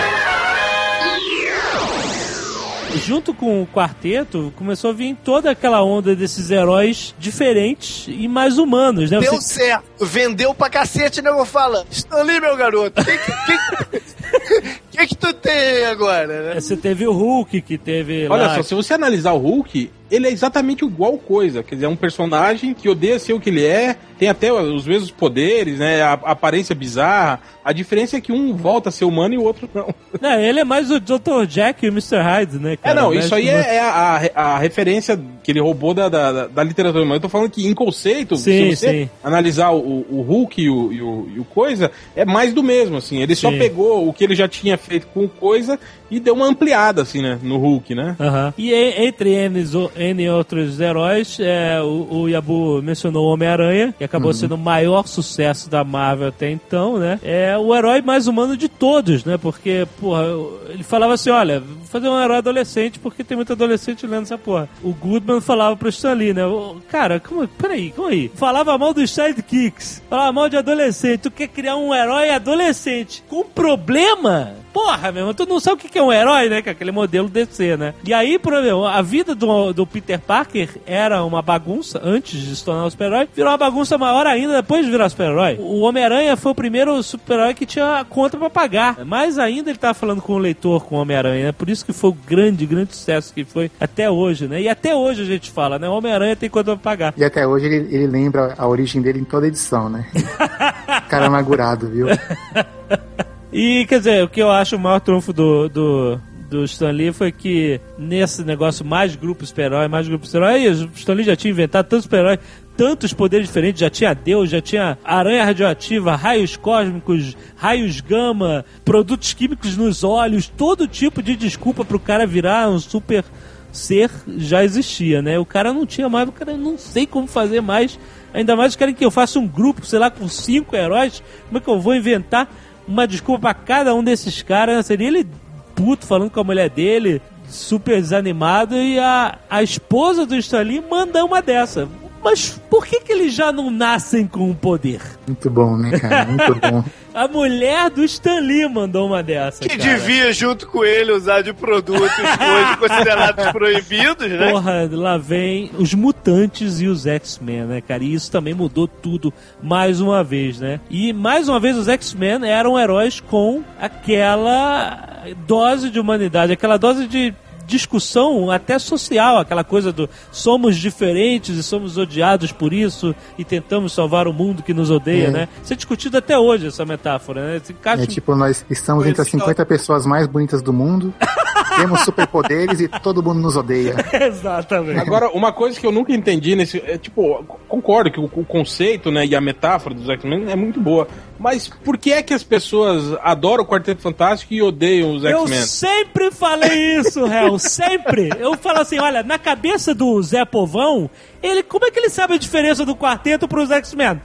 [2.95, 8.57] Junto com o quarteto, começou a vir toda aquela onda desses heróis diferentes e mais
[8.57, 9.19] humanos, né?
[9.19, 11.29] Deu Você- certo, vendeu pra cacete, né?
[11.29, 11.85] Eu falo,
[12.25, 16.59] Lee, meu garoto, o que, que, que, que tu tem agora, né?
[16.59, 18.55] Você teve o Hulk, que teve Olha lá...
[18.55, 21.63] só, se você analisar o Hulk, ele é exatamente igual coisa.
[21.63, 24.85] Quer dizer, é um personagem que odeia ser o que ele é, tem até os
[24.85, 26.01] mesmos poderes, né?
[26.01, 27.39] A, aparência bizarra.
[27.63, 29.93] A diferença é que um volta a ser humano e o outro não.
[30.19, 31.45] Não, ele é mais o Dr.
[31.47, 32.17] Jack e o Mr.
[32.17, 33.01] Hyde, né, É, cara?
[33.01, 36.63] não, O isso aí é, é a, a- referência que ele roubou da, da, da
[36.63, 37.05] literatura.
[37.05, 39.09] Mas eu tô falando que em conceito, Sim, se você sim.
[39.23, 42.97] analisar o, o Hulk e o, e, o, e o Coisa, é mais do mesmo,
[42.97, 43.21] assim.
[43.21, 43.57] Ele só Sim.
[43.59, 45.79] pegou o que ele já tinha feito com Coisa
[46.11, 47.39] e deu uma ampliada, assim, né?
[47.41, 48.15] No Hulk, né?
[48.19, 48.53] Aham.
[48.57, 49.63] E entre N,
[49.95, 55.07] N outros heróis, é, o, o Yabu mencionou o Homem-Aranha, que acabou sendo o maior
[55.07, 57.19] sucesso da Marvel até então, né?
[57.23, 59.37] É o herói mais humano de todos, né?
[59.37, 60.25] Porque, porra,
[60.69, 64.37] ele falava assim: olha, vou fazer um herói adolescente porque tem muito adolescente lendo essa
[64.37, 64.67] porra.
[64.83, 66.45] O Goodman falava pro Stan Lee, né?
[66.45, 68.29] "Ô, Cara, como, peraí, como aí?
[68.35, 71.21] Falava mal dos sidekicks, falava mal de adolescente.
[71.21, 74.53] Tu quer criar um herói adolescente com problema?
[74.73, 76.61] Porra, meu irmão, tu não sabe o que que é um herói, né?
[76.61, 77.93] Que é aquele modelo DC, né?
[78.03, 82.55] E aí, por exemplo, a vida do, do Peter Parker era uma bagunça antes de
[82.55, 85.57] se tornar um super-herói, virou uma bagunça maior ainda depois de virar super-herói.
[85.59, 89.05] O Homem-Aranha foi o primeiro super-herói que tinha conta pra pagar.
[89.05, 91.51] Mais ainda ele tava falando com o leitor, com o Homem-Aranha, né?
[91.51, 94.61] Por isso que foi o grande, grande sucesso que foi até hoje, né?
[94.61, 95.87] E até hoje a gente fala, né?
[95.87, 97.13] O Homem-Aranha tem conta pra pagar.
[97.17, 100.05] E até hoje ele, ele lembra a origem dele em toda edição, né?
[101.09, 102.07] Cara amargurado, viu?
[103.51, 106.19] E, quer dizer, o que eu acho o maior trunfo do, do,
[106.49, 111.13] do Stan Lee foi que nesse negócio mais grupo super-herói, mais grupo super-herói, o Stan
[111.13, 112.39] Lee já tinha inventado tantos super-heróis,
[112.77, 119.33] tantos poderes diferentes, já tinha Deus, já tinha aranha radioativa, raios cósmicos, raios gama, produtos
[119.33, 123.25] químicos nos olhos, todo tipo de desculpa pro cara virar um super
[123.71, 125.39] ser já existia, né?
[125.39, 127.99] O cara não tinha mais, o cara não sei como fazer mais.
[128.33, 131.21] Ainda mais querem que eu faça um grupo, sei lá, com cinco heróis.
[131.47, 132.49] Como é que eu vou inventar
[132.87, 134.75] uma desculpa pra cada um desses caras?
[134.75, 134.83] né?
[134.83, 135.27] Seria ele
[135.75, 140.83] puto falando com a mulher dele, super desanimado, e a, a esposa do Stan Lee
[140.87, 141.87] manda uma dessa.
[142.23, 145.01] Mas por que, que eles já não nascem com o poder?
[145.27, 146.25] Muito bom, né, cara?
[146.25, 146.83] Muito bom.
[147.13, 149.59] A mulher do Stan Lee mandou uma dessa.
[149.59, 149.81] Que cara.
[149.81, 154.51] devia, junto com ele, usar de produtos hoje considerados proibidos, né?
[154.51, 158.01] Porra, lá vem os mutantes e os X-Men, né, cara?
[158.01, 160.79] E isso também mudou tudo mais uma vez, né?
[160.89, 167.07] E mais uma vez os X-Men eram heróis com aquela dose de humanidade, aquela dose
[167.07, 167.33] de
[167.71, 173.93] discussão até social, aquela coisa do somos diferentes e somos odiados por isso e tentamos
[173.93, 175.31] salvar o mundo que nos odeia, É.
[175.31, 175.47] né?
[175.63, 177.61] Isso é discutido até hoje, essa metáfora, né?
[177.63, 181.13] Se encaixa É tipo, nós estamos entre as Pois, 50 pessoas mais bonitas do mundo
[181.75, 183.95] Temos superpoderes e todo mundo nos odeia.
[184.13, 184.99] Exatamente.
[184.99, 186.77] Agora, uma coisa que eu nunca entendi nesse.
[186.85, 190.79] É, tipo, concordo que o, o conceito né, e a metáfora dos X-Men é muito
[190.79, 191.07] boa.
[191.39, 195.41] Mas por que é que as pessoas adoram o Quarteto Fantástico e odeiam os Eu
[195.47, 195.61] X-Men?
[195.61, 198.29] sempre falei isso, Hel, sempre.
[198.37, 201.09] Eu falo assim, olha, na cabeça do Zé Povão,
[201.41, 204.21] ele, como é que ele sabe a diferença do quarteto pros X-Men?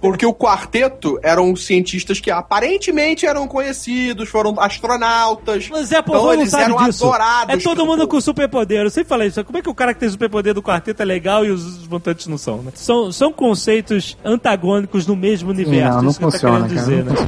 [0.00, 5.68] Porque o quarteto eram cientistas que aparentemente eram conhecidos, foram astronautas.
[5.70, 7.04] O Zé Povão então não eles eram disso.
[7.04, 7.54] adorados.
[7.54, 8.82] É todo mundo com superpoder.
[8.82, 9.44] Eu sempre falei isso.
[9.44, 12.26] Como é que o cara que tem superpoder do quarteto é legal e os mutantes
[12.26, 12.72] não são, né?
[12.74, 15.96] São, são conceitos antagônicos no mesmo universo.
[15.96, 17.18] não, não isso que eu tô funciona, cara, dizer, não né?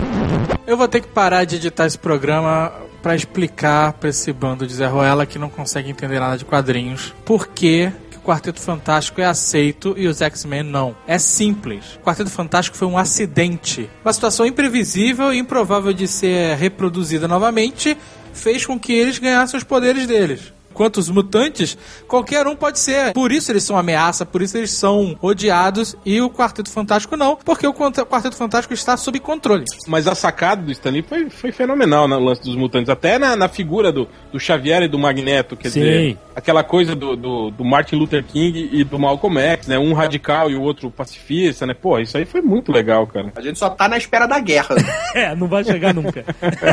[0.66, 4.72] Eu vou ter que parar de editar esse programa pra explicar pra esse bando de
[4.72, 7.92] Zé Ruela que não consegue entender nada de quadrinhos por que
[8.24, 10.96] Quarteto Fantástico é aceito e os X-Men não.
[11.06, 11.96] É simples.
[11.96, 13.88] O Quarteto Fantástico foi um acidente.
[14.04, 17.96] Uma situação imprevisível e improvável de ser reproduzida novamente
[18.32, 20.52] fez com que eles ganhassem os poderes deles.
[20.74, 23.12] Quanto os mutantes, qualquer um pode ser.
[23.12, 27.36] Por isso eles são ameaça, por isso eles são odiados e o Quarteto Fantástico não,
[27.36, 29.64] porque o Quarteto Fantástico está sob controle.
[29.86, 32.90] Mas a sacada do Stanley foi, foi fenomenal no lance dos mutantes.
[32.90, 35.80] Até na, na figura do, do Xavier e do Magneto, quer Sim.
[35.80, 39.78] dizer, aquela coisa do, do, do Martin Luther King e do Malcolm X, né?
[39.78, 41.74] Um radical e o outro pacifista, né?
[41.74, 43.32] Pô, isso aí foi muito legal, cara.
[43.36, 44.74] A gente só tá na espera da guerra.
[45.14, 46.24] É, não vai chegar nunca.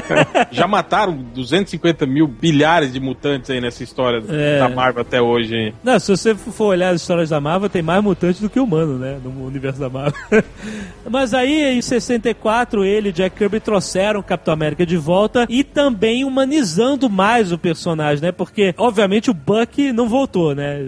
[0.50, 3.91] Já mataram 250 mil bilhares de mutantes aí nessa história
[4.30, 4.60] É.
[4.60, 5.56] da Marvel até hoje.
[5.56, 5.74] hein?
[5.84, 8.98] Não, se você for olhar as histórias da Marvel, tem mais mutante do que humano,
[8.98, 9.20] né?
[9.24, 10.14] No universo da Marvel.
[11.10, 15.64] Mas aí, em 64, ele e Jack Kirby trouxeram o Capitão América de volta e
[15.64, 18.32] também humanizando mais o personagem, né?
[18.32, 20.80] Porque, obviamente, o Buck não voltou, né?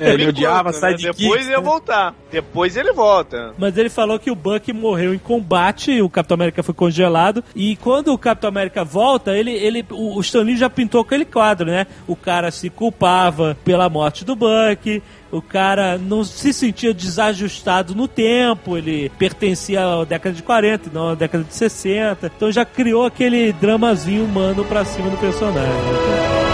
[0.00, 0.96] É, ele odiava enquanto, né?
[0.96, 1.22] sidekick.
[1.22, 2.14] Depois ele ia voltar.
[2.30, 3.54] Depois ele volta.
[3.58, 7.76] Mas ele falou que o Buck morreu em combate, o Capitão América foi congelado, e
[7.76, 11.66] quando o Capitão América volta, ele, ele, o, o Stan Lee já pintou aquele quadro,
[11.66, 11.86] né?
[12.06, 18.08] O cara se culpava pela morte do Buck, o cara não se sentia desajustado no
[18.08, 22.64] tempo, ele pertencia à década de 40, e não à década de 60, então já
[22.64, 26.49] criou aquele dramazinho humano pra cima do personagem.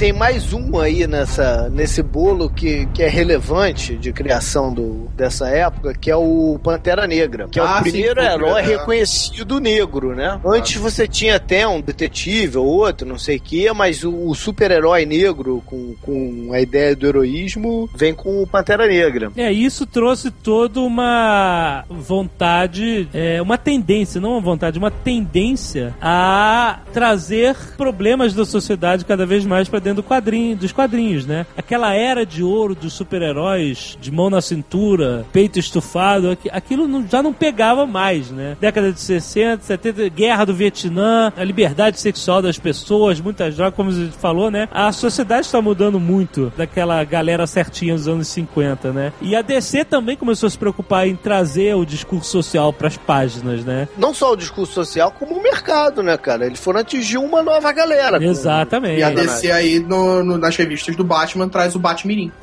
[0.00, 5.46] Tem mais um aí nessa, nesse bolo que, que é relevante de criação do, dessa
[5.50, 8.64] época, que é o Pantera Negra, que é Ah, o sim, primeiro herói é.
[8.64, 10.40] reconhecido negro, né?
[10.42, 14.34] Antes você tinha até um detetive ou outro, não sei o que, mas o, o
[14.34, 19.30] super-herói negro com, com a ideia do heroísmo vem com o Pantera Negra.
[19.36, 26.80] É, isso trouxe toda uma vontade, é, uma tendência, não uma vontade, uma tendência a
[26.90, 31.46] trazer problemas da sociedade cada vez mais pra dentro do quadrinho, dos quadrinhos, né?
[31.56, 37.06] Aquela era de ouro dos super-heróis, de mão na cintura, peito estufado, aqui- aquilo não-
[37.08, 38.56] já não pegava mais, né?
[38.60, 43.90] Década de 60, 70, guerra do Vietnã, a liberdade sexual das pessoas, muitas drogas, como
[43.90, 44.68] a gente falou, né?
[44.72, 49.12] A sociedade está mudando muito daquela galera certinha dos anos 50, né?
[49.20, 53.64] E a DC também começou a se preocupar em trazer o discurso social pras páginas,
[53.64, 53.88] né?
[53.96, 56.46] Não só o discurso social, como o mercado, né, cara?
[56.46, 58.22] Eles foram atingir uma nova galera.
[58.22, 58.98] Exatamente.
[58.98, 62.32] E a DC aí no- no- nas revistas do Batman traz o Batmirim.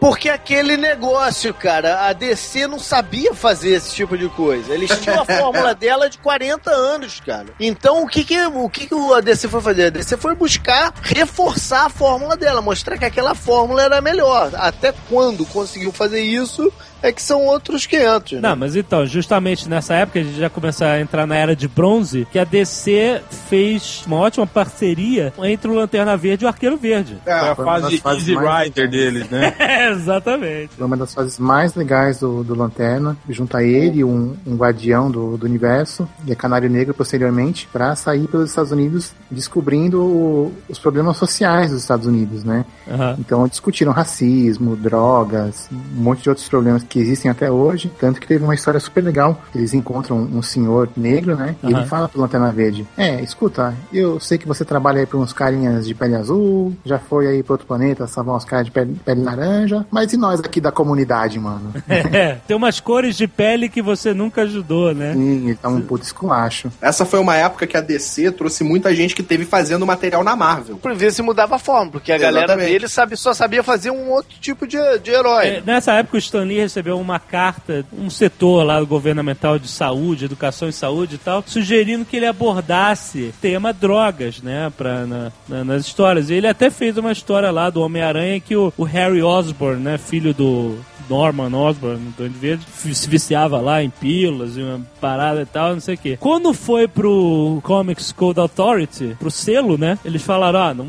[0.00, 4.74] Porque aquele negócio, cara, a DC não sabia fazer esse tipo de coisa.
[4.74, 7.46] Eles tinham a fórmula dela de 40 anos, cara.
[7.58, 9.86] Então o que que, o que que a DC foi fazer?
[9.86, 14.50] A DC foi buscar reforçar a fórmula dela, mostrar que aquela fórmula era melhor.
[14.56, 16.70] Até quando conseguiu fazer isso
[17.06, 18.48] é que são outros 500, né?
[18.48, 21.68] Não, mas então, justamente nessa época, a gente já começa a entrar na era de
[21.68, 26.76] bronze, que a DC fez uma ótima parceria entre o Lanterna Verde e o Arqueiro
[26.76, 27.18] Verde.
[27.24, 29.54] Foi a Foi uma fase Easy mais Rider deles, né?
[29.58, 30.70] É, exatamente.
[30.76, 35.10] Foi uma das fases mais legais do, do Lanterna, junto a ele, um, um guardião
[35.10, 40.52] do, do universo, e a Canário Negro posteriormente, para sair pelos Estados Unidos descobrindo o-
[40.68, 42.64] os problemas sociais dos Estados Unidos, né?
[42.88, 43.16] Aham.
[43.18, 47.90] Então discutiram racismo, drogas, um monte de outros problemas que existem até hoje.
[47.98, 49.42] Tanto que teve uma história super legal.
[49.52, 51.56] Eles encontram um senhor negro, né?
[51.60, 51.78] E Aham.
[51.80, 55.32] ele fala pro Lanterna Verde: É, escuta, eu sei que você trabalha aí pra uns
[55.32, 58.96] carinhas de pele azul, já foi aí pra outro planeta salvar uns caras de pele,
[59.04, 59.84] pele laranja.
[59.90, 61.72] mas e nós aqui da comunidade, mano?
[62.14, 65.14] É, tem umas cores de pele que você nunca ajudou, né?
[65.14, 66.70] Sim, então um puto esculacho.
[66.80, 70.36] Essa foi uma época que a DC trouxe muita gente que teve fazendo material na
[70.36, 70.76] Marvel.
[70.76, 72.70] Pra ver se mudava a forma, porque a galera Exatamente.
[72.72, 75.46] dele sabe, só sabia fazer um outro tipo de, de herói.
[75.46, 80.24] É, nessa época o Stan Lee recebeu uma carta, um setor lá governamental de saúde,
[80.24, 85.64] educação e saúde e tal, sugerindo que ele abordasse tema drogas, né, pra, na- na-
[85.64, 86.30] nas histórias.
[86.30, 89.98] E ele até fez uma história lá do Homem-Aranha que o, o Harry Osborn, né,
[89.98, 90.76] filho do
[91.08, 95.72] Norman Osborn, do Duende Verde, se viciava lá em pílulas e uma parada e tal,
[95.74, 96.16] não sei o quê.
[96.18, 100.88] Quando foi pro Comics Code Authority, pro selo, né, eles falaram, ah, não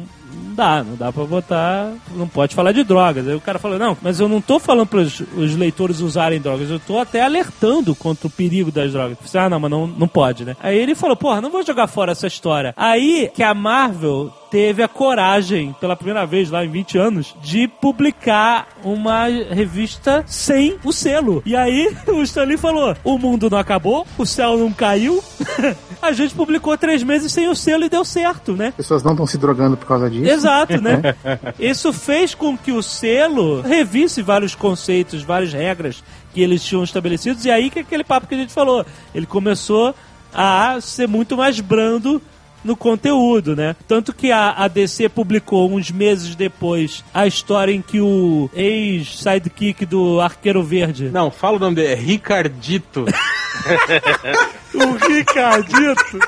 [0.56, 3.28] dá, não dá pra botar, não pode falar de drogas.
[3.28, 6.72] Aí o cara falou, não, mas eu não tô falando para os leitores usarem drogas,
[6.72, 9.18] eu tô até alertando contra o perigo das drogas.
[9.22, 10.56] Falei, ah, não, mas não, não pode, né?
[10.60, 12.74] Aí ele falou, porra, não vou jogar fora essa história.
[12.78, 17.68] Aí que a Marvel teve a coragem, pela primeira vez lá em 20 anos, de
[17.68, 21.44] publicar uma revista sem o selo.
[21.46, 25.22] E aí o Stanley falou: o mundo não acabou, o céu não caiu.
[26.02, 28.68] a gente publicou três meses sem o selo e deu certo, né?
[28.68, 30.32] As pessoas não estão se drogando por causa disso.
[30.32, 31.02] Exato, né?
[31.60, 36.02] Isso fez com que o selo revisse vários conceitos, várias regras
[36.34, 38.86] que eles tinham estabelecidos, e aí que é aquele papo que a gente falou.
[39.14, 39.94] Ele começou
[40.34, 42.22] a ser muito mais brando
[42.66, 43.76] no conteúdo, né?
[43.88, 49.86] Tanto que a, a DC publicou uns meses depois a história em que o ex-sidekick
[49.86, 53.06] do Arqueiro Verde, Não, fala o nome dele, é Ricardito.
[54.74, 56.20] o Ricardito,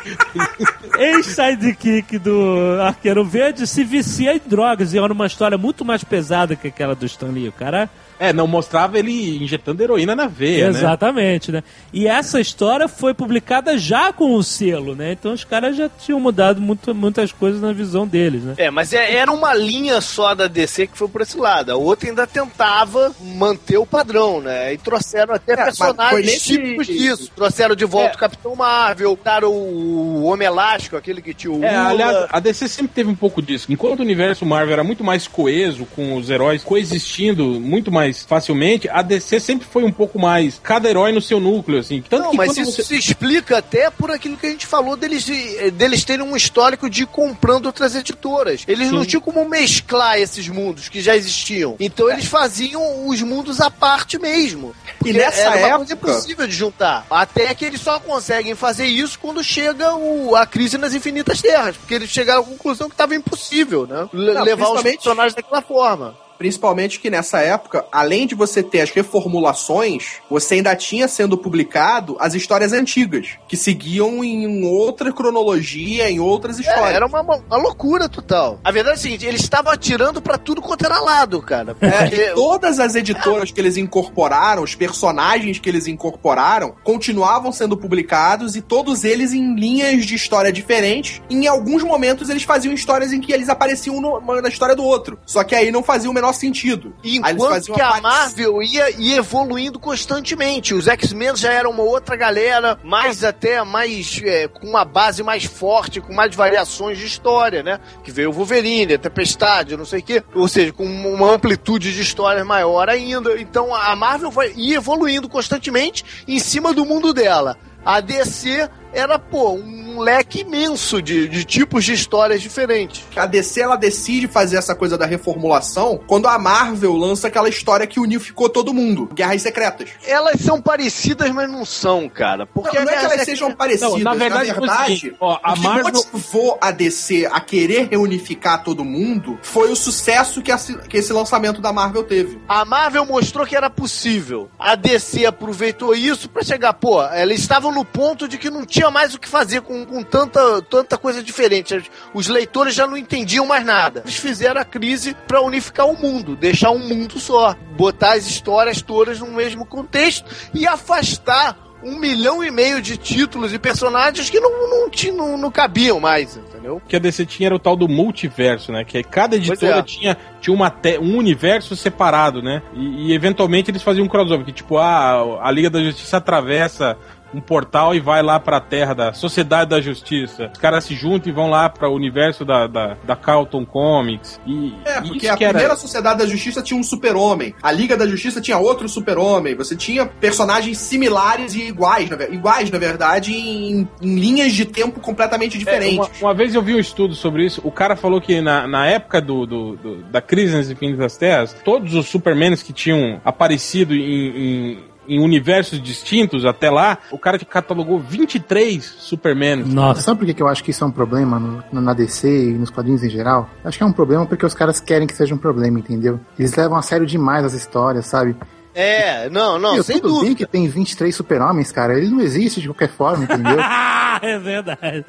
[0.97, 4.93] ex-sidekick do Arqueiro Verde, se vicia em drogas.
[4.93, 7.49] E era uma história muito mais pesada que aquela do Stan Lee.
[7.49, 7.89] O cara
[8.19, 10.79] É, não mostrava ele injetando heroína na veia, né?
[10.79, 11.63] Exatamente, né?
[11.93, 15.11] E essa história foi publicada já com o selo, né?
[15.11, 18.55] Então os caras já tinham mudado muito, muitas coisas na visão deles, né?
[18.57, 21.71] É, mas é- era uma linha só da DC que foi por esse lado.
[21.71, 24.73] A outra ainda tentava manter o padrão, né?
[24.73, 27.31] E trouxeram até É, personagens nesse- típicos disso.
[27.35, 31.75] Trouxeram de volta o Capitão Marvel, botaram o Homem Elástico, aquele que tinha o É,
[31.75, 33.67] aliás, a DC sempre teve um pouco disso.
[33.71, 38.89] Enquanto o universo Marvel era muito mais coeso, com os heróis coexistindo muito mais facilmente,
[38.89, 42.01] a DC sempre foi um pouco mais cada herói no seu núcleo, assim.
[42.07, 42.83] Tanto Não, que mas isso você...
[42.83, 45.25] se explica até por aquilo que a gente falou deles,
[45.73, 48.63] deles terem um histórico de ir comprando outras editoras.
[48.67, 49.09] Eles não Sim.
[49.09, 51.75] tinham como mesclar esses mundos que já existiam.
[51.79, 54.75] Então eles faziam os mundos à parte mesmo.
[54.97, 57.05] Porque nessa era uma época- coisa impossível de juntar.
[57.09, 61.75] Até que eles só conseguem fazer isso quando chega o- a crise nas infinitas terras.
[61.77, 64.07] Porque eles chegaram à conclusão que estava impossível, né?
[64.11, 66.15] Não, levar os principalmente- personagens daquela forma.
[66.37, 72.15] Principalmente que nessa época, além de você ter as reformulações, você ainda tinha sendo publicado
[72.19, 76.95] as histórias antigas, que seguiam em outra cronologia, em outras É, histórias.
[76.95, 78.59] era uma, uma- loucura total.
[78.63, 81.75] A verdade é a seguinte, eles estavam atirando pra tudo quanto era lado, cara.
[81.81, 88.55] É, todas as editoras que eles incorporaram, os personagens que eles incorporaram, continuavam sendo publicados
[88.55, 91.21] e todos eles em linhas de história diferentes.
[91.29, 94.83] E em alguns momentos eles faziam histórias em que eles apareciam no- na história do
[94.83, 95.19] outro.
[95.25, 96.93] Só que aí não fazia o menor sentido.
[97.03, 100.73] Aí eles Enquanto que a Marvel ia, ia evoluindo constantemente.
[100.73, 105.45] Os X-Men já eram uma outra galera, mais até mais é, com uma base mais
[105.45, 107.79] forte, com mais variações de história, né?
[108.03, 110.23] Que veio o Wolverine, a Tempestade, não sei o quê.
[110.35, 113.39] Ou seja, com uma amplitude de histórias maior ainda.
[113.39, 117.57] Então a Marvel vai, ia evoluindo constantemente em cima do mundo dela.
[117.85, 123.03] A DC era, pô, um leque imenso de, de tipos de histórias diferentes.
[123.15, 127.85] A DC ela decide fazer essa coisa da reformulação quando a Marvel lança aquela história
[127.87, 129.89] que unificou todo mundo, Guerras Secretas.
[130.05, 132.45] Elas são parecidas, mas não são, cara.
[132.45, 133.91] Porque Não, não é que a elas sejam parecidas.
[133.93, 137.39] Não, na verdade, foi o seguinte, ó, a o que Marvel- motivou a DC a
[137.39, 142.39] querer reunificar todo mundo foi o sucesso que, esse- que esse lançamento da Marvel teve.
[142.47, 144.49] A Marvel mostrou que era possível.
[144.59, 148.86] A DC aproveitou isso pra chegar, pô, eles estavam no ponto de que não tinha
[148.91, 151.89] mais o que fazer com, com tanta, tanta coisa diferente.
[152.13, 154.01] Os leitores já não entendiam mais nada.
[154.05, 158.81] Eles fizeram a crise pra unificar o mundo, deixar um mundo só, botar as histórias
[158.81, 164.39] todas no mesmo contexto e afastar um milhão e meio de títulos e personagens que
[164.39, 166.81] não, não, não, não cabiam mais, entendeu?
[166.87, 168.83] que a DC tinha era o tal do multiverso, né?
[168.83, 169.83] Que cada editora é.
[169.83, 172.61] tinha, tinha uma te- um universo separado, né?
[172.73, 176.97] E, e, eventualmente eles faziam um crossover, que tipo, ah, a Liga da Justiça atravessa
[177.33, 180.49] um portal e vai lá pra terra da Sociedade da Justiça.
[180.53, 184.39] Os caras se juntam e vão lá para o universo da, da, da Carlton Comics.
[184.45, 187.53] E, É, porque a era- primeira Sociedade da Justiça tinha um super-homem.
[187.61, 189.55] A Liga da Justiça tinha outro super-homem.
[189.55, 194.99] Você tinha personagens similares e iguais, na, iguais, na verdade, em, em linhas de tempo
[194.99, 195.97] completamente É, diferentes.
[195.97, 197.61] uma, uma vez eu vi um estudo sobre isso.
[197.63, 201.55] O cara falou que na, na época do, do- do- da crise nas Infinitas Terras,
[201.65, 204.77] todos os Supermanes que tinham aparecido em, em-
[205.07, 209.67] em universos distintos até lá, o cara que catalogou 23 Supermanes.
[209.73, 210.01] Nossa.
[210.01, 212.69] Sabe por que eu acho que isso é um problema no- na DC e nos
[212.69, 213.49] quadrinhos em geral?
[213.63, 216.19] Acho que é um problema porque os caras querem que seja um problema, entendeu?
[216.37, 218.35] Eles levam a sério demais as histórias, sabe?
[218.79, 220.35] É, não, não, Meu, sem tudo bem dúvida.
[220.35, 221.97] que tem 23 super-homens, cara.
[221.97, 223.57] Ele não existe de qualquer forma, entendeu?
[224.21, 225.03] é verdade.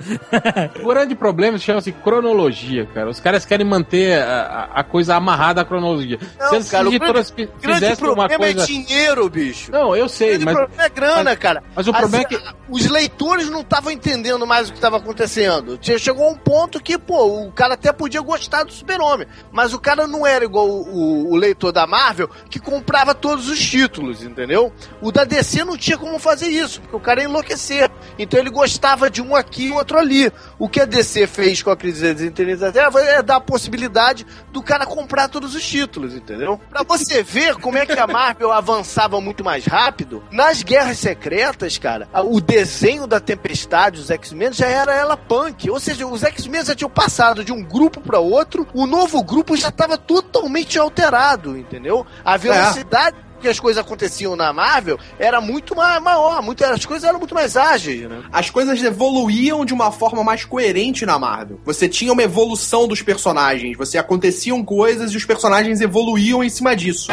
[0.83, 3.11] O grande problema chama-se cronologia, cara.
[3.11, 6.19] Os caras querem manter a, a- coisa amarrada à cronologia.
[6.41, 8.63] Não, Se as cara, o editoras Grande fizessem uma problema coisa.
[8.63, 9.71] é dinheiro, bicho.
[9.71, 10.55] Não, eu O sei, grande mas.
[10.57, 11.63] problema é grana, mas- cara.
[11.77, 14.97] mas o As- problema é que- Os leitores não estavam entendendo mais o que estava
[14.99, 15.79] acontecendo.
[15.83, 19.27] Chegou a um ponto que, pô, o cara até podia gostar do super-homem.
[19.53, 20.83] Mas o cara não era igual o,
[21.29, 24.73] o- o leitor da Marvel, que comprava todos os títulos, entendeu?
[25.01, 27.91] O da DC não tinha como fazer isso, porque o cara ia enlouquecer.
[28.19, 30.33] Então ele gostava de um aqui e outro ali.
[30.59, 34.27] O que a DC fez com a crise das da Terra é dar a possibilidade
[34.53, 36.61] do cara comprar todos os títulos, entendeu?
[36.71, 41.79] Pra você ver como é que a Marvel avançava muito mais rápido, nas Guerras Secretas,
[41.79, 45.71] cara, o desenho da Tempestade, os X-Men, já era ela punk.
[45.71, 49.57] Ou seja, os X-Men já tinham passado de um grupo pra outro, o novo grupo
[49.57, 52.07] já estava totalmente alterado, entendeu?
[52.25, 57.09] A velocidade que as coisas aconteciam na Marvel era muito ma- maior, muito, as coisas
[57.09, 58.23] eram muito mais ágeis, né?
[58.33, 61.61] As coisas evoluíam de uma forma mais coerente na Marvel.
[61.65, 66.75] Você tinha uma evolução dos personagens, você aconteciam coisas e os personagens evoluíam em cima
[66.77, 67.09] disso.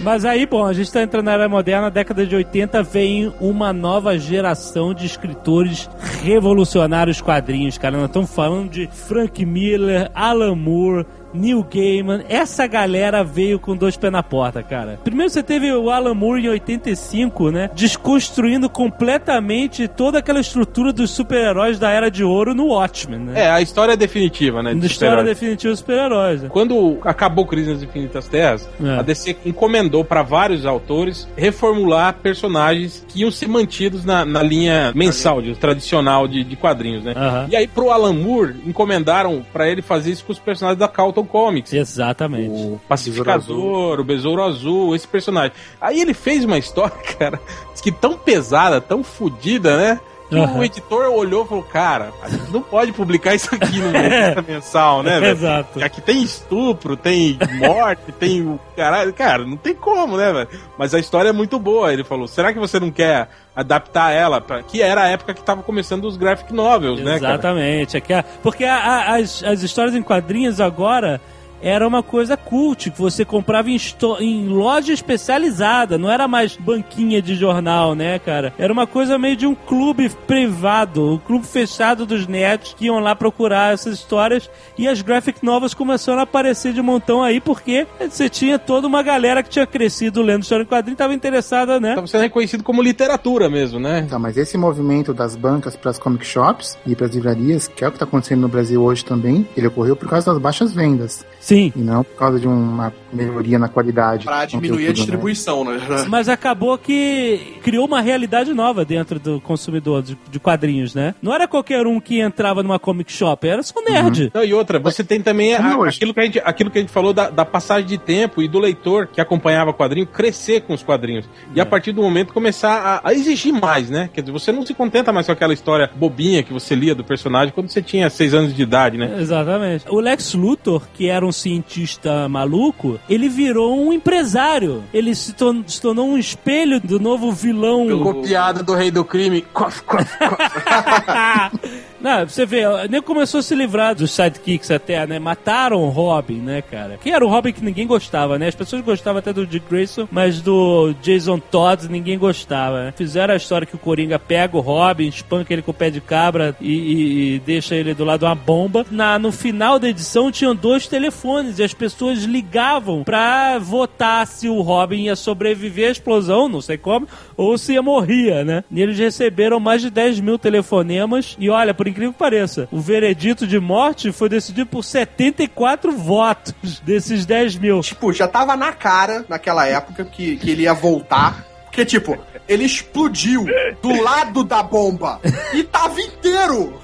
[0.00, 3.32] Mas aí, bom, a gente tá entrando na era moderna, na década de 80 vem
[3.40, 5.90] uma nova geração de escritores
[6.22, 7.96] revolucionários quadrinhos, cara.
[7.96, 12.24] Nós estamos falando de Frank Miller, Alan Moore, Neil Gaiman.
[12.28, 14.98] Essa galera veio com dois pés na porta, cara.
[15.04, 17.70] Primeiro você teve o Alan Moore em 85, né?
[17.74, 23.42] Desconstruindo completamente toda aquela estrutura dos super-heróis da Era de Ouro no Watchmen, né?
[23.44, 24.74] É, a história é definitiva, né?
[24.74, 26.42] de história definitiva dos super-heróis.
[26.42, 26.48] né?
[26.50, 28.98] Quando acabou Crise nas Infinitas Terras, É.
[28.98, 34.92] a DC encomendou para vários autores reformular personagens que iam ser mantidos na, na linha
[34.94, 37.14] mensal, de, tradicional de, de quadrinhos, né?
[37.48, 40.88] E aí pro Alan Moore encomendaram para ele fazer isso com os personagens da
[41.24, 41.72] Comics.
[41.72, 42.50] Exatamente.
[42.50, 45.52] O Pacificador, o Besouro Azul, esse personagem.
[45.80, 47.40] Aí ele fez uma história, cara,
[47.82, 50.00] que tão pesada, tão fodida, né?
[50.28, 50.58] Que Aham.
[50.58, 53.92] o editor olhou e falou, cara, a gente não pode publicar isso aqui no
[54.46, 55.32] mensal, né, velho?
[55.36, 55.84] Exato.
[55.84, 59.12] Aqui tem estupro, tem morte, tem o caralho.
[59.12, 60.48] Cara, não tem como, né, velho?
[60.76, 61.92] Mas a história é muito boa.
[61.92, 64.40] Ele falou: será que você não quer adaptar ela?
[64.40, 64.62] Pra...
[64.64, 67.34] Que era a época que tava começando os graphic novels, né, cara?
[67.34, 67.96] Exatamente.
[67.96, 71.20] É que a- porque a- a- as, as histórias em quadrinhos agora
[71.62, 73.78] era uma coisa cult, que você comprava em,
[74.20, 78.52] em loja especializada, não era mais banquinha de jornal, né, cara?
[78.58, 82.98] Era uma coisa meio de um clube privado, um clube fechado dos nerds que iam
[82.98, 87.86] lá procurar essas histórias e as graphic novels começaram a aparecer de montão aí porque
[87.98, 91.94] você tinha toda uma galera que tinha crescido lendo história em quadrinho, estava interessada, né?
[91.94, 94.06] Tava sendo reconhecido como literatura mesmo, né?
[94.08, 97.84] Tá, mas esse movimento das bancas para as comic shops e para as livrarias, que
[97.84, 100.72] é o que está acontecendo no Brasil hoje também, ele ocorreu por causa das baixas
[100.72, 101.24] vendas.
[101.46, 101.72] Sim.
[101.76, 104.24] E não por causa de uma melhoria na qualidade.
[104.24, 104.92] Pra diminuir a né?
[104.94, 105.78] distribuição, né?
[106.08, 111.14] Mas acabou que criou uma realidade nova dentro do consumidor de, de quadrinhos, né?
[111.22, 114.32] Não era qualquer um que entrava numa comic shop, era só nerd.
[114.34, 116.92] Não, e outra, você tem também a- aquilo, que a gente, aquilo que a gente
[116.92, 120.82] falou da, da passagem de tempo e do leitor que acompanhava quadrinho crescer com os
[120.82, 121.28] quadrinhos.
[121.54, 124.10] E a partir do momento começar a, a exigir mais, né?
[124.12, 127.04] Quer dizer, você não se contenta mais com aquela história bobinha que você lia do
[127.04, 129.16] personagem quando você tinha seis anos de idade, né?
[129.20, 129.84] Exatamente.
[129.88, 134.82] O Lex Luthor, que era um cientista maluco, ele virou um empresário.
[134.92, 137.86] Ele se, tor- se tornou um espelho do novo vilão.
[138.02, 139.42] Copiada do Rei do Crime.
[139.52, 141.76] Cof, cof, cof.
[142.00, 145.18] Não, você vê, nem começou a se livrar dos sidekicks até, né?
[145.18, 146.98] Mataram o Robin, né, cara?
[147.02, 148.48] Que era o Robin que ninguém gostava, né?
[148.48, 152.92] As pessoas gostavam até do Dick Grayson, mas do Jason Todd ninguém gostava, né?
[152.96, 156.00] Fizeram a história que o Coringa pega o Robin, espanca ele com o pé de
[156.00, 158.84] cabra e, e- e deixa ele do lado de uma bomba.
[158.90, 161.25] Na, no final da edição tinham dois telefones
[161.58, 166.78] e as pessoas ligavam pra votar se o Robin ia sobreviver à explosão, não sei
[166.78, 168.64] como, ou se ia morria, né?
[168.70, 172.80] E eles receberam mais de 10 mil telefonemas e olha, por incrível que pareça, o
[172.80, 177.80] veredito de morte foi decidido por 74 votos desses 10 mil.
[177.80, 181.44] Tipo, já tava na cara, naquela época, que, que ele ia voltar.
[181.64, 182.16] Porque, tipo,
[182.48, 183.44] ele explodiu
[183.82, 185.20] do lado da bomba
[185.52, 186.80] e tava inteiro.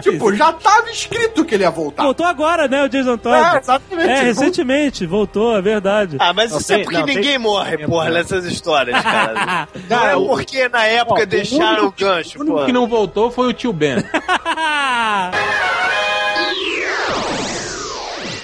[0.00, 2.02] Tipo, já tava escrito que ele ia voltar.
[2.02, 3.36] Voltou agora, né, o Jason Todd?
[3.36, 4.10] É, exatamente.
[4.10, 6.16] É, recentemente, voltou, é verdade.
[6.18, 9.68] Ah, mas Não, isso é tem- porque não, ninguém tem- morre, porra, nessas histórias, cara.
[9.88, 12.54] Não Cara, é o- porque na época Ó, o deixaram o único- gancho, O único
[12.56, 12.66] porra.
[12.66, 13.96] que não voltou foi o tio Ben.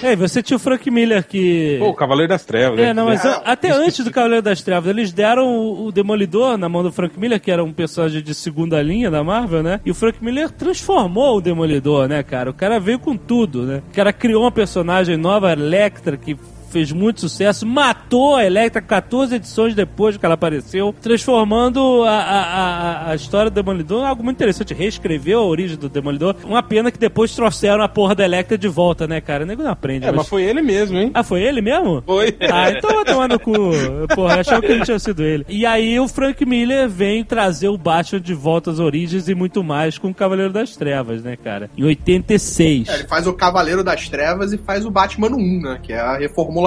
[0.01, 1.77] Ei, você tinha o Frank Miller que.
[1.79, 2.79] Pô, o Cavaleiro das Trevas.
[2.79, 2.93] É, né?
[2.93, 6.69] não, mas É, até antes do Cavaleiro das Trevas, eles deram o, o Demolidor na
[6.69, 9.79] mão do Frank Miller, que era um personagem de segunda linha da Marvel, né?
[9.85, 12.49] E o Frank Miller transformou o Demolidor, né, cara?
[12.49, 13.81] O cara veio com tudo, né?
[13.91, 16.37] O cara criou uma personagem nova, Electra, que
[16.69, 22.41] fez muito sucesso, matou a Electra 14 edições depois que ela apareceu, transformando a, a,
[22.41, 24.73] a, a história do Demolidor em algo muito interessante.
[24.73, 26.35] Reescreveu a origem do Demolidor.
[26.43, 29.43] Uma pena que depois trouxeram a porra da Electra de volta, né, cara?
[29.43, 30.05] O nego não aprende.
[30.05, 31.11] É, mas foi ele mesmo, hein?
[31.13, 32.03] Ah, foi ele mesmo?
[32.05, 32.35] Foi.
[32.51, 33.53] Ah, então vai tomar no cu.
[34.15, 35.45] Porra, achava que não tinha sido ele.
[35.47, 39.63] E aí o Frank Miller vem trazer o Batman de volta às origens e muito
[39.63, 41.69] mais com o Cavaleiro das Trevas, né, cara?
[41.77, 42.87] Em 86.
[42.87, 45.79] É, ele faz o Cavaleiro das Trevas e faz o Batman 1, né?
[45.81, 46.58] Que é a reformulação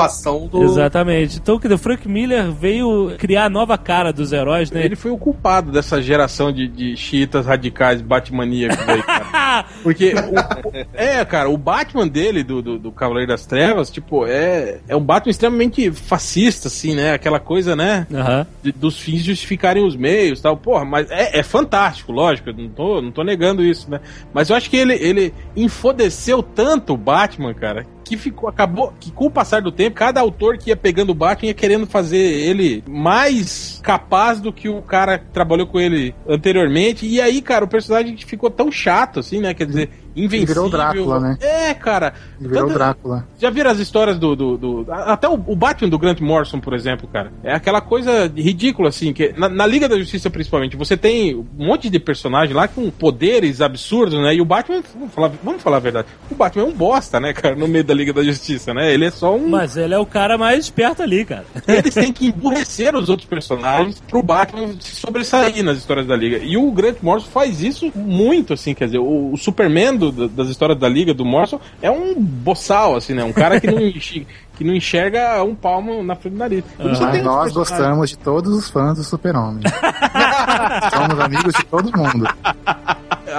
[0.49, 0.63] do.
[0.63, 1.39] Exatamente.
[1.39, 4.85] Então, quer dizer, o Frank Miller veio criar a nova cara dos heróis, né?
[4.85, 9.65] Ele foi o culpado dessa geração de, de chiitas radicais batmaníacos aí, cara.
[9.83, 14.27] Porque, o- o- é, cara, o Batman dele, do, do, do Cavaleiro das Trevas, tipo,
[14.27, 17.13] é, é um Batman extremamente fascista, assim, né?
[17.13, 18.07] Aquela coisa, né?
[18.13, 18.47] Aham.
[18.63, 20.57] de- dos fins justificarem os meios tal.
[20.57, 24.01] Porra, mas é, é fantástico, lógico, eu não tô, não tô negando isso, né?
[24.33, 29.11] Mas eu acho que ele, ele infodeceu tanto o Batman, cara, que ficou, acabou, que
[29.11, 32.19] com o passar do tempo, cada autor que ia pegando o Batman ia querendo fazer
[32.19, 37.07] ele mais capaz do que o cara que trabalhou com ele anteriormente.
[37.07, 39.55] E aí, cara, o personagem ficou tão chato, assim, né?
[39.55, 40.47] Quer dizer, invencível.
[40.55, 41.39] virou o Drácula, né?
[41.41, 42.13] É, cara.
[42.41, 43.27] Ele virou o Tanto- Drácula.
[43.39, 44.35] já viram as histórias do.
[44.37, 47.33] do, do- até o, o Batman do Grant Morrison, por exemplo, cara.
[47.43, 51.45] É aquela coisa ridícula, assim, que na, na Liga da Justiça, principalmente, você tem um
[51.67, 54.35] monte de personagem lá com poderes absurdos, né?
[54.35, 57.33] E o Batman, vamos falar, vamos falar a verdade, o Batman é um bosta, né,
[57.33, 58.93] cara, no meio da Liga da Justiça, né?
[58.93, 59.49] Ele é só um.
[59.49, 61.45] Mas ele é o cara mais esperto ali, cara.
[61.67, 66.39] Eles têm que emburrecer os outros personagens pro Batman se sobressair nas histórias da Liga.
[66.39, 70.49] E o Grant Morrison faz isso muito, assim, quer dizer, o, o Superman do- das
[70.49, 73.23] histórias da Liga do Morrison é um boçal, assim, né?
[73.23, 74.27] Um cara que não, enxerga,
[74.57, 76.65] que não enxerga um palmo na frente do nariz.
[76.81, 79.63] Uns nós gostamos de todos os fãs do Super-Homem.
[80.95, 82.27] Somos amigos de todo mundo.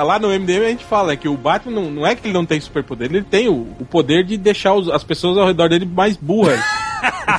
[0.06, 2.45] Lá no MDM a gente fala que o Batman não, não é que ele não
[2.45, 5.85] tem superpoder, ele tem o, o poder de deixar os- as pessoas ao redor dele
[5.85, 6.60] mais burras.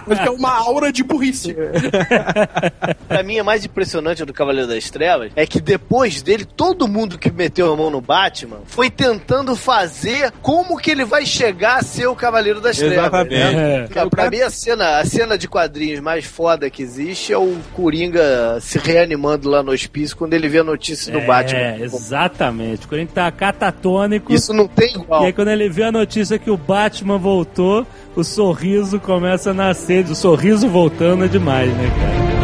[0.06, 1.54] Mas que é uma aura de burrice.
[3.08, 7.18] Pra mim, a mais impressionante do Cavaleiro das Trevas é que depois dele, todo mundo
[7.18, 11.82] que meteu a mão no Batman foi tentando fazer como que ele vai chegar a
[11.82, 12.98] ser o Cavaleiro das Trevas.
[12.98, 13.34] Exatamente.
[13.34, 13.84] né?
[13.84, 13.88] É.
[13.88, 17.56] Cara, pra mim, a cena, a cena de quadrinhos mais foda que existe é o
[17.72, 21.58] Coringa se reanimando lá no hospício quando ele vê a notícia do Batman.
[21.58, 22.86] É, exatamente.
[22.86, 24.32] O Coringa tá catatônico.
[24.32, 25.22] Isso não tem igual.
[25.22, 27.86] E aí, quando ele vê a notícia que o Batman voltou,
[28.16, 30.04] o sorriso começa a nascer.
[30.04, 32.43] O sorriso voltando é demais, né, cara?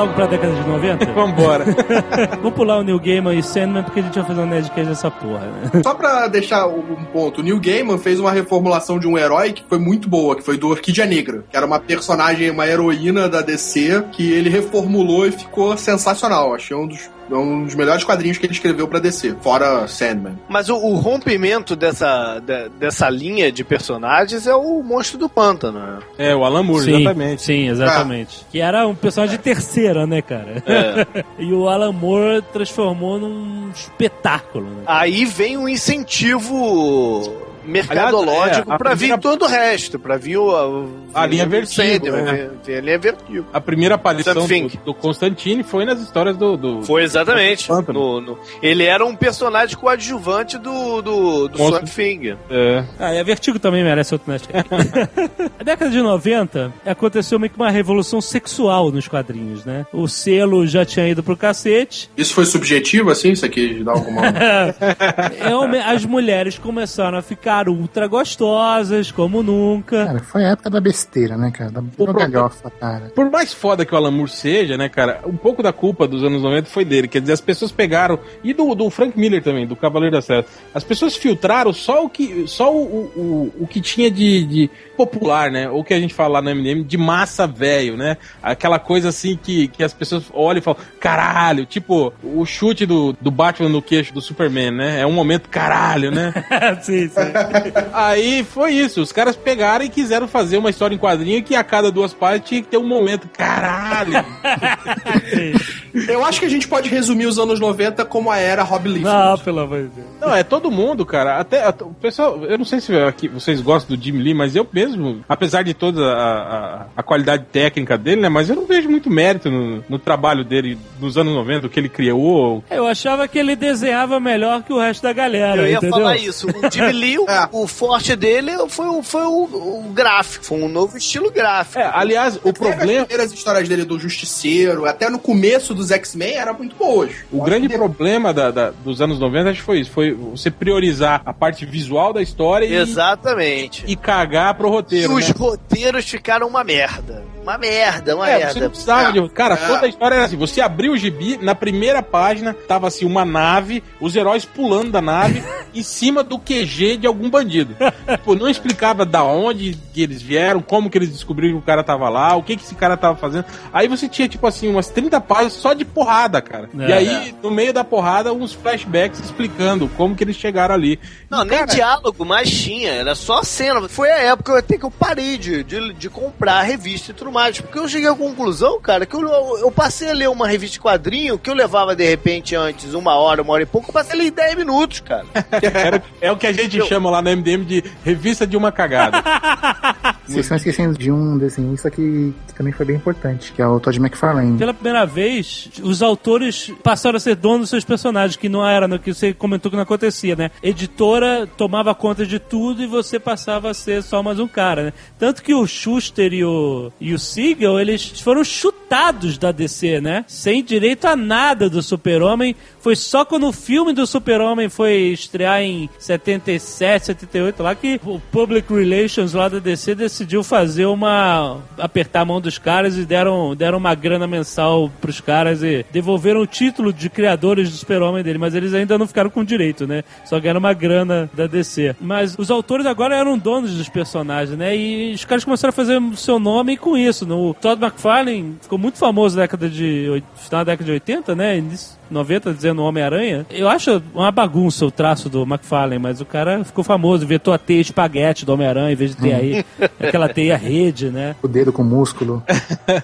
[0.00, 1.06] Logo pra década de 90?
[1.12, 1.64] Vambora.
[2.40, 5.10] Vamos pular o New Gaiman e Sandman porque a gente vai fazer um Nerdcast dessa
[5.10, 5.82] porra, né?
[5.84, 9.64] Só pra deixar um ponto, o Neil Gaiman fez uma reformulação de um herói que
[9.68, 13.42] foi muito boa, que foi do Orquídea Negra, que era uma personagem, uma heroína da
[13.42, 16.54] DC, que ele reformulou e ficou sensacional.
[16.54, 20.38] Achei um dos, um dos melhores quadrinhos que ele escreveu pra DC, fora Sandman.
[20.48, 25.78] Mas o, o rompimento dessa, de- dessa linha de personagens é o monstro do pântano.
[25.78, 25.98] né?
[26.18, 27.42] É, o Alan Moore, sim, exatamente.
[27.42, 28.46] Sim, exatamente.
[28.50, 30.62] Que era um personagem de terceira, né, cara?
[30.66, 31.24] É.
[31.42, 34.82] e o Alan Moore transformou num espetáculo, né?
[34.86, 40.36] Aí vem um incentivo mercadológico é, a pra primeira- vir todo o resto, pra vir
[40.38, 42.50] o, A linha vertigo, né?
[42.64, 43.46] Tem a linha vertigo.
[43.52, 44.68] A primeira aparição Something.
[44.68, 46.56] do, do Constantine foi nas histórias do.
[46.56, 47.66] do- Foi exatamente.
[47.68, 47.98] Pântano.
[48.00, 51.86] No, no- ele era um personagem coadjuvante do, do, do Monstro.
[51.86, 52.36] Swamp Thing.
[52.50, 52.84] É.
[52.98, 54.68] Ah, e a Vertigo também merece outro Nerdcast.
[55.58, 59.86] a década de 90 aconteceu meio que uma revolução sexual nos quadrinhos, né?
[59.92, 62.10] O selo já tinha ido pro cacete.
[62.16, 63.30] Isso foi subjetivo, assim?
[63.32, 64.22] Isso aqui dá alguma...
[65.38, 70.06] Realme- As mulheres começaram a ficar ficar ultra gostosas, como nunca.
[70.06, 71.70] Cara, foi a época da besteira, né, cara?
[71.72, 73.10] Da pro- galhofa, cara.
[73.14, 76.22] Por mais foda que o Alan Moore seja, né, cara, um pouco da culpa dos
[76.22, 77.08] anos 90 foi dele.
[77.08, 78.18] Quer dizer, as pessoas pegaram.
[78.44, 80.44] E do, do Frank Miller também, do Cavaleiro da Serra.
[80.72, 82.82] As pessoas filtraram só o que, só o,
[83.16, 85.68] o, o que tinha de, de popular, né?
[85.68, 88.16] Ou que a gente fala lá no MDM, de massa velho, né?
[88.42, 93.12] Aquela coisa assim que, que as pessoas olham e falam, caralho, tipo o chute do,
[93.20, 95.00] do Batman no queixo do Superman, né?
[95.00, 96.32] É um momento caralho, né?
[96.82, 97.20] sim, sim.
[97.92, 101.64] Aí foi isso, os caras pegaram e quiseram fazer uma história em quadrinho que a
[101.64, 104.24] cada duas páginas tinha que ter um momento, caralho.
[106.08, 109.04] Eu acho que a gente pode resumir os anos 90 como a era Rob Liefeld.
[109.04, 110.06] Não, pelo amor de Deus.
[110.20, 111.38] Não, é todo mundo, cara.
[111.38, 114.54] Até, até- o pessoal, eu não sei se aqui vocês gostam do Jim Lee, mas
[114.54, 118.28] eu mesmo, apesar de toda a, a, a qualidade técnica dele, né?
[118.28, 121.80] Mas eu não vejo muito mérito no, no trabalho dele nos anos 90, o que
[121.80, 122.62] ele criou.
[122.70, 125.62] Eu achava que ele desenhava melhor que o resto da galera.
[125.62, 125.98] Eu ia entendeu?
[125.98, 126.46] falar isso.
[126.48, 127.48] O Jimmy Lee, o, É.
[127.52, 129.44] o forte dele foi, o- foi o,
[129.86, 131.78] o gráfico, foi um novo estilo gráfico.
[131.78, 133.04] É, aliás, o Pega as problema.
[133.06, 137.10] primeiras histórias dele do Justiceiro, até no começo dos X-Men, eram muito boas.
[137.32, 140.12] O Acho grande que problema da- da- dos anos 90 acho que foi isso, foi
[140.12, 143.84] você priorizar a parte visual da história e, Exatamente.
[143.86, 145.14] e cagar pro E roteiro.
[145.14, 145.34] os né?
[145.38, 147.24] roteiros ficaram uma merda.
[147.50, 148.60] Uma merda, uma É, você merda.
[148.60, 149.28] não precisava de.
[149.30, 149.66] Cara, É.
[149.66, 153.24] toda a história era assim: você abriu o gibi, na primeira página tava assim, uma
[153.24, 155.42] nave, os heróis pulando da nave
[155.74, 157.76] em cima do QG de algum bandido.
[158.08, 161.82] tipo, não explicava da onde que eles vieram, como que eles descobriram que o cara
[161.82, 163.44] tava lá, o que que esse cara tava fazendo.
[163.72, 166.68] Aí você tinha, tipo assim, umas 30 páginas só de porrada, cara.
[166.78, 166.88] É.
[166.88, 170.98] E aí, no meio da porrada, uns flashbacks explicando como que eles chegaram ali.
[171.28, 173.88] Não, E, nem cara, diálogo mais tinha, era só cena.
[173.88, 177.32] Foi a época até que eu parei de, de, de comprar a revista e tudo
[177.32, 177.39] mais.
[177.62, 179.22] Porque eu cheguei à conclusão, cara, que eu,
[179.58, 183.14] eu passei a ler uma revista de quadrinho que eu levava de repente antes uma
[183.14, 185.24] hora, uma hora e pouco, eu passei a ler em 10 minutos, cara.
[185.62, 189.22] era- é o que a gente chama lá no MDM de revista de uma cagada.
[190.26, 193.80] Vocês estão esquecendo de um desenhista que, que também foi bem importante, que é o
[193.80, 194.56] Todd McFarlane.
[194.58, 198.86] Pela primeira vez, os autores passaram a ser donos dos seus personagens, que não era
[198.86, 200.50] no que você comentou que não acontecia, né?
[200.62, 204.92] Editora tomava conta de tudo e você passava a ser só mais um cara, né?
[205.18, 210.24] Tanto que o Schuster e o, e o Siegel, eles foram chutados da DC, né?
[210.26, 212.56] Sem direito a nada do Super-Homem.
[212.80, 218.18] Foi só quando o filme do Super-Homem foi estrear em 77, 78 lá que o
[218.32, 223.54] Public Relations lá da DC decidiu fazer uma apertar a mão dos caras e deram,
[223.54, 228.38] deram uma grana mensal pros caras e devolveram o título de criadores do Super-Homem dele,
[228.38, 230.02] mas eles ainda não ficaram com direito, né?
[230.24, 231.94] Só ganharam uma grana da DC.
[232.00, 234.76] Mas os autores agora eram donos dos personagens, né?
[234.76, 237.09] E os caras começaram a fazer o seu nome com isso.
[237.26, 241.58] No Todd McFarlane ficou muito famoso na década de final da década de 80, né?
[241.58, 243.46] Início 90 dizendo Homem-Aranha.
[243.50, 247.58] Eu acho uma bagunça o traço do McFarlane, mas o cara ficou famoso, inventou a
[247.58, 249.64] teia espaguete do Homem-Aranha em vez de ter aí
[249.98, 251.36] aquela teia rede, né?
[251.42, 252.42] O dedo com músculo.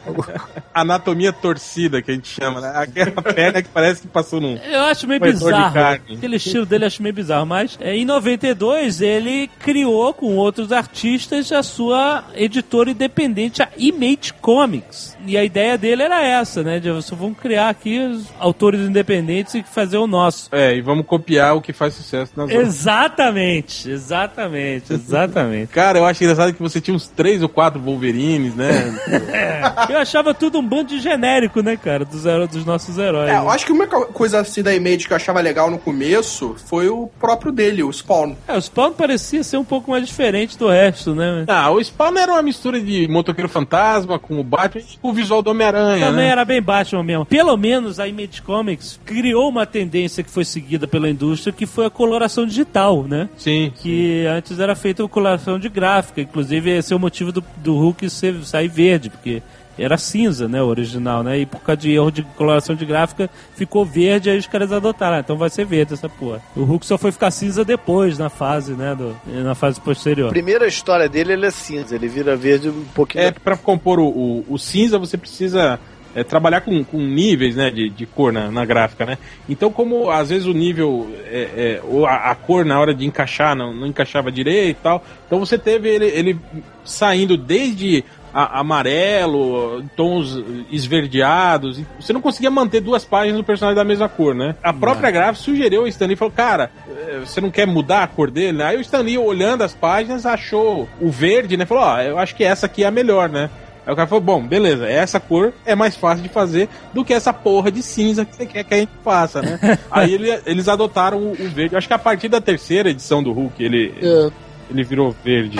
[0.75, 2.73] Anatomia torcida, que a gente chama, né?
[2.75, 4.57] Aquela perna que parece que passou num.
[4.57, 5.73] Eu acho meio bizarro.
[5.73, 6.17] carne.
[6.17, 7.47] Aquele estilo dele eu acho meio bizarro.
[7.47, 14.33] Mas é, em 92 ele criou com outros artistas a sua editora independente, a Image
[14.41, 15.17] Comics.
[15.27, 16.79] E a ideia dele era essa, né?
[16.79, 20.49] De você vamos criar aqui os autores independentes e fazer o nosso.
[20.53, 22.69] É, e vamos copiar o que faz sucesso nas outras.
[22.69, 25.69] Exatamente, exatamente, exatamente.
[25.73, 28.95] Cara, eu acho engraçado que você tinha uns três ou quatro Wolverines, né?
[29.89, 33.31] Eu achava tudo um bando de genérico, né, cara, dos, dos nossos heróis.
[33.31, 35.79] É, eu acho que uma co- coisa assim da Image que eu achava legal no
[35.79, 38.35] começo foi o próprio dele, o Spawn.
[38.49, 41.45] É, o Spawn parecia ser um pouco mais diferente do resto, né?
[41.49, 43.86] ah, o Spawn era uma mistura de motoqueiro fantasma
[44.21, 46.31] com o Batman e com o visual do Homem-Aranha, Também né?
[46.31, 47.25] era bem Batman mesmo.
[47.27, 51.87] Pelo menos a Image Comics criou uma tendência que foi seguida pela indústria, que foi
[51.87, 53.29] a coloração digital, né?
[53.37, 53.73] Sim.
[53.77, 56.21] Que antes era feita a coloração de gráfica.
[56.21, 59.43] Inclusive, esse é o motivo do, do Hulk ser, sair verde, porque
[59.79, 61.39] era cinza, né, o original, né?
[61.39, 65.17] E por causa de erro de coloração de gráfica, ficou verde, aí os caras adotaram.
[65.17, 66.41] Ah, então vai ser verde essa porra.
[66.55, 70.31] O Hulk só foi ficar cinza depois, na fase, né, do, na fase A posterior.
[70.31, 73.25] primeira história dele, ele é cinza, ele vira verde um pouquinho.
[73.25, 75.79] É, pra compor o, o, o cinza, você precisa
[76.15, 79.19] é, trabalhar com, com níveis né, de, de cor na, na gráfica, né?
[79.47, 83.05] Então, como às vezes o nível, é, é, ou a, a cor na hora de
[83.05, 86.41] encaixar não, não encaixava direito e tal, então você teve ele, ele
[86.85, 88.03] saindo desde
[88.39, 90.39] a- amarelo, tons
[90.71, 94.55] esverdeados, você não conseguia manter duas páginas do personagem da mesma cor, né?
[94.63, 98.31] A própria gráfica sugeriu ao Stanley, falou, cara, eh, você não quer mudar a cor
[98.31, 98.63] dele?
[98.63, 101.65] Aí o Stanley, olhando as páginas, achou o verde, né?
[101.65, 103.49] Falou, ó, eu acho que essa aqui é a melhor, né?
[103.87, 107.15] Aí o cara falou, bom, beleza, essa cor é mais fácil de fazer do que
[107.15, 109.59] essa porra de cinza que você quer que a gente faça, né?
[109.91, 111.77] Aí ele- eles adotaram o, o verde.
[111.77, 114.29] Acho que a partir da terceira edição do Hulk, ele, É.
[114.71, 115.57] ele virou verde.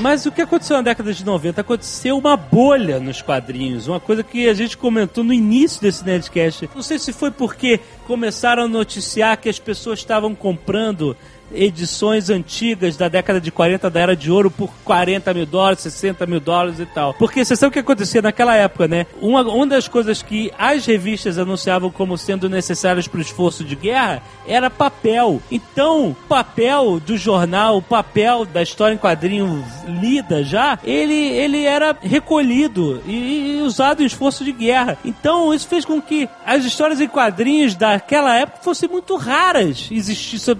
[0.00, 1.60] Mas o que aconteceu na década de 90?
[1.60, 6.70] Aconteceu uma bolha nos quadrinhos, uma coisa que a gente comentou no início desse Nerdcast.
[6.72, 11.16] Não sei se foi porque começaram a noticiar que as pessoas estavam comprando
[11.54, 16.26] edições antigas da década de 40 da Era de Ouro por 40 mil dólares, 60
[16.26, 17.14] mil dólares e tal.
[17.14, 19.06] Porque você sabe o que acontecia naquela época, né?
[19.20, 23.74] Uma, uma das coisas que as revistas anunciavam como sendo necessárias para o esforço de
[23.76, 25.40] guerra era papel.
[25.50, 29.64] Então, papel do jornal, o papel da história em quadrinho
[30.00, 34.98] lida já, ele, ele era recolhido e, e usado em esforço de guerra.
[35.04, 40.38] Então, isso fez com que as histórias em quadrinhos daquela época fossem muito raras existir,
[40.38, 40.56] so-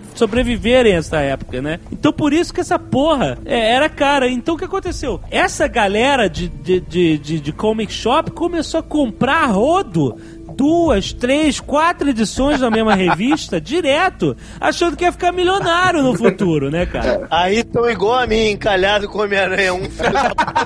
[0.79, 1.81] sobreviverem a essa época, né?
[1.91, 4.29] Então, por isso que essa porra é, era cara.
[4.29, 5.21] Então, o que aconteceu?
[5.31, 10.17] Essa galera de, de, de, de, de comic shop começou a comprar rodo
[10.59, 16.69] duas, três, quatro edições da mesma revista direto, achando que ia ficar milionário no futuro,
[16.69, 17.29] né, cara?
[17.31, 20.57] Aí estão igual a mim, encalhado com Homem-Aranha, um filho da puta.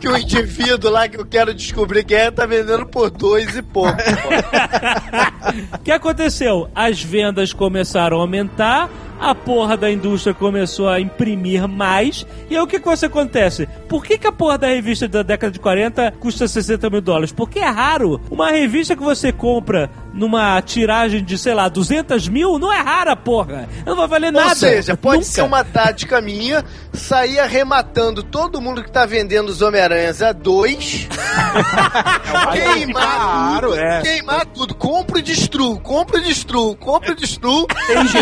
[0.00, 3.62] que o indivíduo lá que eu quero descobrir quem é, tá vendendo por dois e
[3.62, 3.92] pouco.
[5.72, 6.68] O que aconteceu?
[6.74, 8.90] As vendas começaram a aumentar,
[9.20, 13.66] a porra da indústria começou a imprimir mais, e aí o que, que você acontece?
[13.88, 17.32] Por que, que a porra da revista da década de 40 custa 60 mil dólares?
[17.32, 18.20] Porque é raro.
[18.30, 23.14] Uma revista que você compra numa tiragem de, sei lá, 200 mil, não é rara,
[23.14, 23.68] porra.
[23.84, 24.48] Não vai valer nada.
[24.50, 25.28] Ou seja, pode Nunca.
[25.30, 31.06] ser uma tática minha sair arrematando todo mundo que tá vendendo os Homem-Aranhas a dois.
[32.52, 33.78] queimar Claro, tudo.
[33.80, 34.00] é.
[34.02, 34.74] Queimar tudo.
[34.74, 37.66] Compro e destruo, compro e destruo, compro e destruo.
[37.90, 38.20] e um dia,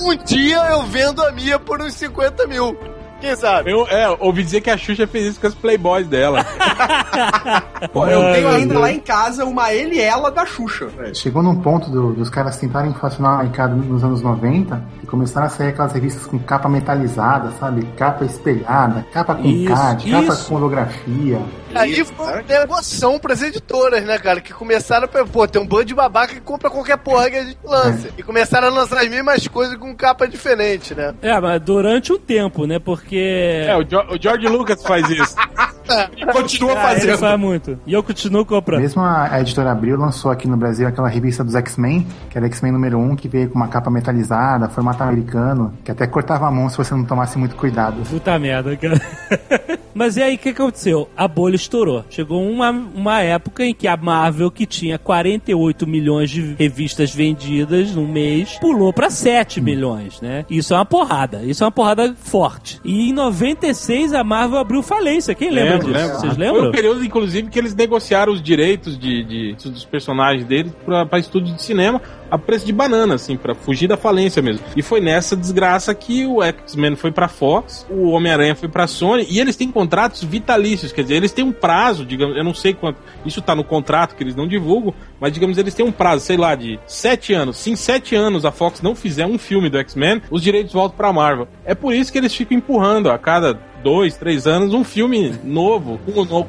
[0.00, 2.76] um dia eu vendo a minha por uns 50 mil.
[3.20, 3.70] Quem sabe?
[3.70, 6.44] Eu é, ouvi dizer que a Xuxa fez isso com as playboys dela.
[7.92, 10.86] Pô, eu Ai, tenho ainda lá em casa uma ele e ela da Xuxa.
[10.86, 11.14] velho.
[11.14, 15.46] Chegou num ponto do- dos caras tentarem inflacionar o mercado nos anos 90 e começaram
[15.46, 17.86] a sair aquelas revistas com capa metalizada, sabe?
[17.96, 20.48] Capa espelhada, capa com Isso, CAD, capa isso.
[20.48, 21.40] com holografia.
[21.74, 24.40] Aí foi uma negoção pras editoras, né, cara?
[24.40, 25.24] Que começaram a.
[25.26, 28.08] Pô, tem um bando de babaca que compra qualquer porra que a gente lança.
[28.16, 31.14] E começaram a lançar as mesmas coisas com capa diferente, né?
[31.22, 32.78] É, mas durante um tempo, né?
[32.78, 33.64] Porque.
[33.68, 35.34] É, o, Jo- o George Lucas faz isso.
[36.32, 37.18] Continua Ah, ele fazendo.
[37.18, 37.78] faz muito.
[37.86, 38.80] E eu continuo comprando.
[38.80, 42.46] Mesmo a, a editora Abril lançou aqui no Brasil aquela revista dos X-Men, que era
[42.46, 46.50] X-Men número 1, que veio com uma capa metalizada, formato americano, que até cortava a
[46.50, 48.02] mão se você não tomasse muito cuidado.
[48.08, 49.00] Puta merda, cara.
[49.94, 51.08] Mas e aí, o que que aconteceu?
[51.16, 52.04] A bolha estourou.
[52.10, 57.94] Chegou uma, uma época em que a Marvel, que tinha 48 milhões de revistas vendidas
[57.94, 60.44] no mês, pulou pra 7 milhões, né?
[60.50, 61.42] Isso é uma porrada.
[61.44, 62.80] Isso é uma porrada forte.
[62.84, 65.32] E em 96 a Marvel abriu falência.
[65.32, 66.20] Quem lembra Lembro, lembro.
[66.20, 66.68] Vocês Foi lembram?
[66.68, 71.18] o período, inclusive, que eles negociaram os direitos de, de- dos personagens deles pra, pra
[71.18, 72.00] estúdio de cinema
[72.30, 74.64] a preço de banana, assim, pra fugir da falência mesmo.
[74.76, 79.24] E foi nessa desgraça que o X-Men foi pra Fox, o Homem-Aranha foi pra Sony,
[79.30, 82.74] e eles têm contratos vitalícios, quer dizer, eles têm um prazo, digamos, eu não sei
[82.74, 86.24] quanto, isso tá no contrato que eles não divulgam, mas digamos, eles têm um prazo,
[86.24, 87.56] sei lá, de sete anos.
[87.58, 90.96] Se em sete anos a Fox não fizer um filme do X-Men, os direitos voltam
[90.96, 91.46] pra Marvel.
[91.64, 93.54] É por isso que eles ficam empurrando a cada
[93.84, 96.00] dois, três anos um filme novo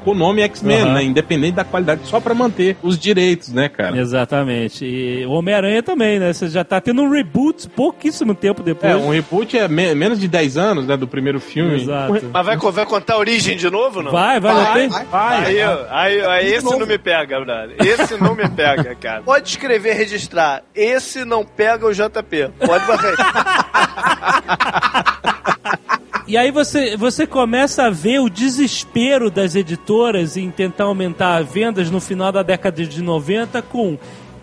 [0.02, 0.94] com o, nome X-Men, Aham.
[0.94, 1.03] né?
[1.03, 3.99] Independente da qualidade, só pra manter os direitos, né, cara?
[3.99, 4.86] Exatamente.
[4.86, 6.32] E o Homem-Aranha também, né?
[6.32, 8.94] Você já tá tendo um reboot pouquíssimo tempo depois.
[8.94, 11.82] É, um reboot é me- menos de 10 anos, né, do primeiro filme.
[11.82, 12.14] Exato.
[12.34, 14.12] Mas vai, vai contar a origem de novo, não?
[14.12, 15.06] Vai, vai, Vai, vai.
[15.06, 17.76] Vai, Aí, aí, aí esse não me pega, brother.
[17.80, 19.22] Esse não me pega, cara.
[19.24, 20.64] Pode escrever, registrar.
[20.74, 22.49] Esse não pega o JP.
[22.66, 23.16] Pode barrar.
[26.27, 31.47] E aí você, você começa a ver o desespero das editoras em tentar aumentar as
[31.52, 33.95] vendas no final da década de 90 com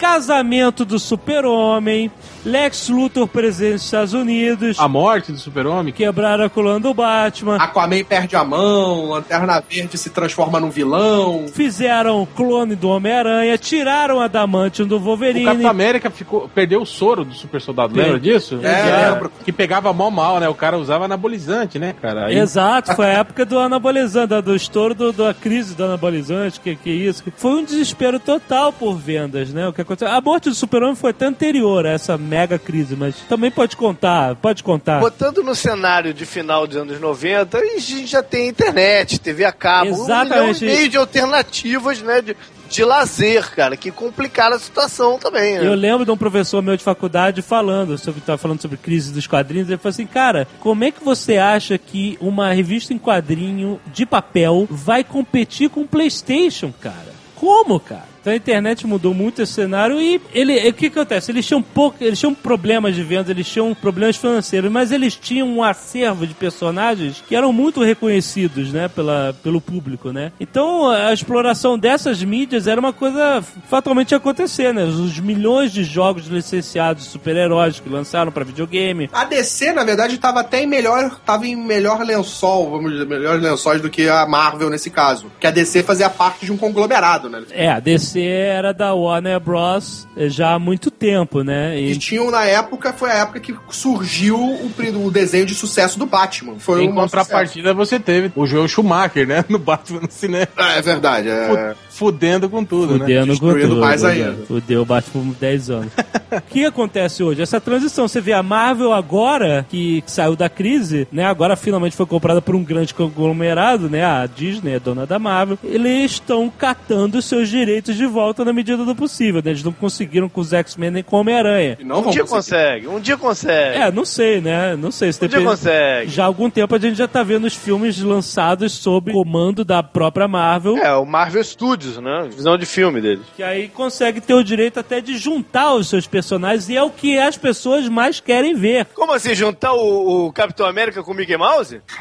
[0.06, 2.10] casamento do super-homem,
[2.44, 5.92] Lex Luthor presente nos Estados Unidos, A morte do super-homem.
[5.92, 11.46] quebraram a coluna do Batman, Aquaman perde a mão, Lanterna Verde se transforma num vilão.
[11.54, 15.44] fizeram clone do Homem-Aranha, tiraram a Adamantium do O Wolverine.
[15.44, 18.58] Capitão América ficou, perdeu o soro do super soldado, lembra disso?
[18.60, 19.30] É, lembro.
[19.44, 20.48] Que pegava mó mal, né?
[20.48, 22.26] O cara usava anabolizante, né, cara?
[22.26, 26.74] Aí- Exato, foi a época do anabolizante, do estouro do- da crise do anabolizante, que
[26.74, 27.22] que isso.
[27.36, 29.68] Foi um desespero total por vendas, né?
[29.68, 29.91] O que aconteceu?
[30.00, 34.34] A morte do super-homem foi até anterior a essa mega crise, mas também pode contar,
[34.36, 35.00] pode contar.
[35.00, 39.52] Botando no cenário de final dos anos 90, a gente já tem internet, TV a
[39.52, 40.64] cabo, um milhão Exatamente.
[40.64, 42.22] e meio de alternativas, né?
[42.22, 42.36] De,
[42.72, 45.58] de lazer, cara, que complicaram a situação também.
[45.58, 45.66] Né?
[45.66, 49.68] Eu lembro de um professor meu de faculdade falando sobre, falando sobre crise dos quadrinhos.
[49.68, 54.06] Ele falou assim, cara, como é que você acha que uma revista em quadrinho de
[54.06, 57.12] papel vai competir com o PlayStation, cara?
[57.36, 58.11] Como, cara?
[58.22, 61.32] Então a internet mudou muito esse cenário e ele, o que acontece?
[61.32, 65.48] Eles tinham pouco, eles tinham problemas de vendas, eles tinham problemas financeiros, mas eles tinham
[65.48, 70.30] um acervo de personagens que eram muito reconhecidos, né, pela, pelo público, né?
[70.38, 74.84] Então a exploração dessas mídias era uma coisa fatalmente acontecer, né?
[74.84, 79.10] Os milhões de jogos licenciados super-heróis que lançaram para videogame.
[79.12, 83.42] A DC, na verdade, estava até em melhor, tava em melhor lençol, vamos dizer, melhores
[83.42, 85.26] lençóis do que a Marvel nesse caso.
[85.40, 87.42] Que a DC fazia parte de um conglomerado, né?
[87.50, 90.06] É, a DC era da Warner Bros.
[90.16, 91.78] já há muito tempo, né?
[91.78, 94.70] E tinham na época, foi a época que surgiu o,
[95.04, 96.58] o desenho de sucesso do Batman.
[96.58, 99.44] Foi em um contrapartida, você teve o Joel Schumacher, né?
[99.52, 100.48] No Batman no cinema.
[100.56, 101.28] É, é verdade.
[101.28, 101.74] É...
[101.92, 103.38] Fudendo com tudo, Fudendo né?
[103.38, 103.76] com tudo.
[103.76, 104.44] mais ainda.
[104.46, 105.92] Fudeu o Batman por 10 anos.
[106.32, 107.42] O que acontece hoje?
[107.42, 111.26] Essa transição, você vê a Marvel agora, que saiu da crise, né?
[111.26, 114.02] Agora finalmente foi comprada por um grande conglomerado, né?
[114.02, 115.58] A Disney, a dona da Marvel.
[115.62, 119.50] Eles estão catando seus direitos de volta na medida do possível, né?
[119.50, 121.76] Eles não conseguiram com os X-Men nem com o Homem-Aranha.
[121.84, 123.78] Um dia consegue, um dia consegue.
[123.78, 124.74] É, não sei, né?
[124.74, 125.12] Não sei.
[125.12, 126.10] Se um dia consegue.
[126.10, 129.82] Já há algum tempo a gente já tá vendo os filmes lançados sob comando da
[129.82, 130.78] própria Marvel.
[130.78, 132.28] É, o Marvel Studios, né?
[132.30, 133.24] Visão de filme deles.
[133.36, 136.90] Que aí consegue ter o direito até de juntar os seus personagens e é o
[136.90, 138.86] que as pessoas mais querem ver.
[138.94, 141.80] Como assim, juntar o, o Capitão América com o Mickey Mouse?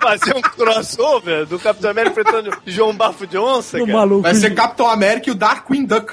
[0.00, 3.92] Fazer um crossover do Capitão América enfrentando João Bafo de Onça, cara.
[3.92, 4.22] maluco.
[4.22, 6.12] Vai ser Capitão América e o Darkwing Duck.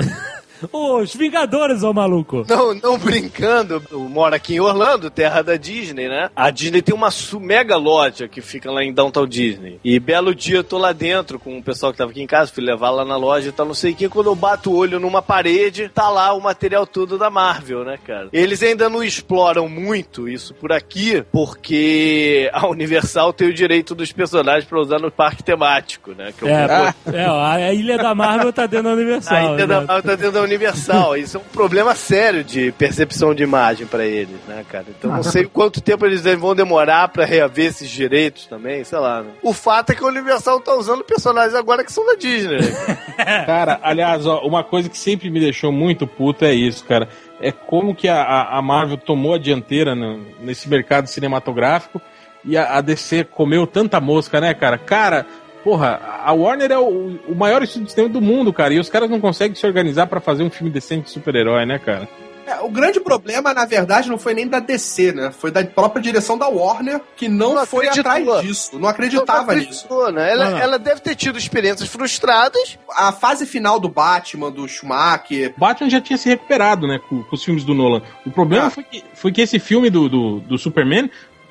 [0.72, 2.46] Os Vingadores, ô maluco.
[2.48, 6.30] Não, não brincando, eu moro aqui em Orlando, terra da Disney, né?
[6.36, 7.10] A Disney tem uma
[7.40, 9.80] mega loja que fica lá em Downtown Disney.
[9.84, 12.52] E belo dia eu tô lá dentro com o pessoal que tava aqui em casa,
[12.52, 14.10] fui levar lá na loja e tal, não sei o que.
[14.10, 17.98] Quando eu bato o olho numa parede, tá lá o material todo da Marvel, né,
[18.06, 18.30] cara?
[18.34, 24.12] Eles ainda não exploram muito isso por aqui, porque a Universal tem o direito dos
[24.12, 26.34] personagens pra usar no parque temático, né?
[26.44, 29.38] É, é, ó, a Ilha da Marvel tá dentro da Universal.
[29.38, 29.88] a Ilha da né?
[29.88, 31.16] Marvel tá dentro da Universal.
[31.18, 34.86] Isso é um problema sério de percepção de imagem pra eles, né, cara?
[34.90, 39.22] Então não sei quanto tempo eles vão demorar pra reaver esses direitos também, sei lá.
[39.24, 39.30] Né?
[39.42, 42.60] O fato é que a Universal tá usando personagens agora que são da Disney.
[43.46, 47.08] Cara, aliás, ó, uma coisa que sempre me deixou muito puto é isso, cara.
[47.42, 52.02] É como que a, a- a Marvel tomou a dianteira no- nesse mercado cinematográfico
[52.44, 54.78] e a, a DC comeu tanta mosca, né, cara?
[54.78, 55.26] Cara,
[55.64, 58.90] porra, a Warner é o, o maior estúdio de cinema do mundo, cara, e os
[58.90, 62.08] caras não conseguem se organizar pra fazer um filme decente de super-herói, né, cara?
[62.48, 65.30] É, o grande problema, na verdade, não foi nem da DC, né?
[65.32, 68.12] Foi da própria direção da Warner, que não, Não foi acreditou.
[68.12, 68.80] atrás disso.
[68.80, 69.88] Não acreditava Não nisso.
[70.12, 70.32] Né?
[70.32, 70.58] Ela, não.
[70.58, 72.80] ela deve ter tido experiências frustradas.
[72.96, 77.36] A fase final do Batman, do Schumacher, Batman já tinha se recuperado, né, com, com
[77.36, 78.02] os filmes do Nolan.
[78.26, 78.70] O problema Ah.
[78.72, 81.08] foi, que, foi que esse filme do, do, do Superman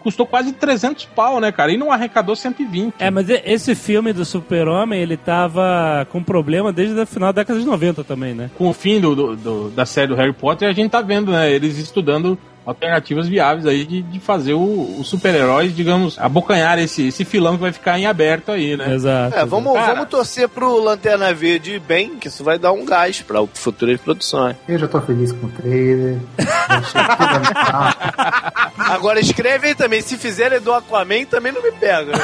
[0.09, 1.71] custou quase 300 pau, né, cara?
[1.71, 2.95] E não arrecadou 120.
[2.99, 7.61] É, mas esse filme do Super-Homem, ele tava com problema desde o final da década
[7.61, 8.51] de 90 também, né?
[8.57, 11.31] com o fim do, do- do- da série do Harry Potter, a gente tá vendo,
[11.31, 11.51] né?
[11.53, 12.39] Eles estudando
[12.69, 17.73] alternativas viáveis aí de, de fazer os super-heróis, digamos, abocanhar esse, esse filão que vai
[17.73, 18.95] ficar em aberto aí, né?
[18.95, 19.35] Exato.
[19.35, 23.23] É, vamos, Cara, vamos torcer pro Lanterna Verde bem, que isso vai dar um gás
[23.23, 24.55] pra futuras produções.
[24.69, 26.19] Eu já tô feliz com o trailer.
[28.77, 32.13] Agora escreve aí também, se fizer do Aquaman também não me pega.
[32.13, 32.19] Né?